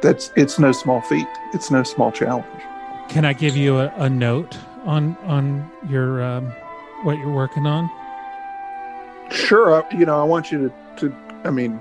that's 0.00 0.32
it's 0.36 0.58
no 0.58 0.70
small 0.72 1.00
feat. 1.02 1.26
It's 1.52 1.70
no 1.70 1.82
small 1.82 2.12
challenge. 2.12 2.46
Can 3.14 3.24
I 3.24 3.32
give 3.32 3.56
you 3.56 3.78
a, 3.78 3.92
a 3.96 4.10
note 4.10 4.58
on 4.84 5.16
on 5.18 5.70
your 5.88 6.20
um, 6.20 6.46
what 7.04 7.16
you're 7.18 7.30
working 7.32 7.64
on? 7.64 7.88
Sure, 9.30 9.72
I, 9.72 9.96
you 9.96 10.04
know, 10.04 10.20
I 10.20 10.24
want 10.24 10.50
you 10.50 10.68
to, 10.98 11.08
to, 11.08 11.16
I 11.44 11.50
mean, 11.50 11.80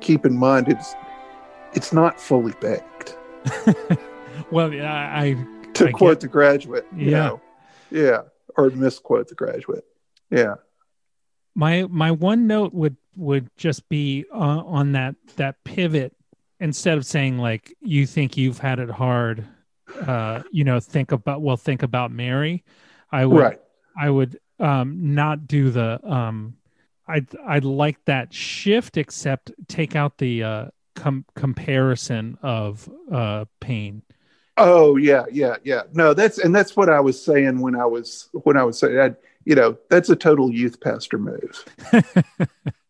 keep 0.00 0.26
in 0.26 0.36
mind 0.36 0.66
it's 0.68 0.94
it's 1.72 1.92
not 1.92 2.20
fully 2.20 2.52
baked. 2.60 3.16
Well, 4.50 4.72
yeah, 4.72 4.92
I 5.14 5.34
To 5.74 5.88
I 5.88 5.92
quote 5.92 6.14
get- 6.16 6.20
the 6.20 6.28
graduate, 6.28 6.86
you 6.94 7.10
Yeah. 7.12 7.26
know, 7.26 7.40
yeah. 7.90 8.22
or 8.56 8.68
misquote 8.70 9.28
the 9.28 9.34
graduate. 9.34 9.84
Yeah. 10.30 10.56
My 11.54 11.86
my 11.88 12.10
one 12.10 12.46
note 12.46 12.74
would 12.74 12.96
would 13.16 13.48
just 13.56 13.88
be 13.88 14.26
uh, 14.34 14.36
on 14.36 14.92
that 14.92 15.14
that 15.36 15.62
pivot 15.64 16.14
instead 16.60 16.98
of 16.98 17.06
saying 17.06 17.38
like 17.38 17.72
you 17.80 18.04
think 18.06 18.36
you've 18.36 18.58
had 18.58 18.78
it 18.78 18.90
hard 18.90 19.46
uh 20.06 20.42
you 20.50 20.64
know 20.64 20.80
think 20.80 21.12
about 21.12 21.42
well 21.42 21.56
think 21.56 21.82
about 21.82 22.10
Mary 22.10 22.64
I 23.10 23.26
would 23.26 23.38
Right. 23.38 23.60
I 23.96 24.10
would 24.10 24.38
um 24.58 25.14
not 25.14 25.46
do 25.46 25.70
the 25.70 26.00
um 26.04 26.56
I'd 27.06 27.28
I'd 27.46 27.64
like 27.64 28.04
that 28.06 28.32
shift 28.32 28.96
except 28.96 29.52
take 29.68 29.96
out 29.96 30.18
the 30.18 30.42
uh 30.42 30.66
com- 30.94 31.26
comparison 31.34 32.38
of 32.42 32.88
uh 33.10 33.44
pain 33.60 34.02
Oh 34.58 34.96
yeah, 34.96 35.24
yeah, 35.32 35.56
yeah. 35.64 35.82
No, 35.94 36.12
that's 36.12 36.38
and 36.38 36.54
that's 36.54 36.76
what 36.76 36.90
I 36.90 37.00
was 37.00 37.22
saying 37.22 37.60
when 37.60 37.74
I 37.74 37.86
was 37.86 38.28
when 38.32 38.56
I 38.56 38.64
was 38.64 38.78
saying 38.78 38.98
I, 38.98 39.14
you 39.44 39.54
know, 39.54 39.78
that's 39.88 40.10
a 40.10 40.16
total 40.16 40.52
youth 40.52 40.80
pastor 40.80 41.18
move. 41.18 41.64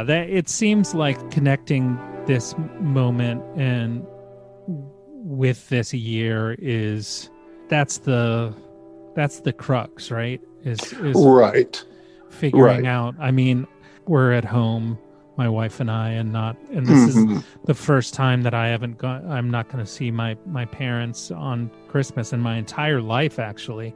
yeah 0.00 0.04
that 0.04 0.28
it 0.30 0.48
seems 0.48 0.94
like 0.94 1.30
connecting 1.30 1.98
this 2.26 2.54
moment 2.80 3.42
and 3.56 4.06
with 5.22 5.68
this 5.68 5.92
year 5.94 6.56
is 6.58 7.30
that's 7.68 7.98
the 7.98 8.54
that's 9.14 9.40
the 9.40 9.52
crux 9.52 10.10
right 10.10 10.40
is 10.64 10.92
is 10.94 11.16
Right. 11.16 11.82
figuring 12.30 12.82
Right. 12.82 12.86
out 12.86 13.14
i 13.20 13.30
mean 13.30 13.66
we're 14.06 14.32
at 14.32 14.44
home 14.44 14.98
my 15.36 15.48
wife 15.48 15.80
and 15.80 15.90
i 15.90 16.10
and 16.10 16.32
not 16.32 16.56
and 16.72 16.86
this 16.86 17.14
Mhm. 17.14 17.38
is 17.38 17.44
the 17.64 17.74
first 17.74 18.14
time 18.14 18.42
that 18.42 18.54
i 18.54 18.68
haven't 18.68 18.98
gone. 18.98 19.24
i'm 19.30 19.50
not 19.50 19.68
going 19.70 19.84
to 19.84 19.90
see 19.90 20.10
my 20.10 20.36
my 20.46 20.64
parents 20.66 21.30
on 21.30 21.70
christmas 21.88 22.32
in 22.32 22.40
my 22.40 22.56
entire 22.56 23.00
life 23.00 23.38
actually 23.38 23.94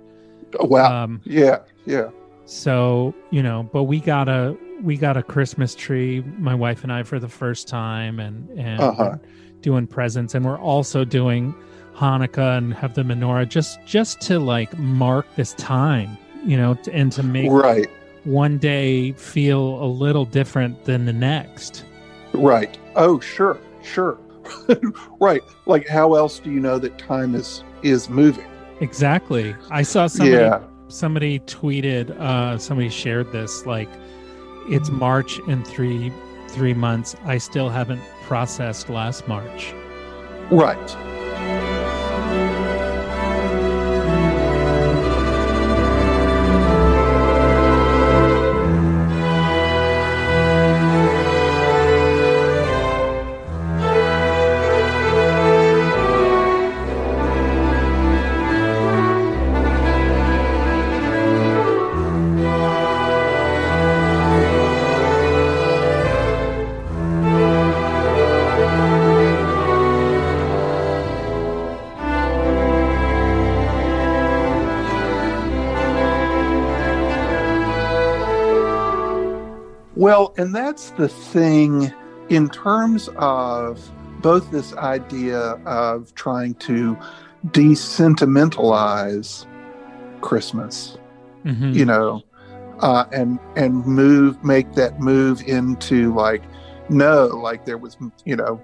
Oh, 0.60 0.66
wow. 0.66 1.04
um 1.04 1.20
yeah, 1.24 1.58
yeah. 1.84 2.10
so, 2.44 3.12
you 3.30 3.42
know, 3.42 3.68
but 3.72 3.84
we 3.84 3.98
got 3.98 4.28
a 4.28 4.56
we 4.82 4.96
got 4.96 5.16
a 5.16 5.22
Christmas 5.22 5.74
tree, 5.74 6.22
my 6.38 6.54
wife 6.54 6.82
and 6.82 6.92
I 6.92 7.02
for 7.02 7.18
the 7.18 7.28
first 7.28 7.68
time 7.68 8.18
and 8.20 8.48
and 8.58 8.80
Uh-huh. 8.80 9.16
doing 9.60 9.86
presents 9.86 10.34
and 10.34 10.44
we're 10.44 10.58
also 10.58 11.04
doing 11.04 11.54
Hanukkah 11.96 12.58
and 12.58 12.74
have 12.74 12.94
the 12.94 13.02
menorah 13.02 13.48
just 13.48 13.78
just 13.86 14.20
to 14.22 14.38
like 14.38 14.76
mark 14.78 15.26
this 15.36 15.54
time, 15.54 16.16
you 16.44 16.56
know, 16.56 16.76
and 16.92 17.12
to 17.12 17.22
make 17.22 17.50
Right. 17.50 17.86
one 18.24 18.58
day 18.58 19.12
feel 19.12 19.82
a 19.82 19.86
little 19.86 20.24
different 20.24 20.84
than 20.84 21.04
the 21.06 21.12
next. 21.12 21.84
Right. 22.32 22.76
Oh, 22.96 23.20
sure, 23.20 23.58
sure. 23.82 24.18
right. 25.20 25.42
Like 25.66 25.88
how 25.88 26.14
else 26.14 26.38
do 26.40 26.50
you 26.50 26.60
know 26.60 26.78
that 26.78 26.98
time 26.98 27.34
is 27.34 27.62
is 27.82 28.10
moving? 28.10 28.44
Exactly. 28.80 29.54
I 29.70 29.82
saw 29.82 30.06
somebody 30.08 30.42
Yeah. 30.42 30.60
somebody 30.88 31.38
tweeted 31.40 32.10
uh 32.20 32.58
somebody 32.58 32.88
shared 32.90 33.30
this 33.32 33.64
like 33.66 33.88
it's 34.68 34.90
March 34.90 35.38
in 35.40 35.64
3 35.64 36.12
3 36.48 36.74
months. 36.74 37.16
I 37.24 37.38
still 37.38 37.68
haven't 37.68 38.02
processed 38.22 38.88
last 38.88 39.26
March. 39.26 39.74
Right. 40.50 41.23
Well, 79.96 80.34
and 80.36 80.54
that's 80.54 80.90
the 80.92 81.08
thing 81.08 81.92
in 82.28 82.48
terms 82.50 83.08
of 83.16 83.80
both 84.20 84.50
this 84.50 84.74
idea 84.74 85.38
of 85.66 86.14
trying 86.14 86.54
to 86.54 86.96
desentimentalize 87.48 89.46
Christmas, 90.20 90.96
Mhm. 91.44 91.74
you 91.74 91.84
know, 91.84 92.22
uh, 92.80 93.04
and 93.12 93.38
and 93.56 93.86
move 93.86 94.42
make 94.42 94.74
that 94.74 94.98
move 95.00 95.42
into 95.46 96.12
like 96.14 96.42
no, 96.88 97.26
like 97.26 97.64
there 97.66 97.78
was 97.78 97.96
you 98.24 98.34
know 98.36 98.60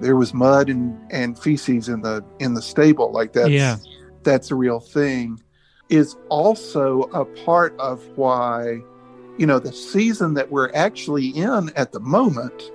there 0.00 0.16
was 0.16 0.34
mud 0.34 0.68
and 0.68 0.98
and 1.10 1.38
feces 1.38 1.88
in 1.88 2.02
the 2.02 2.22
in 2.40 2.54
the 2.54 2.62
stable, 2.62 3.12
like 3.12 3.32
that's 3.32 3.50
Yeah. 3.50 3.76
that's 4.24 4.50
a 4.50 4.54
real 4.54 4.80
thing, 4.80 5.38
is 5.88 6.16
also 6.28 7.02
a 7.14 7.24
part 7.44 7.74
of 7.78 8.02
why 8.16 8.80
you 9.38 9.46
know 9.46 9.58
the 9.58 9.72
season 9.72 10.34
that 10.34 10.50
we're 10.50 10.70
actually 10.74 11.28
in 11.28 11.70
at 11.76 11.92
the 11.92 12.00
moment 12.00 12.70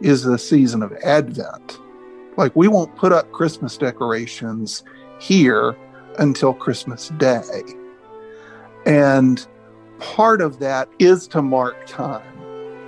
is 0.00 0.22
the 0.24 0.38
season 0.38 0.82
of 0.82 0.92
advent. 1.04 1.78
Like 2.36 2.54
we 2.56 2.66
won't 2.68 2.94
put 2.96 3.12
up 3.12 3.30
christmas 3.32 3.76
decorations 3.76 4.82
here 5.20 5.76
until 6.18 6.54
christmas 6.54 7.08
day. 7.18 7.62
And 8.86 9.46
part 9.98 10.40
of 10.40 10.58
that 10.58 10.88
is 10.98 11.28
to 11.28 11.42
mark 11.42 11.76
time 11.86 12.22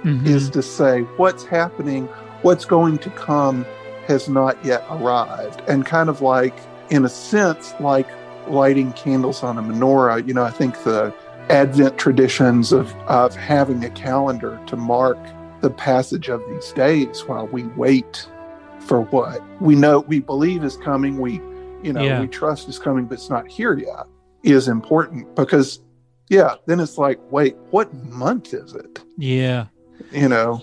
Mhm. 0.03 0.27
is 0.27 0.51
to 0.51 0.63
say 0.63 1.03
what's 1.17 1.45
happening 1.45 2.09
what's 2.43 2.65
going 2.67 2.99
to 2.99 3.09
come 3.11 3.65
has 4.07 4.29
not 4.29 4.63
yet 4.65 4.85
arrived. 4.91 5.63
And 5.67 5.87
kind 5.87 6.09
of 6.11 6.21
like 6.21 6.55
in 6.91 7.05
a 7.05 7.09
sense 7.09 7.73
like 7.81 8.07
lighting 8.49 8.93
candles 8.93 9.43
on 9.43 9.57
a 9.57 9.63
menorah 9.63 10.27
you 10.29 10.35
know 10.35 10.43
i 10.43 10.51
think 10.51 10.75
the 10.85 11.11
advent 11.51 11.99
traditions 11.99 12.73
of 12.73 12.93
of 13.07 13.35
having 13.37 13.85
a 13.85 13.91
calendar 13.91 14.59
to 14.67 14.77
mark 14.77 15.19
the 15.61 15.71
passage 15.71 16.29
of 16.29 16.43
these 16.49 16.73
days 16.73 17.23
while 17.27 17.47
we 17.49 17.65
wait 17.77 18.29
for 18.81 19.03
what 19.03 19.41
we 19.61 19.75
know 19.75 20.01
we 20.01 20.21
believe 20.21 20.65
is 20.65 20.77
coming 20.79 21.19
we 21.19 21.35
you 21.83 21.93
know 21.93 22.03
Yeah. 22.03 22.21
we 22.21 22.27
trust 22.29 22.69
is 22.69 22.79
coming 22.79 23.05
but 23.07 23.15
it's 23.15 23.31
not 23.31 23.47
here 23.49 23.77
yet 23.79 24.07
is 24.43 24.69
important 24.69 25.35
because 25.37 25.81
yeah 26.29 26.55
then 26.67 26.81
it's 26.81 26.99
like 26.99 27.19
wait 27.31 27.57
what 27.71 27.93
month 28.11 28.53
is 28.55 28.75
it 28.75 29.03
Yeah. 29.19 29.67
you 30.13 30.29
know 30.29 30.63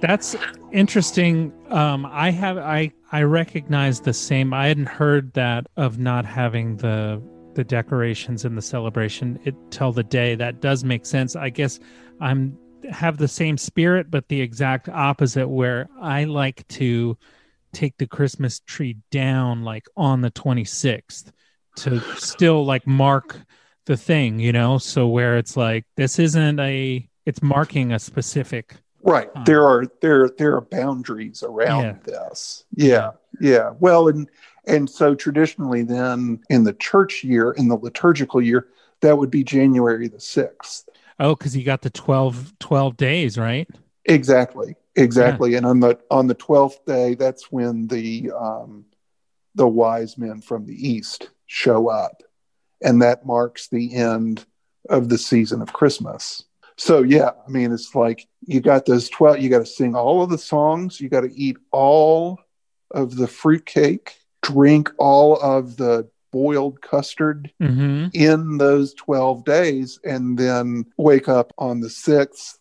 That's 0.00 0.34
interesting. 0.72 1.52
Um, 1.70 2.04
I 2.06 2.30
have 2.32 2.58
I 2.58 2.90
I 3.12 3.22
recognize 3.22 4.00
the 4.00 4.12
same. 4.12 4.52
I 4.52 4.66
hadn't 4.66 4.88
heard 4.88 5.32
that 5.34 5.66
of 5.76 6.00
not 6.00 6.24
having 6.24 6.76
the 6.78 7.22
the 7.54 7.64
decorations 7.64 8.44
and 8.44 8.56
the 8.56 8.62
celebration 8.62 9.38
it 9.44 9.54
till 9.70 9.92
the 9.92 10.02
day. 10.02 10.34
That 10.34 10.60
does 10.60 10.84
make 10.84 11.06
sense. 11.06 11.36
I 11.36 11.50
guess 11.50 11.78
I'm 12.20 12.56
have 12.90 13.16
the 13.16 13.28
same 13.28 13.56
spirit, 13.56 14.10
but 14.10 14.28
the 14.28 14.40
exact 14.40 14.88
opposite. 14.88 15.48
Where 15.48 15.88
I 16.00 16.24
like 16.24 16.66
to 16.68 17.16
take 17.72 17.96
the 17.98 18.06
Christmas 18.06 18.60
tree 18.60 18.96
down 19.10 19.62
like 19.62 19.86
on 19.96 20.20
the 20.20 20.30
26th 20.30 21.30
to 21.76 22.00
still 22.16 22.64
like 22.64 22.86
mark 22.86 23.40
the 23.86 23.96
thing, 23.96 24.38
you 24.38 24.52
know. 24.52 24.78
So 24.78 25.06
where 25.08 25.38
it's 25.38 25.56
like 25.56 25.84
this 25.96 26.18
isn't 26.18 26.58
a 26.60 27.08
it's 27.24 27.42
marking 27.42 27.92
a 27.92 27.98
specific 27.98 28.76
right 29.04 29.28
there 29.46 29.66
are 29.66 29.84
there 30.00 30.30
there 30.38 30.54
are 30.54 30.60
boundaries 30.60 31.42
around 31.42 31.82
Yeah. 31.84 31.94
this 32.04 32.64
yeah 32.76 33.10
yeah 33.40 33.70
well 33.80 34.06
and 34.06 34.28
and 34.66 34.88
so 34.88 35.14
traditionally 35.14 35.82
then 35.82 36.40
in 36.50 36.64
the 36.64 36.72
church 36.74 37.24
year 37.24 37.52
in 37.52 37.68
the 37.68 37.76
liturgical 37.76 38.40
year 38.40 38.68
that 39.00 39.16
would 39.18 39.30
be 39.30 39.44
january 39.44 40.08
the 40.08 40.18
6th 40.18 40.84
Oh, 41.20 41.36
because 41.36 41.56
you 41.56 41.62
got 41.62 41.82
the 41.82 41.90
12, 41.90 42.58
12 42.58 42.96
days, 42.96 43.38
right? 43.38 43.68
exactly 44.06 44.74
exactly 44.96 45.54
and 45.54 45.64
on 45.64 45.78
the 45.78 45.96
on 46.10 46.26
the 46.26 46.34
12th 46.34 46.84
day 46.84 47.14
that's 47.14 47.52
when 47.52 47.86
the 47.86 48.30
um 48.36 48.84
the 49.54 49.68
wise 49.68 50.18
men 50.18 50.40
from 50.40 50.66
the 50.66 50.88
east 50.88 51.30
show 51.46 51.88
up. 51.88 52.22
And 52.80 53.02
that 53.02 53.26
marks 53.26 53.68
the 53.68 53.94
end 53.94 54.44
of 54.88 55.08
the 55.08 55.18
season 55.18 55.62
of 55.62 55.72
Christmas. 55.72 56.44
So, 56.76 57.02
yeah, 57.02 57.30
I 57.46 57.50
mean, 57.50 57.72
it's 57.72 57.94
like 57.94 58.26
you 58.46 58.60
got 58.60 58.86
those 58.86 59.08
12, 59.10 59.40
you 59.40 59.50
got 59.50 59.58
to 59.58 59.66
sing 59.66 59.94
all 59.94 60.22
of 60.22 60.30
the 60.30 60.38
songs, 60.38 61.00
you 61.00 61.08
got 61.08 61.20
to 61.20 61.32
eat 61.34 61.58
all 61.70 62.40
of 62.90 63.14
the 63.14 63.28
fruitcake, 63.28 64.16
drink 64.42 64.90
all 64.98 65.40
of 65.40 65.76
the 65.76 66.08
boiled 66.32 66.80
custard 66.80 67.52
Mm-hmm. 67.60 68.06
in 68.14 68.58
those 68.58 68.94
12 68.94 69.44
days, 69.44 69.98
and 70.04 70.38
then 70.38 70.84
wake 70.96 71.28
up 71.28 71.52
on 71.58 71.80
the 71.80 71.90
sixth 71.90 72.58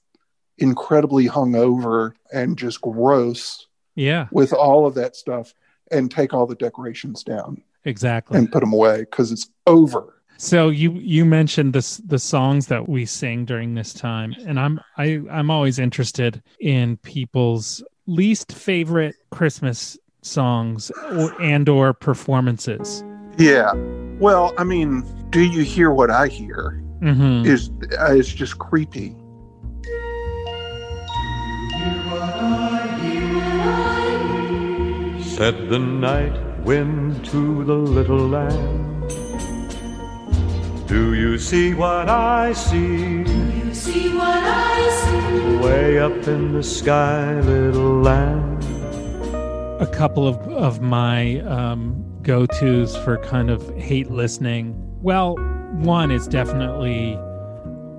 incredibly 0.58 1.28
hungover 1.28 2.12
and 2.34 2.58
just 2.58 2.82
gross 2.82 3.68
Yeah, 3.96 4.28
with 4.32 4.54
all 4.54 4.86
of 4.86 4.94
that 4.96 5.16
stuff 5.16 5.54
and 5.90 6.10
take 6.12 6.34
all 6.34 6.46
the 6.46 6.56
decorations 6.56 7.24
down 7.24 7.62
exactly. 7.86 8.38
and 8.38 8.52
put 8.52 8.60
them 8.60 8.74
away 8.74 9.00
because 9.02 9.32
it's 9.32 9.50
over. 9.68 10.22
So 10.38 10.70
you 10.70 10.94
you 10.94 11.24
mentioned 11.26 11.74
this 11.74 11.98
the 11.98 12.18
songs 12.20 12.68
that 12.68 12.90
we 12.90 13.06
sing 13.06 13.46
during 13.46 13.76
this 13.76 13.94
time, 13.94 14.36
and 14.46 14.60
I'm 14.60 14.80
I 14.98 15.22
I'm 15.32 15.50
always 15.52 15.78
interested 15.80 16.42
in 16.60 16.98
people's 16.98 17.84
least 18.08 18.52
favorite 18.52 19.16
Christmas 19.32 19.98
songs 20.22 20.92
or, 21.14 21.40
and 21.42 21.68
or 21.70 21.94
performances. 21.94 23.04
Yeah. 23.38 23.74
Well, 24.20 24.54
I 24.58 24.64
mean, 24.64 25.04
do 25.32 25.42
you 25.42 25.64
hear 25.64 25.92
what 25.92 26.10
I 26.12 26.28
hear? 26.28 26.82
Mhm. 27.02 27.46
Is 27.46 27.70
uh, 28.00 28.14
it's 28.14 28.30
just 28.30 28.60
creepy. 28.60 29.16
Said 35.36 35.70
the 35.70 35.80
night 35.80 36.38
wind 36.64 37.26
to 37.26 37.64
the 37.64 37.74
little 37.74 38.28
lamb. 38.28 39.08
Do 40.86 41.14
you 41.16 41.38
see 41.40 41.74
what 41.74 42.10
I 42.10 42.54
see? 42.54 43.24
Do 43.24 43.34
you 43.58 43.74
See 43.74 44.14
what 44.14 44.44
I 44.44 44.78
see. 45.02 45.58
Way 45.66 45.98
up 46.00 46.28
in 46.28 46.54
the 46.54 46.62
sky, 46.62 47.40
little 47.40 48.02
lamb. 48.02 48.51
A 49.82 49.88
couple 49.88 50.28
of 50.28 50.38
of 50.50 50.80
my 50.80 51.40
um, 51.40 52.06
go 52.22 52.46
tos 52.46 52.96
for 52.98 53.18
kind 53.18 53.50
of 53.50 53.76
hate 53.76 54.12
listening. 54.12 54.76
Well, 55.02 55.36
one 55.74 56.12
is 56.12 56.28
definitely 56.28 57.18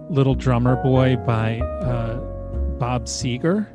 "Little 0.09 0.37
Drummer 0.37 0.77
Boy" 0.77 1.17
by 1.27 1.59
uh, 1.61 2.21
Bob 2.79 3.07
Seger. 3.07 3.67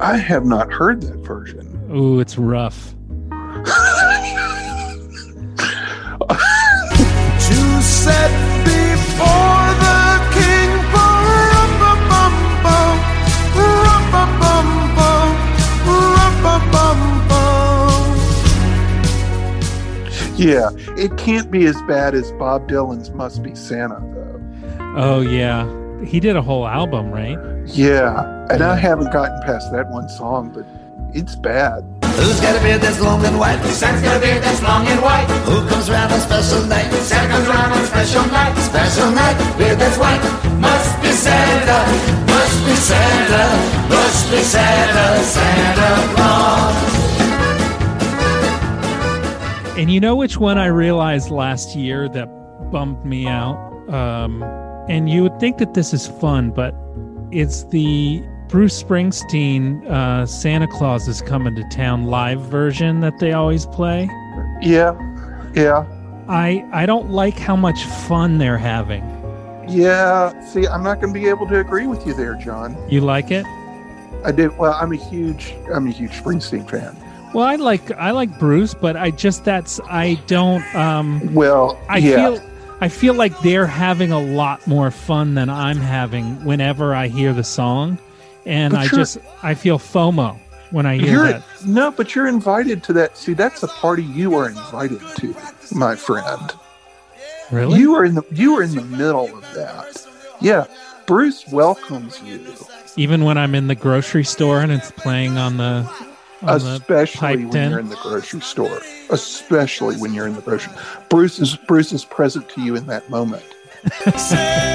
I 0.00 0.16
have 0.16 0.46
not 0.46 0.72
heard 0.72 1.02
that 1.02 1.18
version. 1.18 1.90
Ooh, 1.94 2.20
it's 2.20 2.38
rough. 2.38 2.94
Yeah, 20.42 20.70
it 20.96 21.16
can't 21.16 21.50
be 21.50 21.66
as 21.66 21.80
bad 21.82 22.14
as 22.14 22.32
Bob 22.32 22.68
Dylan's 22.68 23.10
"Must 23.10 23.42
Be 23.42 23.54
Santa," 23.54 24.00
though. 24.14 24.40
Oh 24.96 25.20
yeah, 25.20 25.66
he 26.04 26.20
did 26.20 26.36
a 26.36 26.42
whole 26.42 26.66
album, 26.66 27.10
right? 27.10 27.38
Yeah, 27.66 28.46
and 28.50 28.62
I 28.62 28.74
haven't 28.76 29.12
gotten 29.12 29.40
past 29.42 29.70
that 29.72 29.88
one 29.88 30.08
song, 30.08 30.50
but 30.54 30.66
it's 31.14 31.36
bad. 31.36 31.84
Who's 32.16 32.40
got 32.40 32.56
a 32.56 32.60
beard 32.60 32.82
that's 32.82 33.00
long 33.00 33.24
and 33.24 33.38
white? 33.38 33.62
Santa's 33.72 34.02
got 34.02 34.16
a 34.16 34.20
beard 34.20 34.42
that's 34.42 34.60
long 34.62 34.86
and 34.86 35.00
white. 35.00 35.24
Who 35.48 35.66
comes 35.68 35.88
round 35.88 36.12
on 36.12 36.20
special 36.20 36.66
night? 36.66 36.92
Santa 37.00 37.32
comes 37.32 37.48
around 37.48 37.72
on 37.72 37.84
special 37.86 38.26
night. 38.26 38.54
Special 38.58 39.10
night, 39.12 39.36
beard 39.56 39.78
that's 39.78 39.96
white. 39.96 40.20
Must 40.60 40.92
be 41.00 41.10
Santa. 41.12 41.78
Must 42.28 42.58
be 42.66 42.74
Santa. 42.76 43.44
Must 43.88 44.30
be 44.30 44.40
Santa. 44.42 45.24
Santa 45.24 46.14
Claus. 46.14 46.91
And 49.76 49.90
you 49.90 50.00
know 50.00 50.14
which 50.14 50.36
one 50.36 50.58
I 50.58 50.66
realized 50.66 51.30
last 51.30 51.74
year 51.74 52.08
that 52.10 52.26
bummed 52.70 53.04
me 53.06 53.26
out? 53.26 53.56
Um, 53.88 54.42
and 54.88 55.08
you 55.08 55.22
would 55.22 55.40
think 55.40 55.56
that 55.58 55.72
this 55.74 55.94
is 55.94 56.06
fun, 56.06 56.50
but 56.50 56.74
it's 57.30 57.64
the 57.64 58.22
Bruce 58.48 58.82
Springsteen 58.82 59.84
uh, 59.88 60.26
Santa 60.26 60.66
Claus 60.68 61.08
is 61.08 61.22
Coming 61.22 61.54
to 61.56 61.64
Town 61.70 62.04
live 62.04 62.40
version 62.42 63.00
that 63.00 63.18
they 63.18 63.32
always 63.32 63.64
play. 63.66 64.10
Yeah, 64.60 64.94
yeah, 65.54 65.86
I 66.28 66.64
I 66.72 66.84
don't 66.84 67.10
like 67.10 67.38
how 67.38 67.56
much 67.56 67.82
fun 67.84 68.36
they're 68.38 68.58
having. 68.58 69.02
yeah. 69.68 70.38
See, 70.44 70.66
I'm 70.66 70.82
not 70.82 71.00
going 71.00 71.14
to 71.14 71.18
be 71.18 71.28
able 71.28 71.46
to 71.48 71.58
agree 71.60 71.86
with 71.86 72.06
you 72.06 72.12
there, 72.12 72.34
John. 72.34 72.76
You 72.90 73.00
like 73.00 73.30
it? 73.30 73.46
I 74.24 74.32
did. 74.32 74.56
Well, 74.58 74.74
I'm 74.74 74.92
a 74.92 74.96
huge, 74.96 75.54
I'm 75.72 75.86
a 75.86 75.90
huge 75.90 76.12
Springsteen 76.12 76.68
fan. 76.68 76.94
Well, 77.34 77.46
I 77.46 77.56
like 77.56 77.90
I 77.92 78.10
like 78.10 78.38
Bruce, 78.38 78.74
but 78.74 78.96
I 78.96 79.10
just 79.10 79.44
that's 79.44 79.80
I 79.88 80.14
don't 80.26 80.62
um 80.74 81.34
Well, 81.34 81.80
I 81.88 81.98
yeah. 81.98 82.16
feel 82.16 82.40
I 82.80 82.88
feel 82.88 83.14
like 83.14 83.38
they're 83.40 83.66
having 83.66 84.12
a 84.12 84.20
lot 84.20 84.66
more 84.66 84.90
fun 84.90 85.34
than 85.34 85.48
I'm 85.48 85.78
having 85.78 86.44
whenever 86.44 86.94
I 86.94 87.08
hear 87.08 87.32
the 87.32 87.44
song, 87.44 87.96
and 88.44 88.72
But 88.72 88.80
I 88.80 88.88
just 88.88 89.18
I 89.42 89.54
feel 89.54 89.78
FOMO 89.78 90.38
when 90.72 90.84
I 90.84 90.98
hear 90.98 91.24
that. 91.24 91.42
no, 91.64 91.90
but 91.90 92.14
you're 92.14 92.26
invited 92.28 92.82
to 92.84 92.92
that. 92.94 93.16
See, 93.16 93.34
that's 93.34 93.62
a 93.62 93.68
party 93.68 94.02
you 94.02 94.34
are 94.36 94.48
invited 94.48 95.00
to, 95.18 95.34
my 95.74 95.94
friend. 95.96 96.52
Really? 97.50 97.78
You 97.78 97.94
are 97.94 98.04
in 98.04 98.14
the 98.14 98.24
you 98.32 98.58
are 98.58 98.62
in 98.62 98.74
the 98.74 98.82
middle 98.82 99.26
of 99.36 99.54
that. 99.54 100.06
Yeah, 100.40 100.66
Bruce 101.06 101.46
welcomes 101.48 102.20
you, 102.22 102.40
Even 102.96 103.24
when 103.24 103.38
I'm 103.38 103.54
in 103.54 103.68
the 103.68 103.74
grocery 103.74 104.24
store 104.24 104.60
and 104.60 104.72
it's 104.72 104.90
playing 104.90 105.38
on 105.38 105.56
the 105.56 105.88
especially 106.46 107.44
when 107.44 107.56
in. 107.56 107.70
you're 107.70 107.80
in 107.80 107.88
the 107.88 107.96
grocery 107.96 108.40
store. 108.40 108.80
Especially 109.10 109.96
when 109.96 110.12
you're 110.14 110.26
in 110.26 110.34
the 110.34 110.40
grocery. 110.40 110.72
Bruce 111.08 111.38
is 111.38 111.56
Bruce 111.56 111.92
is 111.92 112.04
present 112.04 112.48
to 112.50 112.60
you 112.60 112.76
in 112.76 112.86
that 112.86 113.08
moment. 113.10 113.44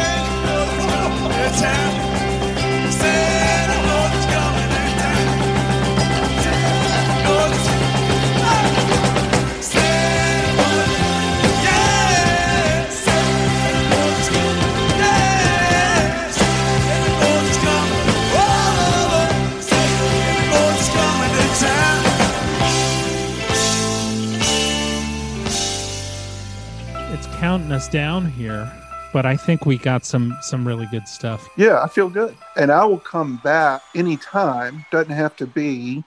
us 27.87 27.91
down 27.93 28.29
here, 28.31 28.71
but 29.13 29.25
I 29.25 29.35
think 29.37 29.65
we 29.65 29.77
got 29.77 30.05
some 30.05 30.37
some 30.41 30.67
really 30.67 30.87
good 30.91 31.07
stuff. 31.07 31.47
Yeah, 31.57 31.81
I 31.81 31.87
feel 31.87 32.09
good. 32.09 32.35
And 32.55 32.71
I 32.71 32.85
will 32.85 32.99
come 32.99 33.37
back 33.37 33.81
anytime. 33.95 34.85
Doesn't 34.91 35.13
have 35.13 35.35
to 35.37 35.47
be 35.47 36.03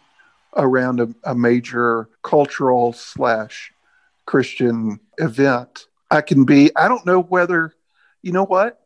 around 0.57 1.01
a, 1.01 1.09
a 1.25 1.35
major 1.35 2.09
cultural 2.23 2.93
slash 2.93 3.73
Christian 4.27 5.01
event. 5.19 5.87
I 6.11 6.21
can 6.23 6.45
be, 6.45 6.75
I 6.77 6.89
don't 6.89 7.07
know 7.07 7.23
whether, 7.23 7.73
you 8.23 8.33
know 8.33 8.45
what? 8.45 8.81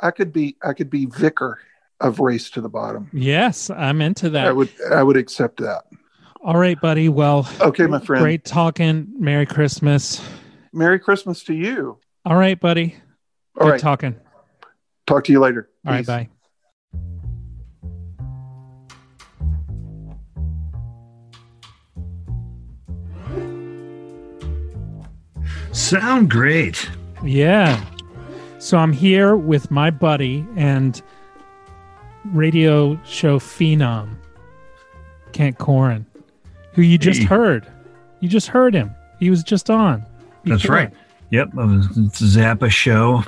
I 0.00 0.10
could 0.10 0.32
be, 0.32 0.56
I 0.62 0.74
could 0.74 0.90
be 0.90 1.06
vicar 1.06 1.58
of 2.00 2.20
Race 2.20 2.50
to 2.50 2.60
the 2.60 2.68
Bottom. 2.68 3.08
Yes, 3.12 3.70
I'm 3.70 4.02
into 4.02 4.28
that. 4.30 4.46
I 4.46 4.52
would, 4.52 4.70
I 4.92 5.02
would 5.02 5.16
accept 5.16 5.60
that. 5.60 5.84
All 6.42 6.58
right, 6.58 6.78
buddy. 6.80 7.08
Well, 7.08 7.48
Okay, 7.60 7.86
my 7.86 7.98
friend. 8.00 8.22
great 8.22 8.44
talking. 8.44 9.08
Merry 9.18 9.46
Christmas. 9.46 10.22
Merry 10.74 10.98
Christmas 10.98 11.42
to 11.44 11.54
you. 11.54 11.98
All 12.28 12.36
right, 12.36 12.60
buddy. 12.60 12.94
All 13.58 13.64
Good 13.68 13.72
right. 13.72 13.80
talking. 13.80 14.14
Talk 15.06 15.24
to 15.24 15.32
you 15.32 15.40
later. 15.40 15.70
All 15.86 15.92
right, 15.94 16.00
Peace. 16.00 16.06
bye. 16.06 16.28
Sound 25.72 26.30
great. 26.30 26.90
Yeah. 27.24 27.82
So 28.58 28.78
I'm 28.78 28.92
here 28.92 29.36
with 29.36 29.70
my 29.70 29.90
buddy 29.90 30.44
and 30.56 31.00
radio 32.32 33.00
show 33.04 33.38
phenom, 33.38 34.16
Kent 35.32 35.58
Corin, 35.58 36.06
who 36.72 36.82
you 36.82 36.98
just 36.98 37.20
Hey. 37.20 37.26
heard. 37.26 37.66
You 38.20 38.28
just 38.28 38.48
heard 38.48 38.74
him. 38.74 38.90
He 39.20 39.30
was 39.30 39.42
just 39.44 39.70
on. 39.70 40.04
That's 40.44 40.62
before. 40.62 40.76
right. 40.76 40.92
Yep, 41.30 41.48
it 41.48 41.54
was 41.54 41.86
a 41.86 42.38
Zappa 42.38 42.70
show. 42.70 43.22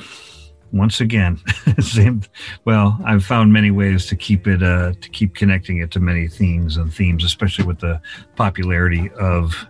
Once 0.73 1.01
again, 1.01 1.41
same. 1.81 2.23
Well, 2.65 2.99
I've 3.05 3.25
found 3.25 3.53
many 3.53 3.73
ways 3.73 4.07
to 4.07 4.17
keep 4.17 4.47
it 4.47 4.63
uh, 4.63 4.93
to 5.01 5.09
keep 5.11 5.35
connecting 5.35 5.79
it 5.79 5.91
to 5.93 6.01
many 6.01 6.29
themes 6.29 6.77
and 6.77 6.95
themes, 6.95 7.25
especially 7.25 7.65
with 7.65 7.81
the 7.81 8.01
popularity 8.37 9.11
of 9.19 9.67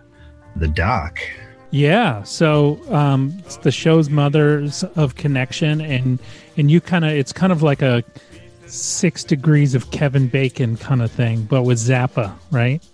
the 0.55 0.67
doc. 0.67 1.19
Yeah. 1.71 2.21
So 2.23 2.79
um, 2.93 3.33
it's 3.39 3.57
the 3.57 3.71
show's 3.71 4.09
Mothers 4.09 4.83
of 4.95 5.15
Connection, 5.15 5.81
and 5.81 6.19
and 6.55 6.69
you 6.69 6.81
kind 6.81 7.03
of 7.03 7.11
it's 7.11 7.33
kind 7.33 7.51
of 7.51 7.63
like 7.63 7.81
a 7.81 8.03
six 8.67 9.23
degrees 9.23 9.75
of 9.75 9.91
Kevin 9.91 10.27
Bacon 10.27 10.77
kind 10.77 11.01
of 11.01 11.11
thing, 11.11 11.43
but 11.43 11.63
with 11.63 11.77
Zappa, 11.77 12.33
right? 12.51 12.85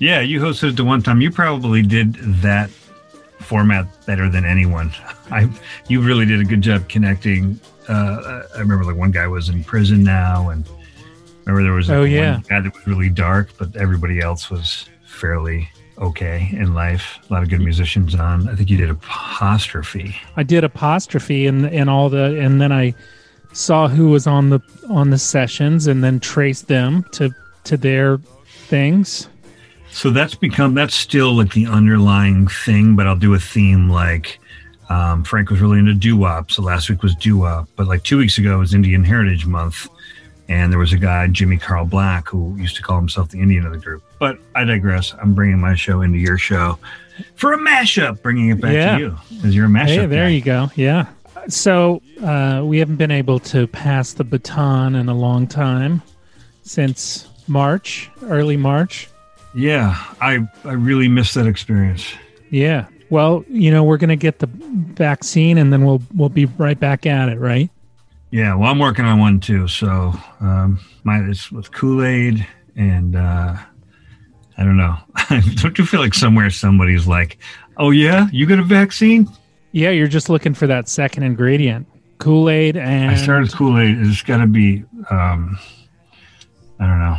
Yeah, 0.00 0.20
you 0.20 0.40
hosted 0.40 0.70
it 0.70 0.76
the 0.76 0.84
one 0.84 1.02
time. 1.02 1.20
You 1.20 1.30
probably 1.30 1.82
did 1.82 2.14
that 2.42 2.70
format 3.48 3.86
better 4.06 4.28
than 4.28 4.44
anyone. 4.44 4.92
I 5.30 5.48
you 5.88 6.00
really 6.02 6.26
did 6.26 6.40
a 6.40 6.44
good 6.44 6.60
job 6.60 6.88
connecting. 6.88 7.58
Uh, 7.88 8.42
I 8.54 8.58
remember 8.60 8.84
like 8.84 8.96
one 8.96 9.10
guy 9.10 9.26
was 9.26 9.48
in 9.48 9.64
prison 9.64 10.04
now, 10.04 10.50
and 10.50 10.68
remember 11.46 11.62
there 11.62 11.72
was 11.72 11.90
Oh, 11.90 12.00
one 12.02 12.10
yeah. 12.10 12.40
guy 12.48 12.60
that 12.60 12.74
was 12.74 12.86
really 12.86 13.08
dark, 13.08 13.48
but 13.58 13.74
everybody 13.76 14.20
else 14.20 14.50
was 14.50 14.88
fairly 15.06 15.68
okay 15.98 16.48
in 16.52 16.74
life. 16.74 17.18
A 17.28 17.32
lot 17.32 17.42
of 17.42 17.48
good 17.48 17.60
musicians 17.62 18.14
on. 18.14 18.48
I 18.48 18.54
think 18.54 18.68
you 18.70 18.76
did 18.76 18.90
apostrophe. 18.90 20.14
I 20.36 20.42
did 20.42 20.62
apostrophe 20.64 21.46
and 21.46 21.64
and 21.66 21.88
all 21.90 22.08
the 22.10 22.38
and 22.38 22.60
then 22.60 22.72
I 22.72 22.94
saw 23.54 23.88
who 23.88 24.10
was 24.10 24.26
on 24.26 24.50
the 24.50 24.60
on 24.90 25.08
the 25.10 25.18
sessions 25.18 25.86
and 25.86 26.04
then 26.04 26.20
traced 26.20 26.68
them 26.68 27.04
to 27.12 27.30
to 27.64 27.76
their 27.78 28.18
things. 28.68 29.28
So 29.90 30.10
that's 30.10 30.34
become 30.34 30.74
that's 30.74 30.94
still 30.94 31.32
like 31.34 31.52
the 31.52 31.66
underlying 31.66 32.46
thing, 32.46 32.94
but 32.96 33.06
I'll 33.06 33.16
do 33.16 33.34
a 33.34 33.38
theme 33.38 33.88
like 33.88 34.38
um, 34.88 35.24
Frank 35.24 35.50
was 35.50 35.60
really 35.60 35.78
into 35.78 35.94
doo 35.94 36.16
wop, 36.16 36.50
so 36.50 36.62
last 36.62 36.88
week 36.88 37.02
was 37.02 37.14
doo 37.16 37.38
wop, 37.38 37.68
but 37.76 37.86
like 37.86 38.02
two 38.04 38.16
weeks 38.18 38.38
ago 38.38 38.58
was 38.58 38.74
Indian 38.74 39.02
Heritage 39.04 39.44
Month, 39.44 39.88
and 40.48 40.70
there 40.72 40.78
was 40.78 40.92
a 40.92 40.98
guy 40.98 41.26
Jimmy 41.26 41.56
Carl 41.58 41.84
Black 41.84 42.28
who 42.28 42.56
used 42.56 42.76
to 42.76 42.82
call 42.82 42.96
himself 42.96 43.28
the 43.30 43.38
Indian 43.40 43.66
of 43.66 43.72
the 43.72 43.78
group. 43.78 44.02
But 44.18 44.38
I 44.54 44.64
digress. 44.64 45.14
I'm 45.20 45.34
bringing 45.34 45.58
my 45.58 45.74
show 45.74 46.02
into 46.02 46.18
your 46.18 46.38
show 46.38 46.78
for 47.34 47.52
a 47.52 47.58
mashup, 47.58 48.22
bringing 48.22 48.50
it 48.50 48.60
back 48.60 48.72
Yeah. 48.72 48.96
to 48.96 49.02
you 49.02 49.16
because 49.36 49.54
you're 49.54 49.66
a 49.66 49.68
mashup. 49.68 49.86
Hey, 49.88 50.06
there 50.06 50.24
guy. 50.26 50.30
you 50.30 50.40
go. 50.40 50.70
Yeah. 50.76 51.06
So 51.48 52.00
uh, 52.22 52.62
we 52.64 52.78
haven't 52.78 52.96
been 52.96 53.10
able 53.10 53.38
to 53.40 53.66
pass 53.66 54.12
the 54.12 54.24
baton 54.24 54.94
in 54.94 55.08
a 55.08 55.14
long 55.14 55.46
time 55.46 56.02
since 56.62 57.26
March, 57.46 58.10
early 58.22 58.56
March. 58.56 59.08
Yeah, 59.54 59.96
I 60.20 60.46
I 60.64 60.72
really 60.72 61.08
miss 61.08 61.34
that 61.34 61.46
experience. 61.46 62.12
Yeah. 62.50 62.86
Well, 63.10 63.44
you 63.48 63.70
know, 63.70 63.84
we're 63.84 63.96
gonna 63.96 64.16
get 64.16 64.38
the 64.38 64.48
vaccine, 64.52 65.58
and 65.58 65.72
then 65.72 65.84
we'll 65.84 66.02
we'll 66.14 66.28
be 66.28 66.44
right 66.44 66.78
back 66.78 67.06
at 67.06 67.28
it, 67.28 67.38
right? 67.38 67.70
Yeah, 68.30 68.54
well, 68.54 68.70
I'm 68.70 68.78
working 68.78 69.06
on 69.06 69.18
one 69.18 69.40
too. 69.40 69.68
So 69.68 70.12
um, 70.40 70.78
my 71.04 71.18
it's 71.20 71.50
with 71.50 71.72
Kool 71.72 72.04
Aid, 72.04 72.46
and 72.76 73.16
uh, 73.16 73.56
I 74.58 74.64
don't 74.64 74.76
know. 74.76 74.96
don't 75.54 75.78
you 75.78 75.86
feel 75.86 76.00
like 76.00 76.14
somewhere 76.14 76.50
somebody's 76.50 77.06
like, 77.06 77.38
"Oh 77.78 77.90
yeah, 77.90 78.28
you 78.32 78.44
got 78.46 78.58
a 78.58 78.64
vaccine?" 78.64 79.28
Yeah, 79.72 79.90
you're 79.90 80.08
just 80.08 80.28
looking 80.28 80.54
for 80.54 80.66
that 80.66 80.88
second 80.88 81.22
ingredient, 81.22 81.86
Kool 82.18 82.50
Aid, 82.50 82.76
and 82.76 83.10
I 83.10 83.14
started 83.14 83.52
Kool 83.52 83.78
Aid. 83.78 83.98
It's 83.98 84.22
got 84.22 84.38
to 84.38 84.46
be, 84.46 84.84
um, 85.10 85.58
I 86.78 86.86
don't 86.86 86.98
know. 86.98 87.16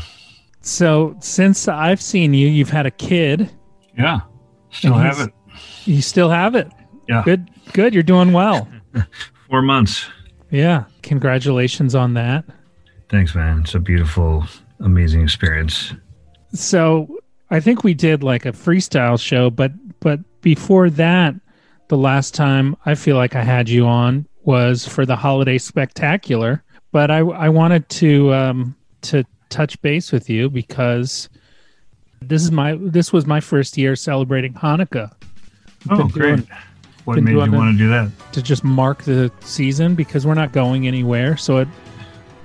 So 0.61 1.15
since 1.19 1.67
I've 1.67 2.01
seen 2.01 2.33
you, 2.33 2.47
you've 2.47 2.69
had 2.69 2.85
a 2.85 2.91
kid. 2.91 3.49
Yeah, 3.97 4.21
still 4.71 4.93
have 4.93 5.19
it. 5.19 5.33
You 5.85 6.01
still 6.01 6.29
have 6.29 6.55
it. 6.55 6.71
Yeah. 7.07 7.23
Good. 7.23 7.49
Good. 7.73 7.93
You're 7.93 8.03
doing 8.03 8.33
well. 8.33 8.67
Four 9.49 9.61
months. 9.61 10.05
Yeah. 10.51 10.85
Congratulations 11.01 11.95
on 11.95 12.13
that. 12.13 12.45
Thanks, 13.09 13.33
man. 13.33 13.61
It's 13.61 13.73
a 13.73 13.79
beautiful, 13.79 14.45
amazing 14.79 15.23
experience. 15.23 15.93
So 16.53 17.19
I 17.49 17.59
think 17.59 17.83
we 17.83 17.93
did 17.93 18.23
like 18.23 18.45
a 18.45 18.51
freestyle 18.51 19.19
show, 19.19 19.49
but 19.49 19.71
but 19.99 20.19
before 20.41 20.89
that, 20.91 21.35
the 21.87 21.97
last 21.97 22.33
time 22.35 22.75
I 22.85 22.95
feel 22.95 23.17
like 23.17 23.35
I 23.35 23.43
had 23.43 23.67
you 23.69 23.85
on 23.85 24.27
was 24.43 24.87
for 24.87 25.05
the 25.05 25.15
holiday 25.15 25.57
spectacular. 25.57 26.63
But 26.91 27.11
I 27.11 27.19
I 27.19 27.49
wanted 27.49 27.89
to 27.89 28.33
um 28.33 28.75
to 29.01 29.23
touch 29.49 29.81
base 29.81 30.11
with 30.11 30.29
you 30.29 30.49
because 30.49 31.29
this 32.21 32.43
is 32.43 32.51
my 32.51 32.77
this 32.81 33.11
was 33.13 33.25
my 33.25 33.39
first 33.39 33.77
year 33.77 33.95
celebrating 33.95 34.53
Hanukkah. 34.53 35.11
Oh, 35.89 36.07
great. 36.07 36.35
doing- 36.37 36.47
What 37.05 37.21
made 37.23 37.31
you 37.31 37.37
want 37.37 37.77
to 37.77 37.77
do 37.77 37.89
that? 37.89 38.11
to 38.33 38.41
just 38.41 38.63
mark 38.63 39.03
the 39.03 39.31
season 39.41 39.95
because 39.95 40.27
we're 40.27 40.33
not 40.35 40.51
going 40.51 40.87
anywhere. 40.87 41.37
So 41.37 41.57
it, 41.57 41.67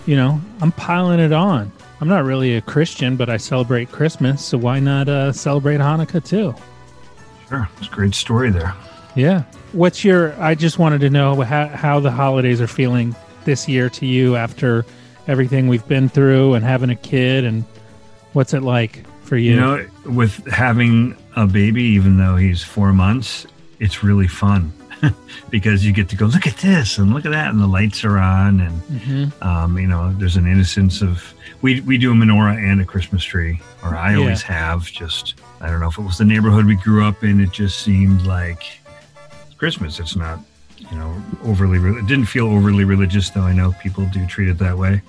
you 0.06 0.16
know, 0.16 0.40
I'm 0.62 0.72
piling 0.72 1.20
it 1.20 1.32
on. 1.32 1.70
I'm 2.00 2.08
not 2.08 2.24
really 2.24 2.56
a 2.56 2.60
Christian, 2.60 3.16
but 3.16 3.28
I 3.28 3.36
celebrate 3.36 3.90
Christmas. 3.92 4.44
So 4.44 4.56
why 4.58 4.78
not 4.80 5.08
uh, 5.08 5.32
celebrate 5.32 5.78
Hanukkah 5.78 6.24
too? 6.24 6.54
Sure. 7.48 7.68
It's 7.78 7.88
a 7.88 7.90
great 7.90 8.14
story 8.14 8.50
there. 8.50 8.74
Yeah. 9.14 9.42
What's 9.72 10.04
your? 10.04 10.34
I 10.40 10.54
just 10.54 10.78
wanted 10.78 11.00
to 11.02 11.10
know 11.10 11.40
how 11.42 11.66
how 11.68 12.00
the 12.00 12.10
holidays 12.10 12.60
are 12.60 12.66
feeling 12.66 13.14
this 13.44 13.68
year 13.68 13.90
to 13.90 14.06
you 14.06 14.36
after 14.36 14.84
everything 15.26 15.68
we've 15.68 15.86
been 15.88 16.08
through 16.08 16.54
and 16.54 16.64
having 16.64 16.90
a 16.90 16.94
kid 16.96 17.44
and 17.44 17.64
what's 18.32 18.52
it 18.54 18.62
like 18.62 19.04
for 19.22 19.36
you? 19.36 19.52
You 19.52 19.60
know, 19.60 19.86
with 20.06 20.46
having 20.48 21.16
a 21.36 21.46
baby, 21.46 21.82
even 21.82 22.18
though 22.18 22.36
he's 22.36 22.62
four 22.62 22.92
months, 22.92 23.46
it's 23.80 24.02
really 24.04 24.28
fun 24.28 24.72
because 25.50 25.84
you 25.84 25.92
get 25.92 26.08
to 26.10 26.16
go, 26.16 26.26
look 26.26 26.46
at 26.46 26.56
this 26.58 26.98
and 26.98 27.12
look 27.14 27.24
at 27.24 27.32
that. 27.32 27.50
And 27.50 27.60
the 27.60 27.66
lights 27.66 28.04
are 28.04 28.18
on. 28.18 28.60
And, 28.60 28.82
Mhm. 28.82 29.42
um, 29.44 29.78
you 29.78 29.86
know, 29.86 30.12
there's 30.18 30.36
an 30.36 30.46
innocence 30.46 31.00
of, 31.02 31.32
we, 31.62 31.80
we 31.82 31.96
do 31.98 32.12
a 32.12 32.14
menorah 32.14 32.56
and 32.56 32.80
a 32.80 32.84
Christmas 32.84 33.24
tree, 33.24 33.60
or 33.82 33.96
I 33.96 34.12
Yeah. 34.12 34.18
always 34.18 34.42
have. 34.42 34.84
Just, 34.90 35.34
I 35.60 35.68
don't 35.70 35.80
know 35.80 35.88
if 35.88 35.98
it 35.98 36.02
was 36.02 36.18
the 36.18 36.24
neighborhood 36.24 36.66
we 36.66 36.74
grew 36.76 37.04
up 37.04 37.24
in, 37.24 37.40
it 37.40 37.50
just 37.52 37.80
seemed 37.80 38.22
like 38.22 38.62
Christmas. 39.58 39.98
It's 40.00 40.16
not, 40.16 40.40
you 40.90 40.98
know, 40.98 41.14
overly, 41.44 41.78
re- 41.78 41.98
it 41.98 42.06
didn't 42.06 42.26
feel 42.26 42.46
overly 42.46 42.84
religious, 42.84 43.30
though 43.30 43.42
I 43.42 43.52
know 43.52 43.72
people 43.82 44.06
do 44.06 44.26
treat 44.26 44.48
it 44.48 44.58
that 44.58 44.76
way. 44.78 45.02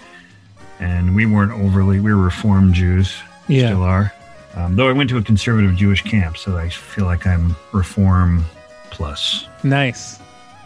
And 0.80 1.16
we 1.16 1.26
weren't 1.26 1.52
overly, 1.52 2.00
we 2.00 2.14
were 2.14 2.22
Reformed 2.22 2.74
Jews, 2.74 3.16
Yeah. 3.48 3.68
still 3.68 3.84
are. 3.84 4.14
Um, 4.56 4.76
though 4.76 4.88
I 4.88 4.92
went 4.94 5.10
to 5.12 5.18
a 5.18 5.22
conservative 5.22 5.76
Jewish 5.76 6.02
camp, 6.02 6.38
so 6.38 6.58
I 6.58 6.70
feel 6.70 7.06
like 7.06 7.28
I'm 7.28 7.56
Reform 7.74 8.46
plus. 8.90 9.48
Nice. 9.64 10.20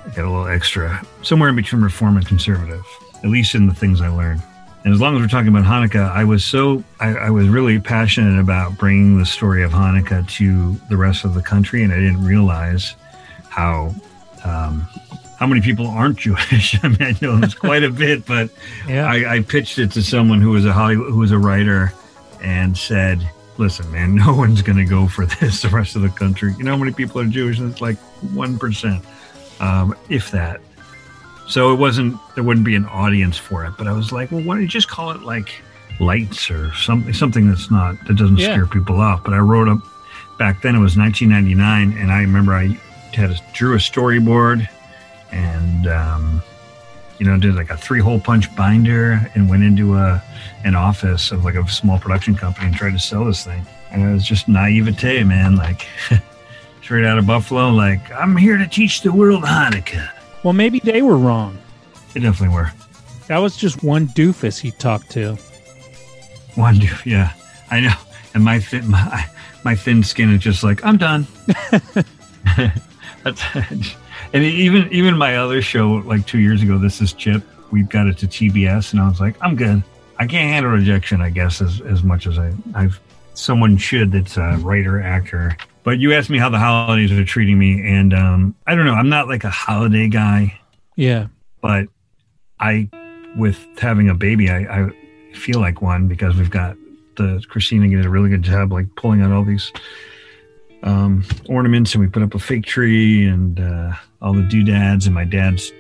I 0.06 0.10
got 0.10 0.26
a 0.26 0.30
little 0.30 0.48
extra, 0.48 1.02
somewhere 1.24 1.50
in 1.50 1.56
between 1.56 1.82
Reform 1.82 2.18
and 2.18 2.26
conservative, 2.26 2.84
at 3.24 3.30
least 3.30 3.56
in 3.56 3.68
the 3.68 3.74
things 3.74 4.02
I 4.02 4.08
learned. 4.10 4.42
And 4.86 4.94
as 4.94 5.02
long 5.02 5.16
as 5.16 5.22
we're 5.22 5.28
talking 5.28 5.50
about 5.50 5.66
Hanukkah, 5.66 6.10
I 6.12 6.24
was 6.24 6.44
so, 6.46 6.84
I, 7.00 7.10
I 7.16 7.30
was 7.32 7.50
really 7.50 7.80
passionate 7.80 8.40
about 8.40 8.78
bringing 8.78 9.18
the 9.20 9.26
story 9.26 9.62
of 9.64 9.72
Hanukkah 9.72 10.28
to 10.38 10.74
the 10.90 10.96
rest 10.96 11.26
of 11.26 11.34
the 11.34 11.42
country, 11.42 11.84
and 11.84 11.92
I 11.92 11.98
didn't 11.98 12.24
realize 12.24 12.96
how. 13.50 13.94
Um, 14.44 14.88
how 15.38 15.48
many 15.48 15.62
people 15.62 15.88
aren't 15.88 16.18
Jewish? 16.20 16.78
I 16.84 16.90
mean, 16.90 17.02
I 17.02 17.16
know 17.22 17.38
it's 17.44 17.54
quite 17.54 17.84
a 17.84 17.90
bit, 17.90 18.26
but 18.26 18.50
Yeah. 18.88 19.06
I, 19.06 19.36
I 19.36 19.40
pitched 19.42 19.80
it 19.80 19.92
to 19.94 20.02
someone 20.04 20.42
who 20.42 20.52
was 20.52 20.66
a 20.66 20.74
Hollywood, 20.74 21.12
who 21.12 21.18
was 21.20 21.32
a 21.32 21.38
writer, 21.40 21.94
and 22.44 22.78
said, 22.78 23.28
"Listen, 23.58 23.90
man, 23.92 24.16
no 24.26 24.34
one's 24.34 24.62
going 24.62 24.78
to 24.78 24.86
go 24.86 25.08
for 25.08 25.26
this. 25.26 25.62
The 25.62 25.70
rest 25.70 25.96
of 25.96 26.02
the 26.02 26.10
country, 26.10 26.54
you 26.58 26.64
know, 26.64 26.72
how 26.72 26.78
many 26.78 26.92
people 26.92 27.20
are 27.22 27.26
Jewish? 27.26 27.60
And 27.60 27.72
it's 27.72 27.82
like 27.82 27.98
one 28.34 28.58
percent, 28.60 29.04
um, 29.60 29.96
if 30.10 30.32
that. 30.32 30.62
So 31.48 31.72
it 31.74 31.78
wasn't. 31.78 32.18
There 32.36 32.44
wouldn't 32.44 32.66
be 32.66 32.76
an 32.76 32.86
audience 32.86 33.38
for 33.38 33.66
it. 33.66 33.74
But 33.78 33.88
I 33.88 33.92
was 33.94 34.12
like, 34.12 34.32
well, 34.32 34.42
why 34.42 34.56
don't 34.56 34.62
you 34.62 34.68
just 34.68 34.88
call 34.90 35.12
it 35.12 35.22
like 35.22 35.50
lights 36.00 36.52
or 36.52 36.74
something? 36.76 37.14
Something 37.14 37.48
that's 37.50 37.72
not 37.72 37.96
that 38.08 38.16
doesn't 38.18 38.38
Yeah. 38.38 38.54
scare 38.54 38.66
people 38.68 39.00
off. 39.02 39.24
But 39.24 39.34
I 39.34 39.40
wrote 39.40 39.68
up 39.68 39.80
back 40.38 40.62
then. 40.62 40.76
It 40.76 40.80
was 40.80 40.96
1999, 40.98 41.98
and 41.98 42.12
I 42.12 42.22
remember 42.22 42.54
I 42.54 42.78
had 43.16 43.32
a, 43.32 43.36
drew 43.54 43.74
a 43.76 43.78
storyboard 43.78 44.68
and 45.32 45.88
um, 45.88 46.42
you 47.18 47.26
know 47.26 47.38
did 47.38 47.56
like 47.56 47.70
a 47.70 47.78
three 47.78 48.00
hole 48.00 48.20
punch 48.20 48.54
binder 48.56 49.30
and 49.36 49.50
went 49.50 49.64
into 49.64 49.96
a 49.96 50.24
an 50.64 50.76
office 50.76 51.32
of 51.32 51.44
like 51.44 51.56
a 51.56 51.68
small 51.68 52.00
production 52.00 52.36
company 52.36 52.68
and 52.68 52.76
tried 52.76 52.92
to 52.92 53.00
sell 53.00 53.26
this 53.26 53.44
thing. 53.46 53.66
And 53.92 54.02
it 54.08 54.14
was 54.14 54.24
just 54.26 54.48
naivete 54.48 55.24
man 55.24 55.56
like 55.56 55.88
straight 56.82 57.06
out 57.06 57.18
of 57.20 57.28
buffalo 57.28 57.70
like 57.70 58.12
i'm 58.12 58.36
here 58.36 58.58
to 58.58 58.68
teach 58.68 59.02
the 59.02 59.12
world 59.12 59.44
hanukkah. 59.44 60.10
Well, 60.44 60.54
maybe 60.54 60.80
they 60.80 61.02
were 61.02 61.18
wrong. 61.18 61.58
they 62.14 62.22
definitely 62.22 62.56
were. 62.56 62.72
That 63.28 63.40
was 63.40 63.58
just 63.58 63.84
one 63.84 64.08
doofus 64.08 64.60
he 64.60 64.72
talked 64.72 65.12
to. 65.12 65.36
one 66.56 66.80
dude 66.80 67.06
yeah. 67.06 67.34
I 67.70 67.82
know. 67.82 67.94
And 68.34 68.44
my 68.44 68.60
thin 68.60 68.90
my, 68.90 69.26
my 69.64 69.76
thin 69.76 70.04
skin 70.04 70.34
is 70.34 70.42
just 70.42 70.64
like 70.64 70.84
i'm 70.86 70.98
done 70.98 71.28
That's, 73.24 73.42
and 74.34 74.44
even 74.44 74.92
even 74.92 75.18
my 75.18 75.38
other 75.38 75.62
show 75.62 76.04
like 76.06 76.26
two 76.26 76.40
years 76.40 76.62
ago 76.62 76.78
this 76.78 77.02
is 77.02 77.14
chip 77.14 77.44
We've 77.72 77.90
got 77.90 78.08
it 78.08 78.18
to 78.20 78.28
tbs 78.28 78.94
and 78.94 79.02
i 79.02 79.08
was 79.08 79.20
like 79.20 79.36
i'm 79.42 79.56
good. 79.56 79.84
I 80.18 80.28
can't 80.28 80.52
handle 80.52 80.72
rejection 80.72 81.22
i 81.22 81.30
guess 81.30 81.62
as, 81.62 81.82
as 81.82 82.04
much 82.04 82.28
as 82.28 82.38
i 82.40 82.52
i've 82.76 83.00
someone 83.34 83.78
should 83.78 84.12
that's 84.12 84.36
a 84.38 84.58
writer 84.62 85.02
actor. 85.02 85.56
But 85.84 86.00
you 86.00 86.14
asked 86.14 86.30
me 86.30 86.38
how 86.38 86.50
the 86.50 86.60
holidays 86.60 87.12
are 87.12 87.24
treating 87.24 87.58
me 87.58 87.82
and 87.88 88.14
um 88.14 88.56
i 88.68 88.76
don't 88.76 88.86
know 88.86 88.94
i'm 88.94 89.10
not 89.10 89.28
like 89.28 89.44
a 89.44 89.50
holiday 89.50 90.08
guy. 90.08 90.60
Yeah. 90.96 91.28
but 91.62 91.88
I, 92.60 92.90
with 93.38 93.66
having 93.78 94.10
a 94.10 94.16
baby, 94.16 94.50
I, 94.50 94.84
I 94.84 94.90
feel 95.34 95.60
like 95.60 95.82
one 95.82 96.08
because 96.08 96.36
we've 96.36 96.50
got 96.50 96.76
the 97.16 97.44
Christina 97.50 97.88
did 97.88 98.06
a 98.06 98.10
really 98.10 98.30
good 98.30 98.44
job, 98.44 98.72
like 98.72 98.94
pulling 98.96 99.22
out 99.22 99.32
all 99.32 99.44
these 99.44 99.72
um, 100.84 101.24
ornaments, 101.48 101.94
and 101.94 102.02
we 102.04 102.08
put 102.10 102.24
up 102.24 102.34
a 102.36 102.40
fake 102.40 102.66
tree 102.66 103.26
and 103.28 103.60
uh, 103.60 103.92
all 104.22 104.34
the 104.34 104.44
doodads, 104.44 105.06
and 105.06 105.14
my 105.16 105.26
dad's 105.26 105.72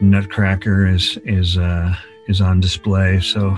nutcracker 0.00 0.86
is 0.86 1.18
is 1.24 1.58
uh, 1.58 1.94
is 2.28 2.40
on 2.40 2.60
display. 2.60 3.20
So 3.20 3.56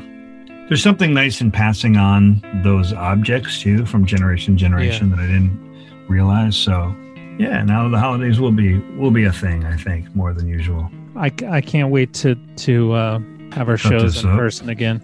there's 0.68 0.82
something 0.82 1.12
nice 1.12 1.40
in 1.40 1.50
passing 1.50 1.96
on 1.96 2.40
those 2.64 2.92
objects 2.92 3.60
too 3.60 3.84
from 3.86 4.06
generation 4.06 4.54
to 4.56 4.60
generation 4.60 5.10
Yeah. 5.10 5.16
that 5.16 5.22
I 5.22 5.26
didn't 5.26 6.06
realize. 6.08 6.56
So 6.56 6.94
yeah, 7.38 7.62
now 7.62 7.88
the 7.88 7.98
holidays 7.98 8.40
will 8.40 8.52
be 8.52 8.78
will 8.96 9.10
be 9.10 9.24
a 9.24 9.32
thing. 9.32 9.64
I 9.64 9.76
think 9.76 10.14
more 10.14 10.32
than 10.32 10.48
usual. 10.48 10.90
I, 11.14 11.30
I 11.48 11.60
can't 11.60 11.90
wait 11.90 12.14
to 12.14 12.34
to 12.56 12.92
uh, 12.92 13.18
have 13.52 13.68
our 13.68 13.76
Cut 13.76 13.90
shows 14.00 14.24
in 14.24 14.30
up. 14.30 14.38
person 14.38 14.68
again. 14.68 15.02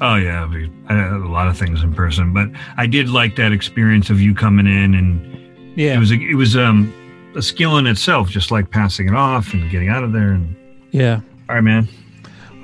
Oh 0.00 0.14
yeah, 0.16 0.48
we, 0.48 0.70
I 0.88 0.94
had 0.94 1.12
a 1.12 1.28
lot 1.28 1.48
of 1.48 1.56
things 1.58 1.82
in 1.82 1.92
person, 1.92 2.32
but 2.32 2.48
I 2.76 2.86
did 2.86 3.08
like 3.08 3.36
that 3.36 3.52
experience 3.52 4.10
of 4.10 4.20
you 4.20 4.34
coming 4.34 4.66
in, 4.66 4.94
and 4.94 5.76
Yeah. 5.76 5.94
it 5.96 5.98
was 5.98 6.12
a, 6.12 6.14
it 6.14 6.34
was 6.36 6.56
um 6.56 6.92
a 7.34 7.42
skill 7.42 7.76
in 7.78 7.86
itself, 7.86 8.28
just 8.30 8.50
like 8.50 8.70
passing 8.70 9.08
it 9.08 9.14
off 9.14 9.52
and 9.52 9.70
getting 9.70 9.88
out 9.88 10.04
of 10.04 10.12
there. 10.12 10.30
And 10.30 10.54
Yeah. 10.92 11.20
all 11.48 11.54
right, 11.56 11.60
man. 11.64 11.88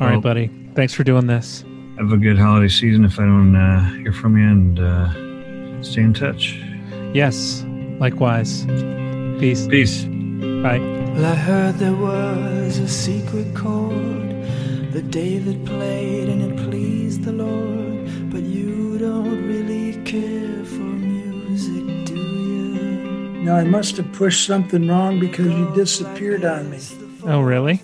All 0.00 0.06
right, 0.06 0.12
Well, 0.12 0.20
buddy. 0.20 0.50
Thanks 0.74 0.92
for 0.94 1.04
doing 1.04 1.26
this. 1.26 1.64
Have 1.98 2.10
a 2.12 2.16
good 2.16 2.38
holiday 2.38 2.68
season. 2.68 3.04
If 3.04 3.18
I 3.20 3.24
don't 3.24 3.54
uh, 3.54 3.90
hear 3.94 4.12
from 4.12 4.36
you, 4.36 4.44
and 4.48 4.78
uh, 4.80 5.82
stay 5.82 6.02
in 6.02 6.12
touch. 6.14 6.58
Yes. 7.12 7.64
Likewise. 8.00 8.64
Peace. 9.38 9.66
Peace. 9.68 10.04
Bye. 10.04 10.78
Well, 11.14 11.26
I 11.26 11.34
heard 11.36 11.76
there 11.76 11.94
was 11.94 12.78
a 12.78 12.88
secret 12.88 13.54
chord 13.54 14.30
that 14.92 15.10
David 15.12 15.64
played 15.64 16.28
and 16.28 16.42
it 16.42 16.56
pleased 16.56 16.63
Now, 23.44 23.56
I 23.56 23.64
must 23.64 23.98
have 23.98 24.10
pushed 24.14 24.46
something 24.46 24.88
wrong 24.88 25.20
because 25.20 25.48
you 25.48 25.70
disappeared 25.74 26.46
on 26.46 26.70
me. 26.70 26.78
Oh, 27.24 27.42
really? 27.42 27.76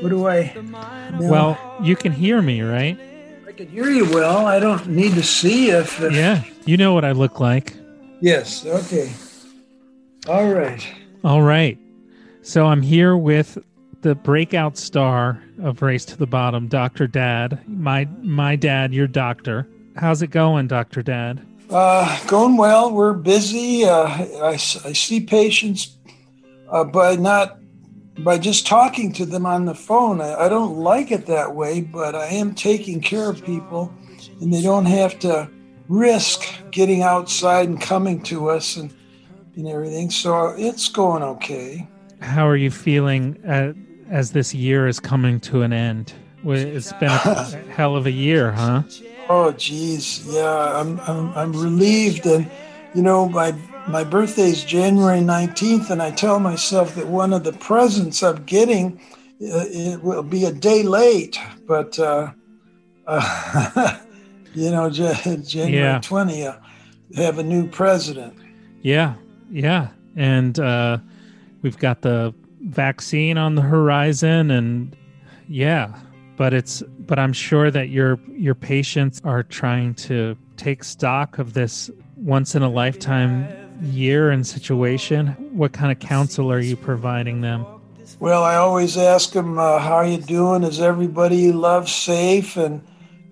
What 0.00 0.10
do 0.10 0.28
I? 0.28 0.52
Now, 0.62 1.18
Well, 1.18 1.76
you 1.82 1.96
can 1.96 2.12
hear 2.12 2.42
me, 2.42 2.60
right? 2.60 3.00
I 3.46 3.52
can 3.52 3.68
hear 3.68 3.88
you 3.88 4.04
well. 4.04 4.44
I 4.44 4.58
don't 4.60 4.86
need 4.86 5.14
to 5.14 5.22
see 5.22 5.70
if. 5.70 5.98
if 6.02 6.12
Yeah. 6.12 6.44
You 6.66 6.76
know 6.76 6.92
what 6.92 7.06
I 7.06 7.12
look 7.12 7.40
like. 7.40 7.74
Yes. 8.20 8.66
Okay. 8.66 9.10
All 10.28 10.52
right. 10.52 10.86
All 11.24 11.40
right. 11.40 11.78
So 12.42 12.66
I'm 12.66 12.82
here 12.82 13.16
with 13.16 13.56
the 14.02 14.14
breakout 14.14 14.76
star 14.76 15.42
of 15.62 15.80
Race 15.80 16.04
to 16.04 16.18
the 16.18 16.26
Bottom, 16.26 16.68
Dr. 16.68 17.06
Dad. 17.06 17.66
My 17.66 18.06
my 18.20 18.56
dad, 18.56 18.92
your 18.92 19.06
doctor. 19.06 19.66
How's 19.96 20.20
it 20.20 20.28
going, 20.30 20.66
Dr. 20.66 21.02
Dad? 21.02 21.40
Uh, 21.70 22.26
going 22.26 22.56
well. 22.56 22.92
We're 22.92 23.12
busy. 23.12 23.84
Uh, 23.84 24.06
I, 24.06 24.52
I 24.52 24.56
see 24.56 25.20
patients 25.20 25.98
uh, 26.70 26.84
by 26.84 27.16
not 27.16 27.58
by 28.20 28.38
just 28.38 28.66
talking 28.66 29.12
to 29.12 29.26
them 29.26 29.46
on 29.46 29.66
the 29.66 29.74
phone. 29.74 30.20
I, 30.20 30.34
I 30.34 30.48
don't 30.48 30.78
like 30.78 31.10
it 31.10 31.26
that 31.26 31.54
way, 31.54 31.82
but 31.82 32.14
I 32.14 32.26
am 32.26 32.54
taking 32.54 33.00
care 33.00 33.28
of 33.30 33.44
people, 33.44 33.92
and 34.40 34.52
they 34.52 34.62
don't 34.62 34.86
have 34.86 35.18
to 35.20 35.50
risk 35.88 36.44
getting 36.70 37.02
outside 37.02 37.68
and 37.68 37.80
coming 37.80 38.22
to 38.24 38.48
us 38.48 38.76
and 38.76 38.94
and 39.56 39.68
everything. 39.68 40.10
So 40.10 40.54
it's 40.56 40.88
going 40.88 41.22
okay. 41.22 41.86
How 42.20 42.48
are 42.48 42.56
you 42.56 42.70
feeling 42.70 43.38
as 44.08 44.32
this 44.32 44.54
year 44.54 44.88
is 44.88 45.00
coming 45.00 45.38
to 45.40 45.62
an 45.62 45.72
end? 45.72 46.14
It's 46.44 46.92
been 46.94 47.10
a 47.10 47.44
hell 47.70 47.94
of 47.94 48.06
a 48.06 48.10
year, 48.10 48.52
huh? 48.52 48.84
Oh, 49.30 49.52
geez, 49.52 50.26
yeah, 50.26 50.80
I'm, 50.80 50.98
I'm, 51.00 51.32
I'm 51.34 51.52
relieved, 51.52 52.24
and 52.26 52.50
you 52.94 53.02
know, 53.02 53.28
my 53.28 53.54
my 53.86 54.04
birthday 54.04 54.48
is 54.50 54.64
January 54.64 55.20
nineteenth, 55.20 55.90
and 55.90 56.00
I 56.02 56.10
tell 56.10 56.40
myself 56.40 56.94
that 56.94 57.06
one 57.06 57.32
of 57.32 57.44
the 57.44 57.52
presents 57.52 58.22
I'm 58.22 58.44
getting 58.44 58.98
uh, 59.40 59.64
it 59.70 60.02
will 60.02 60.22
be 60.22 60.44
a 60.46 60.52
day 60.52 60.82
late, 60.82 61.38
but 61.66 61.98
uh, 61.98 62.32
uh, 63.06 63.98
you 64.54 64.70
know, 64.70 64.90
January 64.90 65.72
Yeah. 65.72 66.00
twentieth, 66.02 66.56
have 67.14 67.38
a 67.38 67.42
new 67.42 67.68
president. 67.68 68.34
Yeah, 68.82 69.14
yeah. 69.50 69.88
And 70.16 70.58
uh, 70.58 70.98
we've 71.62 71.78
got 71.78 72.02
the 72.02 72.34
vaccine 72.62 73.38
on 73.38 73.54
the 73.54 73.62
horizon, 73.62 74.50
and 74.50 74.96
yeah, 75.48 75.92
but 76.38 76.54
it's 76.54 76.82
but 77.00 77.18
I'm 77.18 77.32
sure 77.34 77.70
that 77.70 77.88
your 77.90 78.18
your 78.28 78.54
patients 78.54 79.20
are 79.24 79.42
trying 79.42 79.94
to 80.06 80.36
take 80.56 80.84
stock 80.84 81.38
of 81.38 81.52
this 81.52 81.90
once 82.16 82.54
in 82.54 82.62
a 82.62 82.70
lifetime 82.70 83.46
year 83.82 84.30
and 84.30 84.46
situation. 84.46 85.28
What 85.52 85.72
kind 85.72 85.92
of 85.92 85.98
counsel 85.98 86.50
are 86.50 86.60
you 86.60 86.76
providing 86.76 87.42
them? 87.42 87.66
Well, 88.20 88.42
I 88.42 88.54
always 88.54 88.96
ask 88.96 89.32
them, 89.32 89.58
uh, 89.58 89.78
"How 89.80 89.94
are 89.96 90.06
you 90.06 90.18
doing? 90.18 90.62
Is 90.62 90.80
everybody 90.80 91.36
you 91.36 91.52
love 91.52 91.88
safe? 91.88 92.56
And 92.56 92.82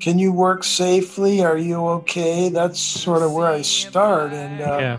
can 0.01 0.19
you 0.19 0.33
work 0.33 0.65
safely? 0.65 1.45
Are 1.45 1.57
you 1.59 1.87
okay?" 2.01 2.49
That's 2.49 2.81
sort 2.81 3.23
of 3.23 3.33
where 3.33 3.49
I 3.49 3.63
start, 3.63 4.33
and 4.33 4.61
uh, 4.61 4.79
Yeah. 4.81 4.99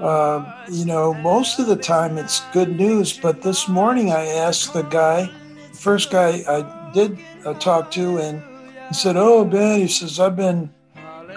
uh, 0.00 0.44
you 0.70 0.84
know, 0.84 1.12
most 1.14 1.58
of 1.58 1.66
the 1.66 1.76
time 1.76 2.18
it's 2.18 2.40
good 2.52 2.76
news. 2.76 3.12
But 3.12 3.42
this 3.42 3.68
morning 3.68 4.12
I 4.12 4.26
asked 4.26 4.72
the 4.72 4.82
guy, 4.82 5.30
first 5.72 6.10
guy 6.10 6.42
I 6.48 6.90
did 6.92 7.18
uh, 7.44 7.54
talk 7.54 7.90
to, 7.92 8.18
and 8.18 8.42
he 8.88 8.94
said, 8.94 9.16
"Oh, 9.16 9.44
Ben," 9.44 9.80
he 9.80 9.88
says, 9.88 10.18
"I've 10.20 10.36
been 10.36 10.70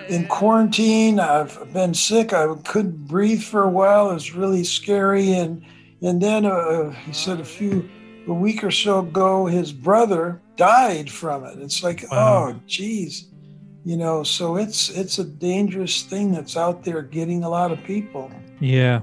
in 0.09 0.27
quarantine. 0.27 1.19
I've 1.19 1.71
been 1.73 1.93
sick. 1.93 2.33
I 2.33 2.53
couldn't 2.63 3.07
breathe 3.07 3.41
for 3.41 3.63
a 3.63 3.69
while. 3.69 4.11
It 4.11 4.15
was 4.15 4.33
really 4.35 4.63
scary." 4.63 5.33
And 5.33 5.63
and 6.01 6.21
then 6.21 6.45
uh, 6.45 6.91
he 6.91 7.13
said 7.13 7.39
a 7.39 7.45
few 7.45 7.89
a 8.27 8.33
week 8.33 8.63
or 8.63 8.71
so 8.71 8.99
ago, 8.99 9.45
his 9.45 9.71
brother 9.71 10.41
died 10.55 11.11
from 11.11 11.43
it. 11.45 11.59
It's 11.59 11.83
like, 11.83 12.05
Wow. 12.11 12.53
oh, 12.55 12.61
geez. 12.67 13.27
You 13.83 13.97
know, 13.97 14.23
so 14.23 14.55
it's 14.55 14.89
it's 14.89 15.19
a 15.19 15.23
dangerous 15.23 16.01
thing 16.03 16.31
that's 16.31 16.57
out 16.57 16.83
there 16.83 17.03
getting 17.03 17.43
a 17.43 17.49
lot 17.49 17.71
of 17.71 17.83
people. 17.83 18.31
Yeah. 18.59 19.01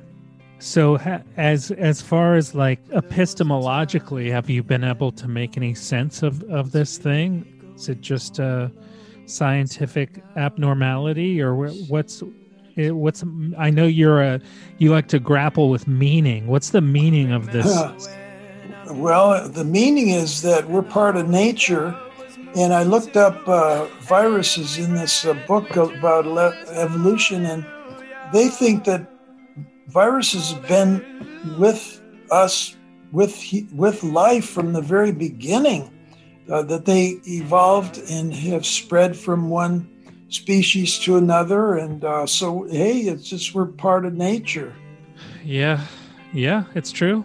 So 0.62 0.96
ha- 0.96 1.22
as 1.36 1.72
as 1.72 2.00
far 2.00 2.36
as 2.36 2.54
like 2.54 2.86
epistemologically, 2.90 4.30
have 4.30 4.48
you 4.48 4.62
been 4.62 4.84
able 4.84 5.10
to 5.10 5.26
make 5.26 5.56
any 5.56 5.74
sense 5.74 6.22
of 6.22 6.44
of 6.44 6.70
this 6.70 6.98
thing? 6.98 7.44
Is 7.74 7.88
it 7.88 8.00
just 8.00 8.38
a 8.38 8.70
scientific 9.26 10.22
abnormality, 10.36 11.42
or 11.42 11.56
what's 11.88 12.22
it, 12.76 12.92
what's? 12.92 13.24
I 13.58 13.70
know 13.70 13.86
you're 13.86 14.22
a 14.22 14.40
you 14.78 14.92
like 14.92 15.08
to 15.08 15.18
grapple 15.18 15.68
with 15.68 15.88
meaning. 15.88 16.46
What's 16.46 16.70
the 16.70 16.80
meaning 16.80 17.32
of 17.32 17.50
this? 17.50 17.66
Well, 18.90 19.48
the 19.48 19.64
meaning 19.64 20.10
is 20.10 20.42
that 20.42 20.68
we're 20.68 20.82
part 20.82 21.16
of 21.16 21.28
nature. 21.28 21.96
And 22.56 22.74
I 22.74 22.82
looked 22.82 23.16
up 23.16 23.48
uh, 23.48 23.86
viruses 24.00 24.76
in 24.76 24.94
this 24.94 25.24
uh, 25.24 25.34
book 25.46 25.76
about 25.76 26.26
le- 26.26 26.54
evolution, 26.72 27.46
and 27.46 27.64
they 28.32 28.48
think 28.48 28.84
that 28.84 29.11
viruses 29.88 30.52
have 30.52 30.66
been 30.68 31.56
with 31.58 32.00
us, 32.30 32.76
with 33.12 33.42
with 33.72 34.02
life 34.02 34.48
from 34.48 34.72
the 34.72 34.82
very 34.82 35.12
beginning. 35.12 35.90
Uh, 36.50 36.60
that 36.60 36.84
they 36.84 37.20
evolved 37.28 37.98
and 38.10 38.34
have 38.34 38.66
spread 38.66 39.16
from 39.16 39.48
one 39.48 39.88
species 40.28 40.98
to 40.98 41.16
another, 41.16 41.76
and 41.76 42.04
uh, 42.04 42.26
so 42.26 42.64
hey, 42.64 43.02
it's 43.02 43.28
just 43.28 43.54
we're 43.54 43.66
part 43.66 44.04
of 44.04 44.14
nature. 44.14 44.74
Yeah, 45.44 45.86
yeah, 46.32 46.64
it's 46.74 46.90
true. 46.90 47.24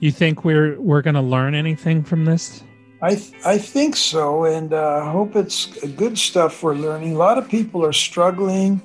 You 0.00 0.10
think 0.10 0.44
we're 0.44 0.80
we're 0.80 1.02
gonna 1.02 1.22
learn 1.22 1.54
anything 1.54 2.02
from 2.02 2.24
this? 2.24 2.64
I 3.02 3.16
th- 3.16 3.34
I 3.44 3.58
think 3.58 3.96
so, 3.96 4.44
and 4.44 4.72
uh, 4.72 5.10
hope 5.10 5.36
it's 5.36 5.66
good 5.96 6.16
stuff 6.16 6.62
we're 6.62 6.74
learning. 6.74 7.12
A 7.12 7.18
lot 7.18 7.36
of 7.36 7.48
people 7.48 7.84
are 7.84 7.92
struggling. 7.92 8.80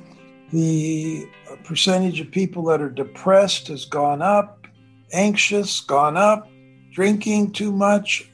The 0.51 1.27
percentage 1.67 2.21
of 2.21 2.31
people 2.31 2.63
that 2.63 2.81
are 2.81 2.89
depressed 2.89 3.67
has 3.67 3.83
gone 3.83 4.21
up, 4.21 4.65
anxious 5.11 5.81
gone 5.81 6.15
up, 6.15 6.47
drinking 6.93 7.51
too 7.51 7.71
much, 7.71 8.31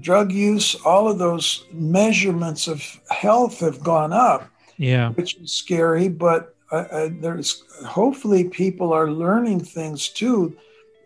drug 0.00 0.32
use. 0.32 0.74
All 0.84 1.08
of 1.08 1.18
those 1.18 1.64
measurements 1.72 2.66
of 2.66 2.82
health 3.10 3.60
have 3.60 3.82
gone 3.82 4.12
up, 4.12 4.50
Yeah, 4.76 5.12
which 5.12 5.36
is 5.36 5.52
scary. 5.52 6.08
But 6.08 6.54
uh, 6.72 6.84
uh, 6.90 7.08
there's 7.20 7.62
hopefully 7.86 8.48
people 8.48 8.92
are 8.92 9.10
learning 9.10 9.60
things 9.60 10.08
too. 10.08 10.56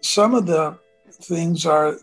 Some 0.01 0.35
of 0.35 0.47
the 0.47 0.79
things 1.11 1.67
are 1.67 1.97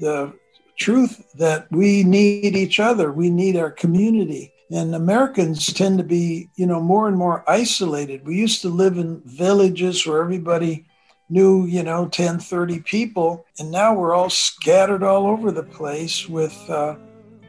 the 0.00 0.32
truth 0.78 1.22
that 1.34 1.70
we 1.70 2.02
need 2.02 2.56
each 2.56 2.80
other 2.80 3.12
we 3.12 3.30
need 3.30 3.56
our 3.56 3.70
community 3.70 4.51
and 4.72 4.94
americans 4.94 5.72
tend 5.72 5.98
to 5.98 6.04
be 6.04 6.48
you 6.54 6.66
know 6.66 6.80
more 6.80 7.08
and 7.08 7.16
more 7.16 7.44
isolated. 7.48 8.24
We 8.24 8.36
used 8.36 8.62
to 8.62 8.68
live 8.68 8.98
in 8.98 9.22
villages 9.24 10.06
where 10.06 10.22
everybody 10.22 10.86
knew 11.32 11.64
you 11.66 11.82
know 11.82 12.08
10 12.08 12.38
30 12.38 12.80
people. 12.80 13.46
And 13.58 13.70
now 13.70 13.94
we're 13.94 14.14
all 14.14 14.30
scattered 14.30 15.02
all 15.02 15.26
over 15.26 15.50
the 15.50 15.62
place 15.62 16.28
with 16.28 16.54
uh, 16.68 16.96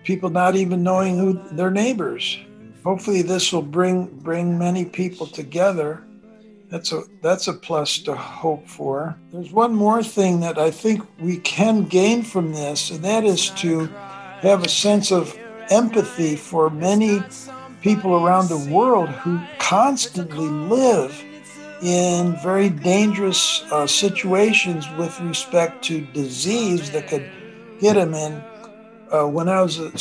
people 0.03 0.29
not 0.29 0.55
even 0.55 0.83
knowing 0.83 1.17
who 1.17 1.33
their 1.55 1.71
neighbors. 1.71 2.39
Hopefully 2.83 3.21
this 3.21 3.51
will 3.51 3.61
bring 3.61 4.07
bring 4.19 4.57
many 4.57 4.85
people 4.85 5.27
together. 5.27 6.03
That's 6.69 6.91
a 6.91 7.03
that's 7.21 7.47
a 7.47 7.53
plus 7.53 7.99
to 7.99 8.15
hope 8.15 8.67
for. 8.67 9.17
There's 9.31 9.51
one 9.51 9.75
more 9.75 10.01
thing 10.01 10.39
that 10.39 10.57
I 10.57 10.71
think 10.71 11.01
we 11.19 11.37
can 11.37 11.83
gain 11.83 12.23
from 12.23 12.53
this, 12.53 12.89
and 12.89 13.03
that 13.03 13.23
is 13.23 13.49
to 13.51 13.87
have 14.41 14.63
a 14.63 14.69
sense 14.69 15.11
of 15.11 15.37
empathy 15.69 16.35
for 16.35 16.69
many 16.69 17.21
people 17.81 18.15
around 18.15 18.47
the 18.47 18.71
world 18.71 19.09
who 19.09 19.39
constantly 19.59 20.47
live 20.47 21.23
in 21.81 22.35
very 22.41 22.69
dangerous 22.69 23.63
uh, 23.71 23.85
situations 23.85 24.89
with 24.97 25.19
respect 25.19 25.83
to 25.83 26.01
disease 26.13 26.91
that 26.91 27.07
could 27.07 27.29
get 27.81 27.95
them 27.95 28.13
in. 28.13 28.41
Uh, 29.11 29.27
when 29.27 29.49
I 29.49 29.61
was, 29.61 29.79
a, 29.79 29.91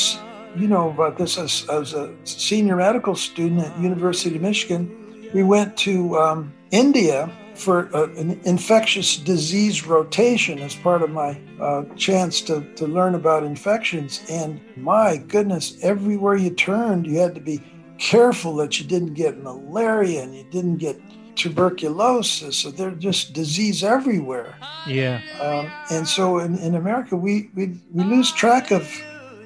you 0.57 0.69
know, 0.69 0.91
about 0.91 1.19
this 1.19 1.37
as, 1.37 1.69
as 1.69 1.93
a 1.93 2.15
senior 2.25 2.77
medical 2.77 3.17
student 3.17 3.63
at 3.63 3.79
University 3.81 4.37
of 4.37 4.43
Michigan, 4.43 5.31
we 5.35 5.43
went 5.43 5.77
to 5.79 6.17
um, 6.19 6.53
India 6.71 7.31
for 7.55 7.89
a, 7.93 8.05
an 8.15 8.41
infectious 8.45 9.17
disease 9.17 9.87
rotation 9.87 10.59
as 10.59 10.75
part 10.75 11.03
of 11.03 11.11
my 11.11 11.39
uh, 11.61 11.85
chance 11.97 12.41
to, 12.43 12.63
to 12.75 12.87
learn 12.87 13.15
about 13.15 13.43
infections. 13.43 14.23
And 14.29 14.61
my 14.77 15.19
goodness, 15.19 15.77
everywhere 15.83 16.37
you 16.37 16.51
turned, 16.51 17.07
you 17.07 17.19
had 17.19 17.35
to 17.35 17.41
be 17.41 17.61
careful 17.99 18.57
that 18.57 18.81
you 18.81 18.87
didn't 18.87 19.15
get 19.15 19.43
malaria 19.43 20.23
and 20.23 20.35
you 20.35 20.45
didn't 20.51 20.79
get 20.79 21.01
tuberculosis. 21.37 22.59
So 22.59 22.71
there's 22.71 22.99
just 22.99 23.33
disease 23.33 23.85
everywhere. 23.85 24.57
Yeah. 24.87 25.21
Um, 25.41 25.71
and 25.91 26.07
so 26.07 26.39
in, 26.39 26.59
in 26.59 26.75
America, 26.75 27.17
we, 27.17 27.51
we, 27.55 27.79
we 27.93 28.05
lose 28.05 28.33
track 28.33 28.71
of 28.71 28.91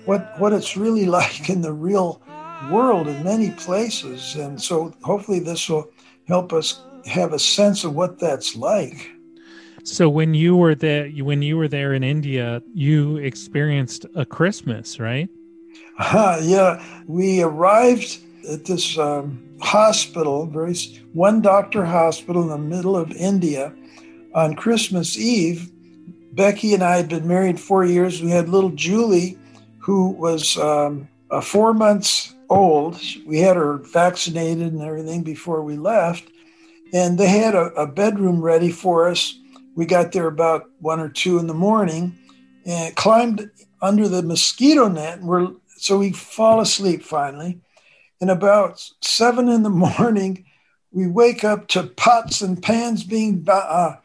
what, 0.05 0.39
what 0.39 0.53
it's 0.53 0.77
really 0.77 1.07
like 1.21 1.49
in 1.51 1.61
the 1.61 1.73
real 1.73 2.23
world 2.71 3.09
in 3.09 3.23
many 3.23 3.51
places. 3.53 4.37
And 4.37 4.61
so 4.61 4.95
hopefully 5.03 5.39
this 5.39 5.69
will 5.69 5.91
help 6.27 6.53
us 6.53 6.83
have 7.07 7.33
a 7.33 7.39
sense 7.39 7.85
of 7.85 7.95
what 7.95 8.19
that's 8.19 8.57
like. 8.57 9.11
So 9.85 10.09
when 10.09 10.35
you 10.35 10.57
were 10.57 10.75
there, 10.75 11.09
when 11.09 11.43
you 11.43 11.57
were 11.57 11.69
there 11.69 11.95
in 11.95 12.03
India, 12.03 12.63
you 12.75 13.19
experienced 13.19 14.05
a 14.17 14.27
Christmas, 14.27 14.99
right? 14.99 15.29
Uh, 15.99 16.41
yeah, 16.43 16.85
we 17.07 17.43
arrived 17.43 18.19
at 18.51 18.65
this 18.65 18.99
um, 18.99 19.43
hospital, 19.61 20.47
very 20.47 20.75
one 21.13 21.41
doctor 21.41 21.85
hospital 21.85 22.43
in 22.43 22.49
the 22.49 22.59
middle 22.59 22.97
of 22.97 23.13
India, 23.13 23.73
on 24.35 24.55
Christmas 24.55 25.17
Eve. 25.17 25.71
Becky 26.33 26.75
and 26.75 26.83
I 26.83 26.97
had 26.97 27.09
been 27.09 27.27
married 27.27 27.59
four 27.59 27.85
years. 27.85 28.21
We 28.21 28.31
had 28.31 28.49
little 28.49 28.71
Julie, 28.71 29.39
who 29.79 30.11
was 30.11 30.59
um, 30.59 31.09
uh, 31.31 31.41
four 31.41 31.73
months 31.73 32.35
old. 32.51 33.01
We 33.25 33.39
had 33.39 33.57
her 33.57 33.79
vaccinated 33.79 34.73
and 34.73 34.83
everything 34.83 35.23
before 35.23 35.63
we 35.63 35.77
left. 35.77 36.29
And 36.93 37.19
they 37.19 37.29
had 37.29 37.55
a, 37.55 37.67
a 37.75 37.87
bedroom 37.87 38.41
ready 38.41 38.71
for 38.71 39.09
us. 39.09 39.39
We 39.75 39.87
got 39.87 40.13
there 40.13 40.27
about 40.27 40.71
one 40.81 41.01
or 41.01 41.09
two 41.09 41.39
in 41.39 41.47
the 41.47 41.55
morning 41.55 42.19
and 42.65 42.95
climbed 42.97 43.51
under 43.83 44.09
the 44.09 44.23
mosquito 44.23 44.89
net. 44.89 45.19
And 45.19 45.29
we're, 45.29 45.53
so 45.77 45.99
we 45.99 46.13
fall 46.13 46.61
asleep 46.61 47.03
finally. 47.03 47.61
And 48.21 48.31
about 48.31 48.83
seven 49.03 49.49
in 49.49 49.63
the 49.63 49.71
morning, 49.99 50.47
we 50.93 51.07
wake 51.07 51.45
up 51.45 51.69
to 51.69 51.83
pots 51.85 52.41
and 52.41 52.63
pans 52.63 53.05
being 53.05 53.45
uh, 53.49 53.97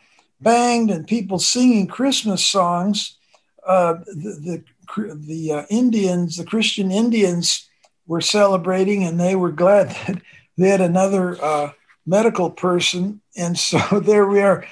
banged 0.42 0.92
and 0.92 1.08
people 1.08 1.40
singing 1.40 1.88
Christmas 1.88 2.46
songs. 2.46 3.18
Uh, 3.66 3.94
the 4.08 4.64
the, 4.98 5.16
the 5.16 5.52
uh, 5.54 5.66
Indians, 5.70 6.38
the 6.38 6.44
Christian 6.44 6.92
Indians, 6.92 7.70
were 8.08 8.22
celebrating, 8.22 9.04
and 9.04 9.20
they 9.20 9.36
were 9.36 9.52
glad 9.52 9.90
that 10.08 10.22
they 10.58 10.68
had 10.68 10.82
another 10.82 11.42
uh, 11.42 11.72
medical 12.06 12.50
person. 12.50 13.22
And 13.36 13.58
so 13.58 14.00
there 14.04 14.28
we 14.28 14.42
are 14.42 14.66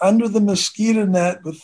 under 0.00 0.28
the 0.28 0.40
mosquito 0.40 1.04
net 1.04 1.42
with 1.44 1.60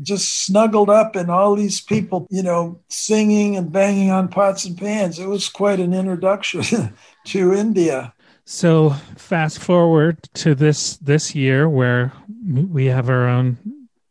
just 0.00 0.46
snuggled 0.46 0.90
up 0.90 1.14
and 1.16 1.30
all 1.30 1.54
these 1.54 1.80
people, 1.80 2.26
you 2.30 2.42
know, 2.42 2.80
singing 2.88 3.56
and 3.56 3.70
banging 3.70 4.10
on 4.10 4.28
pots 4.28 4.64
and 4.64 4.76
pans. 4.76 5.18
It 5.18 5.28
was 5.28 5.48
quite 5.48 5.80
an 5.80 5.92
introduction 5.92 6.96
to 7.26 7.52
India. 7.52 8.12
So 8.44 8.90
fast 9.16 9.58
forward 9.58 10.22
to 10.34 10.54
this 10.54 10.96
this 10.96 11.34
year 11.34 11.68
where 11.68 12.12
we 12.44 12.86
have 12.86 13.08
our 13.08 13.28
own 13.28 13.58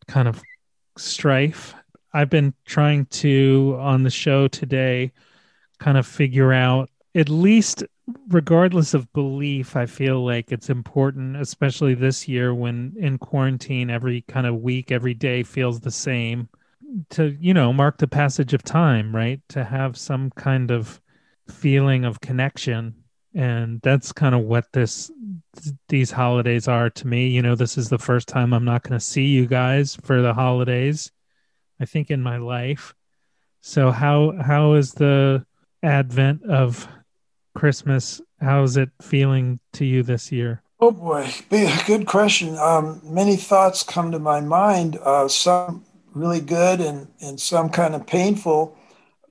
kind 0.07 0.27
of 0.27 0.41
strife. 0.97 1.73
I've 2.13 2.29
been 2.29 2.53
trying 2.65 3.05
to 3.07 3.77
on 3.79 4.03
the 4.03 4.09
show 4.09 4.47
today 4.47 5.11
kind 5.79 5.97
of 5.97 6.05
figure 6.05 6.53
out 6.53 6.89
at 7.15 7.27
least 7.27 7.83
regardless 8.27 8.93
of 8.93 9.11
belief, 9.13 9.75
I 9.75 9.85
feel 9.85 10.25
like 10.25 10.51
it's 10.51 10.69
important, 10.69 11.37
especially 11.37 11.93
this 11.93 12.27
year 12.27 12.53
when 12.53 12.95
in 12.97 13.17
quarantine, 13.17 13.89
every 13.89 14.21
kind 14.21 14.47
of 14.47 14.61
week, 14.61 14.91
every 14.91 15.13
day 15.13 15.43
feels 15.43 15.79
the 15.79 15.91
same, 15.91 16.49
to, 17.11 17.37
you 17.39 17.53
know, 17.53 17.71
mark 17.71 17.97
the 17.97 18.07
passage 18.07 18.53
of 18.53 18.63
time, 18.63 19.15
right? 19.15 19.41
To 19.49 19.63
have 19.63 19.97
some 19.97 20.31
kind 20.31 20.71
of 20.71 21.01
feeling 21.47 22.05
of 22.05 22.21
connection. 22.21 22.95
And 23.33 23.79
that's 23.81 24.11
kind 24.11 24.35
of 24.35 24.41
what 24.41 24.65
this 24.73 25.09
these 25.87 26.11
holidays 26.11 26.67
are 26.67 26.89
to 26.89 27.07
me. 27.07 27.29
You 27.29 27.41
know, 27.41 27.55
this 27.55 27.77
is 27.77 27.87
the 27.87 27.97
first 27.97 28.27
time 28.27 28.53
I'm 28.53 28.65
not 28.65 28.83
going 28.83 28.99
to 28.99 29.05
see 29.05 29.27
you 29.27 29.45
guys 29.45 29.95
for 30.03 30.21
the 30.21 30.33
holidays. 30.33 31.11
I 31.79 31.85
think 31.85 32.11
in 32.11 32.21
my 32.21 32.37
life. 32.37 32.93
So 33.61 33.91
how 33.91 34.33
how 34.41 34.73
is 34.73 34.93
the 34.93 35.45
advent 35.81 36.43
of 36.43 36.87
Christmas, 37.53 38.21
how's 38.39 38.77
it 38.77 38.89
feeling 39.01 39.59
to 39.73 39.85
you 39.85 40.03
this 40.03 40.31
year? 40.31 40.63
Oh 40.79 40.91
boy, 40.91 41.29
good 41.85 42.07
question. 42.07 42.57
Um, 42.57 43.01
many 43.03 43.35
thoughts 43.35 43.83
come 43.83 44.11
to 44.11 44.19
my 44.19 44.41
mind, 44.41 44.97
uh, 45.03 45.27
some 45.27 45.85
really 46.13 46.41
good 46.41 46.81
and, 46.81 47.07
and 47.21 47.39
some 47.39 47.69
kind 47.69 47.93
of 47.93 48.07
painful. 48.07 48.75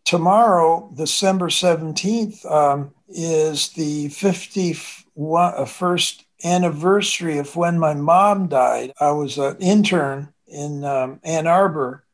Tomorrow, 0.05 0.93
December 0.95 1.49
17th, 1.49 2.49
um, 2.51 2.95
is 3.09 3.71
the 3.71 4.07
51st 4.09 6.25
anniversary 6.45 7.39
of 7.39 7.57
when 7.57 7.79
my 7.79 7.95
mom 7.95 8.49
died. 8.49 8.93
I 9.01 9.11
was 9.11 9.39
an 9.39 9.57
intern 9.59 10.33
in 10.47 10.85
um, 10.85 11.21
Ann 11.25 11.47
Arbor, 11.47 12.05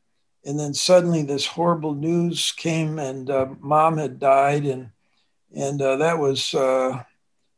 and 0.43 0.59
then 0.59 0.73
suddenly 0.73 1.23
this 1.23 1.45
horrible 1.45 1.93
news 1.93 2.51
came, 2.51 2.99
and 2.99 3.29
uh, 3.29 3.47
mom 3.59 3.97
had 3.97 4.19
died, 4.19 4.65
and 4.65 4.89
and 5.57 5.81
uh, 5.81 5.95
that 5.97 6.19
was 6.19 6.53
uh, 6.53 7.03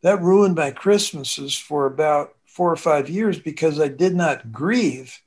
that 0.02 0.22
ruined 0.22 0.56
my 0.56 0.72
Christmases 0.72 1.56
for 1.56 1.86
about 1.86 2.34
four 2.46 2.72
or 2.72 2.78
five 2.78 3.10
years 3.10 3.38
because 3.38 3.80
I 3.80 3.90
did 3.90 4.16
not 4.16 4.54
grieve. 4.54 5.20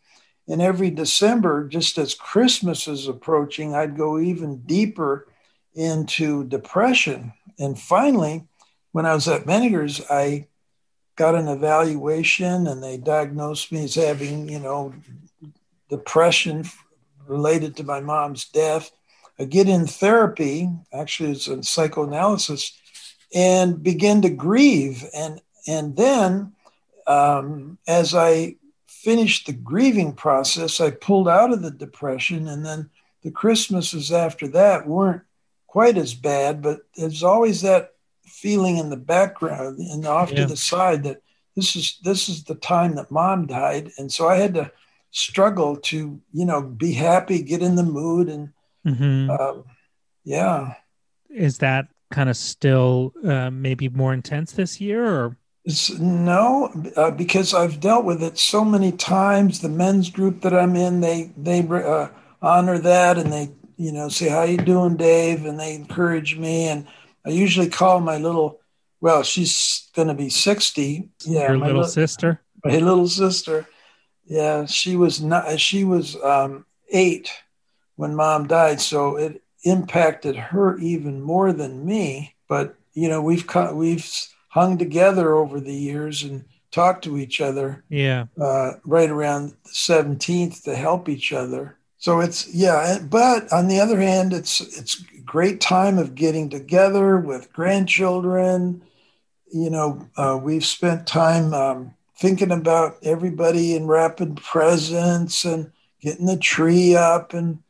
And 0.48 0.62
every 0.62 0.90
December, 0.90 1.68
just 1.68 1.98
as 1.98 2.14
Christmas 2.14 2.88
is 2.88 3.06
approaching, 3.06 3.74
I'd 3.74 3.96
go 3.96 4.18
even 4.18 4.62
deeper 4.62 5.28
into 5.74 6.44
depression. 6.44 7.32
And 7.58 7.78
finally, 7.78 8.44
when 8.92 9.06
I 9.06 9.14
was 9.14 9.28
at 9.28 9.44
Menninger's, 9.44 10.00
I 10.10 10.48
got 11.16 11.34
an 11.34 11.48
evaluation 11.48 12.66
and 12.66 12.82
they 12.82 12.96
diagnosed 12.96 13.70
me 13.70 13.84
as 13.84 13.94
having, 13.94 14.48
you 14.48 14.58
know, 14.58 14.94
depression 15.90 16.64
related 17.26 17.76
to 17.76 17.84
my 17.84 18.00
mom's 18.00 18.46
death. 18.46 18.90
I 19.38 19.44
get 19.44 19.68
in 19.68 19.86
therapy, 19.86 20.68
actually, 20.92 21.32
it's 21.32 21.48
in 21.48 21.62
psychoanalysis, 21.62 22.78
and 23.34 23.82
begin 23.82 24.22
to 24.22 24.30
grieve. 24.30 25.04
And, 25.14 25.40
and 25.66 25.96
then, 25.96 26.52
um, 27.06 27.78
as 27.86 28.14
I 28.14 28.56
finished 28.86 29.46
the 29.46 29.52
grieving 29.52 30.12
process, 30.12 30.80
I 30.80 30.90
pulled 30.90 31.28
out 31.28 31.52
of 31.52 31.62
the 31.62 31.70
depression. 31.70 32.46
And 32.46 32.64
then 32.64 32.90
the 33.22 33.30
Christmases 33.30 34.12
after 34.12 34.46
that 34.48 34.86
weren't 34.86 35.22
quite 35.66 35.96
as 35.96 36.14
bad, 36.14 36.62
but 36.62 36.80
there's 36.96 37.22
always 37.22 37.62
that 37.62 37.92
feeling 38.26 38.78
in 38.78 38.90
the 38.90 38.96
background 38.96 39.78
and 39.78 40.06
off 40.06 40.30
yeah. 40.30 40.40
to 40.40 40.46
the 40.46 40.56
side 40.56 41.02
that 41.02 41.22
this 41.54 41.76
is 41.76 41.98
this 42.02 42.28
is 42.28 42.44
the 42.44 42.54
time 42.54 42.94
that 42.94 43.10
mom 43.10 43.46
died 43.46 43.90
and 43.98 44.10
so 44.10 44.26
i 44.26 44.36
had 44.36 44.54
to 44.54 44.70
struggle 45.10 45.76
to 45.76 46.20
you 46.32 46.44
know 46.44 46.62
be 46.62 46.92
happy 46.92 47.42
get 47.42 47.62
in 47.62 47.76
the 47.76 47.82
mood 47.82 48.28
and 48.28 48.50
Mm-hmm. 48.86 49.30
Um, 49.30 49.64
yeah. 50.24 50.74
Is 51.30 51.58
that 51.58 51.88
kind 52.10 52.28
of 52.28 52.36
still 52.36 53.12
uh, 53.24 53.50
maybe 53.50 53.88
more 53.88 54.12
intense 54.12 54.52
this 54.52 54.80
year 54.80 55.04
or? 55.04 55.36
It's, 55.64 55.96
no, 55.98 56.72
uh, 56.96 57.12
because 57.12 57.54
I've 57.54 57.78
dealt 57.78 58.04
with 58.04 58.20
it 58.22 58.36
so 58.36 58.64
many 58.64 58.90
times. 58.90 59.60
The 59.60 59.68
men's 59.68 60.10
group 60.10 60.40
that 60.42 60.52
I'm 60.52 60.74
in, 60.74 61.00
they 61.00 61.30
they 61.36 61.60
uh, 61.60 62.08
honor 62.40 62.78
that 62.78 63.16
and 63.16 63.32
they 63.32 63.52
you 63.76 63.92
know 63.92 64.08
say 64.08 64.28
how 64.28 64.42
you 64.42 64.56
doing, 64.56 64.96
Dave, 64.96 65.46
and 65.46 65.60
they 65.60 65.74
encourage 65.74 66.36
me. 66.36 66.66
And 66.66 66.88
I 67.24 67.30
usually 67.30 67.68
call 67.68 68.00
my 68.00 68.16
little, 68.16 68.58
well, 69.00 69.22
she's 69.22 69.88
going 69.94 70.08
to 70.08 70.14
be 70.14 70.30
sixty. 70.30 71.10
Yeah, 71.24 71.50
your 71.50 71.58
little 71.58 71.82
li- 71.82 71.88
sister. 71.88 72.42
My 72.64 72.78
little 72.78 73.06
sister. 73.06 73.68
Yeah, 74.24 74.66
she 74.66 74.96
was 74.96 75.20
not. 75.20 75.60
She 75.60 75.84
was 75.84 76.16
um, 76.24 76.66
eight 76.90 77.30
when 77.96 78.14
mom 78.14 78.46
died. 78.46 78.80
So 78.80 79.16
it 79.16 79.42
impacted 79.64 80.36
her 80.36 80.78
even 80.78 81.20
more 81.20 81.52
than 81.52 81.84
me. 81.86 82.34
But, 82.48 82.74
you 82.94 83.08
know, 83.08 83.22
we've, 83.22 83.46
we've 83.72 84.10
hung 84.48 84.78
together 84.78 85.34
over 85.34 85.60
the 85.60 85.74
years 85.74 86.22
and 86.22 86.44
talked 86.70 87.04
to 87.04 87.18
each 87.18 87.40
other 87.40 87.84
Yeah. 87.88 88.26
uh, 88.40 88.72
right 88.84 89.10
around 89.10 89.50
the 89.64 89.70
17th 89.70 90.62
to 90.64 90.74
help 90.74 91.08
each 91.08 91.32
other. 91.32 91.76
So 91.98 92.18
it's 92.18 92.52
yeah, 92.52 92.98
but 92.98 93.52
on 93.52 93.68
the 93.68 93.78
other 93.78 94.00
hand, 94.00 94.32
it's 94.32 94.60
it's 94.60 95.00
a 95.16 95.20
great 95.20 95.60
time 95.60 95.98
of 95.98 96.16
getting 96.16 96.50
together 96.50 97.16
with 97.16 97.52
grandchildren. 97.52 98.82
You 99.52 99.70
know, 99.70 100.08
uh, 100.16 100.36
we've 100.42 100.64
spent 100.64 101.06
time 101.06 101.54
um, 101.54 101.94
thinking 102.18 102.50
about 102.50 102.96
everybody 103.04 103.76
and 103.76 103.88
wrapping 103.88 104.34
presents 104.34 105.44
and 105.44 105.70
getting 106.00 106.26
the 106.26 106.36
tree 106.36 106.96
up 106.96 107.34
and 107.34 107.60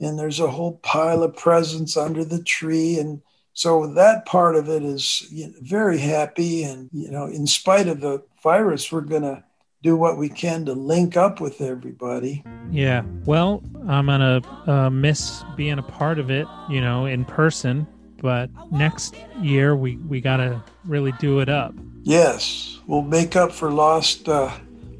and 0.00 0.18
there's 0.18 0.40
a 0.40 0.50
whole 0.50 0.78
pile 0.82 1.22
of 1.22 1.36
presents 1.36 1.96
under 1.96 2.24
the 2.24 2.42
tree 2.42 2.98
and 2.98 3.20
so 3.52 3.86
that 3.94 4.24
part 4.26 4.56
of 4.56 4.68
it 4.68 4.82
is 4.82 5.26
you 5.30 5.46
know, 5.48 5.52
very 5.60 5.98
happy 5.98 6.62
and 6.62 6.88
you 6.92 7.10
know 7.10 7.26
in 7.26 7.46
spite 7.46 7.88
of 7.88 8.00
the 8.00 8.22
virus 8.42 8.90
we're 8.90 9.00
going 9.00 9.22
to 9.22 9.42
do 9.82 9.96
what 9.96 10.18
we 10.18 10.28
can 10.28 10.66
to 10.66 10.74
link 10.74 11.16
up 11.16 11.40
with 11.40 11.60
everybody 11.62 12.44
Yeah. 12.70 13.02
Well, 13.24 13.62
I'm 13.88 14.06
gonna 14.06 14.42
uh, 14.66 14.90
miss 14.90 15.42
being 15.56 15.78
a 15.78 15.82
part 15.82 16.18
of 16.18 16.30
it, 16.30 16.46
you 16.68 16.80
know, 16.82 17.06
in 17.06 17.24
person. 17.24 17.86
But 18.18 18.50
next 18.70 19.14
year 19.40 19.74
we 19.74 19.96
we 19.96 20.20
gotta 20.20 20.62
really 20.84 21.12
do 21.12 21.40
it 21.40 21.48
up. 21.48 21.72
yes 22.02 22.78
we'll 22.86 23.02
make 23.02 23.36
up 23.36 23.52
for 23.52 23.70
lost 23.70 24.28
uh, 24.28 24.50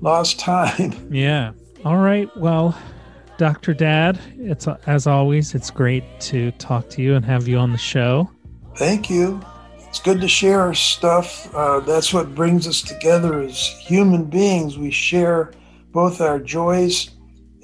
lost 0.01 0.39
time 0.39 0.95
Yeah. 1.11 1.53
All 1.85 1.99
right. 1.99 2.35
Well, 2.37 2.75
Dr. 3.41 3.73
Dad, 3.73 4.21
it's 4.37 4.69
as 4.87 5.07
always, 5.07 5.55
it's 5.55 5.71
great 5.71 6.05
to 6.21 6.51
talk 6.53 6.91
to 6.91 7.01
you 7.01 7.15
and 7.15 7.25
have 7.25 7.49
you 7.49 7.57
on 7.57 7.73
the 7.73 7.79
show. 7.79 8.29
thank 8.77 9.09
you 9.09 9.41
it's 9.79 9.99
good 9.99 10.21
to 10.21 10.29
share 10.29 10.61
our 10.61 10.75
stuff 10.75 11.53
uh, 11.55 11.81
that's 11.81 12.13
what 12.13 12.35
brings 12.35 12.69
us 12.69 12.83
together 12.83 13.41
as 13.41 13.67
human 13.81 14.25
beings 14.25 14.77
we 14.77 14.91
share 14.91 15.53
both 15.91 16.21
our 16.21 16.39
joys 16.39 17.13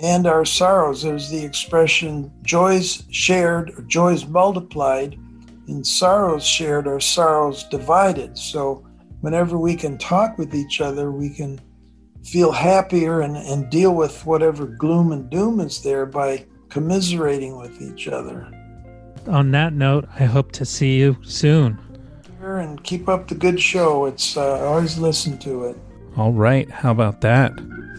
and 0.03 0.27
our 0.27 0.47
sorrows 0.47 1.03
there's 1.03 1.29
the 1.29 1.45
expression 1.45 2.33
joys 2.43 3.05
shared 3.11 3.68
or 3.79 3.83
joys 3.83 4.27
multiplied 4.27 5.18
and 5.68 5.87
sorrows 5.87 6.45
shared 6.45 6.87
are 6.89 7.01
sorrows 7.01 7.64
divided 7.64 8.37
so 8.39 8.83
whenever 9.20 9.59
we 9.59 9.77
can 9.77 9.99
talk 9.99 10.39
with 10.39 10.55
each 10.55 10.81
other 10.81 11.12
we 11.12 11.29
can 11.29 11.61
feel 12.27 12.53
happier 12.53 13.20
and, 13.20 13.37
and 13.37 13.70
deal 13.70 13.95
with 13.95 14.27
whatever 14.27 14.66
gloom 14.66 15.12
and 15.12 15.31
doom 15.31 15.61
is 15.61 15.83
there 15.83 16.07
by 16.07 16.45
commiserating 16.68 17.57
with 17.57 17.81
each 17.81 18.09
other 18.09 18.49
On 19.29 19.51
that 19.53 19.72
note, 19.72 20.07
I 20.18 20.24
hope 20.24 20.53
to 20.53 20.64
see 20.64 20.99
you 20.99 21.16
soon. 21.22 21.79
and 22.41 22.83
keep 22.85 23.09
up 23.09 23.29
the 23.29 23.35
good 23.35 23.61
show. 23.61 24.07
It's 24.07 24.37
uh, 24.37 24.59
I 24.59 24.64
always 24.64 24.99
listen 24.99 25.39
to 25.39 25.64
it. 25.64 25.77
All 26.16 26.33
right, 26.33 26.70
how 26.70 26.91
about 26.93 27.20
that? 27.22 27.53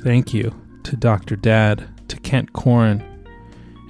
Thank 0.04 0.34
you 0.34 0.54
to 0.84 0.96
Dr. 0.96 1.36
Dad, 1.36 1.88
to 2.08 2.18
Kent 2.22 2.54
Corin, 2.54 3.04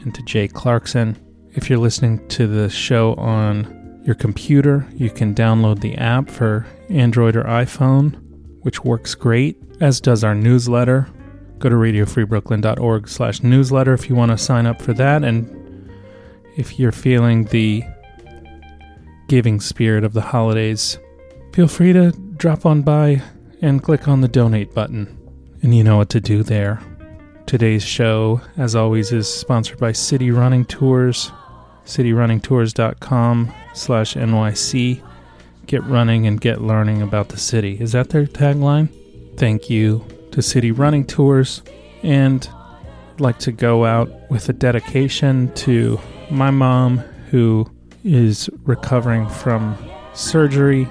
and 0.01 0.13
to 0.15 0.21
Jay 0.23 0.47
Clarkson. 0.47 1.15
If 1.53 1.69
you're 1.69 1.79
listening 1.79 2.27
to 2.29 2.47
the 2.47 2.69
show 2.69 3.13
on 3.15 4.01
your 4.03 4.15
computer, 4.15 4.87
you 4.93 5.09
can 5.09 5.35
download 5.35 5.81
the 5.81 5.95
app 5.95 6.29
for 6.29 6.65
Android 6.89 7.35
or 7.35 7.43
iPhone, 7.43 8.19
which 8.61 8.83
works 8.83 9.15
great, 9.15 9.57
as 9.79 10.01
does 10.01 10.23
our 10.23 10.35
newsletter. 10.35 11.07
Go 11.59 11.69
to 11.69 11.75
radiofreebrooklyn.org 11.75 13.07
slash 13.07 13.41
newsletter 13.41 13.93
if 13.93 14.09
you 14.09 14.15
want 14.15 14.31
to 14.31 14.37
sign 14.37 14.65
up 14.65 14.81
for 14.81 14.93
that. 14.93 15.23
And 15.23 15.89
if 16.55 16.79
you're 16.79 16.91
feeling 16.91 17.45
the 17.45 17.83
giving 19.27 19.59
spirit 19.59 20.03
of 20.03 20.13
the 20.13 20.21
holidays, 20.21 20.99
feel 21.53 21.67
free 21.67 21.93
to 21.93 22.11
drop 22.37 22.65
on 22.65 22.81
by 22.81 23.21
and 23.61 23.83
click 23.83 24.07
on 24.07 24.21
the 24.21 24.27
donate 24.27 24.73
button. 24.73 25.17
And 25.61 25.75
you 25.75 25.83
know 25.83 25.97
what 25.97 26.09
to 26.11 26.19
do 26.19 26.43
there. 26.43 26.79
Today's 27.47 27.83
show, 27.83 28.41
as 28.57 28.75
always, 28.75 29.11
is 29.11 29.31
sponsored 29.33 29.79
by 29.79 29.93
City 29.93 30.31
Running 30.31 30.65
Tours, 30.65 31.31
cityrunningtours.com 31.85 33.53
slash 33.73 34.15
NYC. 34.15 35.01
Get 35.67 35.83
running 35.83 36.25
and 36.25 36.39
get 36.39 36.61
learning 36.61 37.01
about 37.01 37.29
the 37.29 37.37
city. 37.37 37.77
Is 37.79 37.91
that 37.91 38.09
their 38.09 38.25
tagline? 38.25 38.87
Thank 39.37 39.69
you 39.69 40.05
to 40.31 40.41
City 40.41 40.71
Running 40.71 41.05
Tours. 41.05 41.61
And 42.03 42.47
I'd 43.13 43.19
like 43.19 43.39
to 43.39 43.51
go 43.51 43.85
out 43.85 44.09
with 44.31 44.47
a 44.47 44.53
dedication 44.53 45.53
to 45.55 45.99
my 46.31 46.51
mom, 46.51 46.99
who 47.31 47.69
is 48.05 48.49
recovering 48.63 49.27
from 49.27 49.77
surgery 50.13 50.87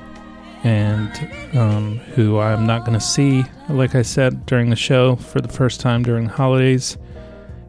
and 0.62 1.56
um, 1.56 1.96
who 2.14 2.38
I'm 2.38 2.66
not 2.66 2.80
going 2.80 2.98
to 2.98 3.04
see, 3.04 3.44
like 3.70 3.94
I 3.94 4.02
said 4.02 4.44
during 4.44 4.68
the 4.68 4.76
show, 4.76 5.16
for 5.16 5.40
the 5.40 5.48
first 5.48 5.80
time 5.80 6.02
during 6.02 6.26
holidays 6.26 6.98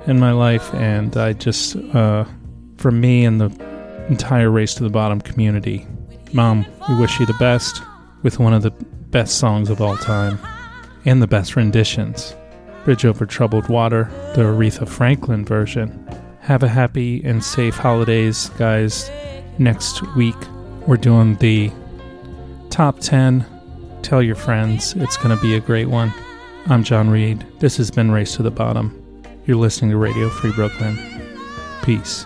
in 0.07 0.19
my 0.19 0.33
life. 0.33 0.73
And 0.73 1.15
I 1.15 1.33
just, 1.33 1.77
uh, 1.77 2.25
from 2.77 2.99
me 2.99 3.23
and 3.23 3.39
the 3.39 4.05
entire 4.09 4.49
Race 4.49 4.73
to 4.75 4.83
the 4.83 4.89
Bottom 4.89 5.21
community, 5.21 5.87
Mom, 6.33 6.65
we 6.89 6.95
wish 6.95 7.19
you 7.19 7.25
the 7.25 7.33
best 7.33 7.81
with 8.23 8.39
one 8.39 8.53
of 8.53 8.61
the 8.61 8.71
best 8.71 9.37
songs 9.37 9.69
of 9.69 9.81
all 9.81 9.97
time 9.97 10.39
and 11.05 11.21
the 11.21 11.27
best 11.27 11.55
renditions 11.55 12.35
Bridge 12.83 13.05
Over 13.05 13.25
Troubled 13.25 13.67
Water, 13.67 14.09
the 14.33 14.43
Aretha 14.43 14.87
Franklin 14.87 15.43
version. 15.43 16.07
Have 16.39 16.63
a 16.63 16.69
happy 16.69 17.21
and 17.25 17.43
safe 17.43 17.75
holidays, 17.75 18.49
guys. 18.57 19.11
Next 19.57 20.01
week, 20.15 20.37
we're 20.85 20.95
doing 20.95 21.35
the 21.35 21.69
top 22.69 22.99
10. 22.99 23.45
Tell 24.03 24.23
your 24.23 24.35
friends. 24.35 24.93
It's 24.95 25.17
going 25.17 25.35
to 25.35 25.41
be 25.41 25.55
a 25.55 25.59
great 25.59 25.89
one. 25.89 26.13
I'm 26.67 26.85
John 26.85 27.09
Reed. 27.09 27.45
This 27.59 27.75
has 27.75 27.91
been 27.91 28.11
Race 28.11 28.37
to 28.37 28.43
the 28.43 28.51
Bottom. 28.51 29.21
You're 29.45 29.57
listening 29.57 29.91
to 29.91 29.97
Radio 29.97 30.29
Free 30.29 30.53
Brooklyn. 30.53 30.97
Peace. 31.83 32.25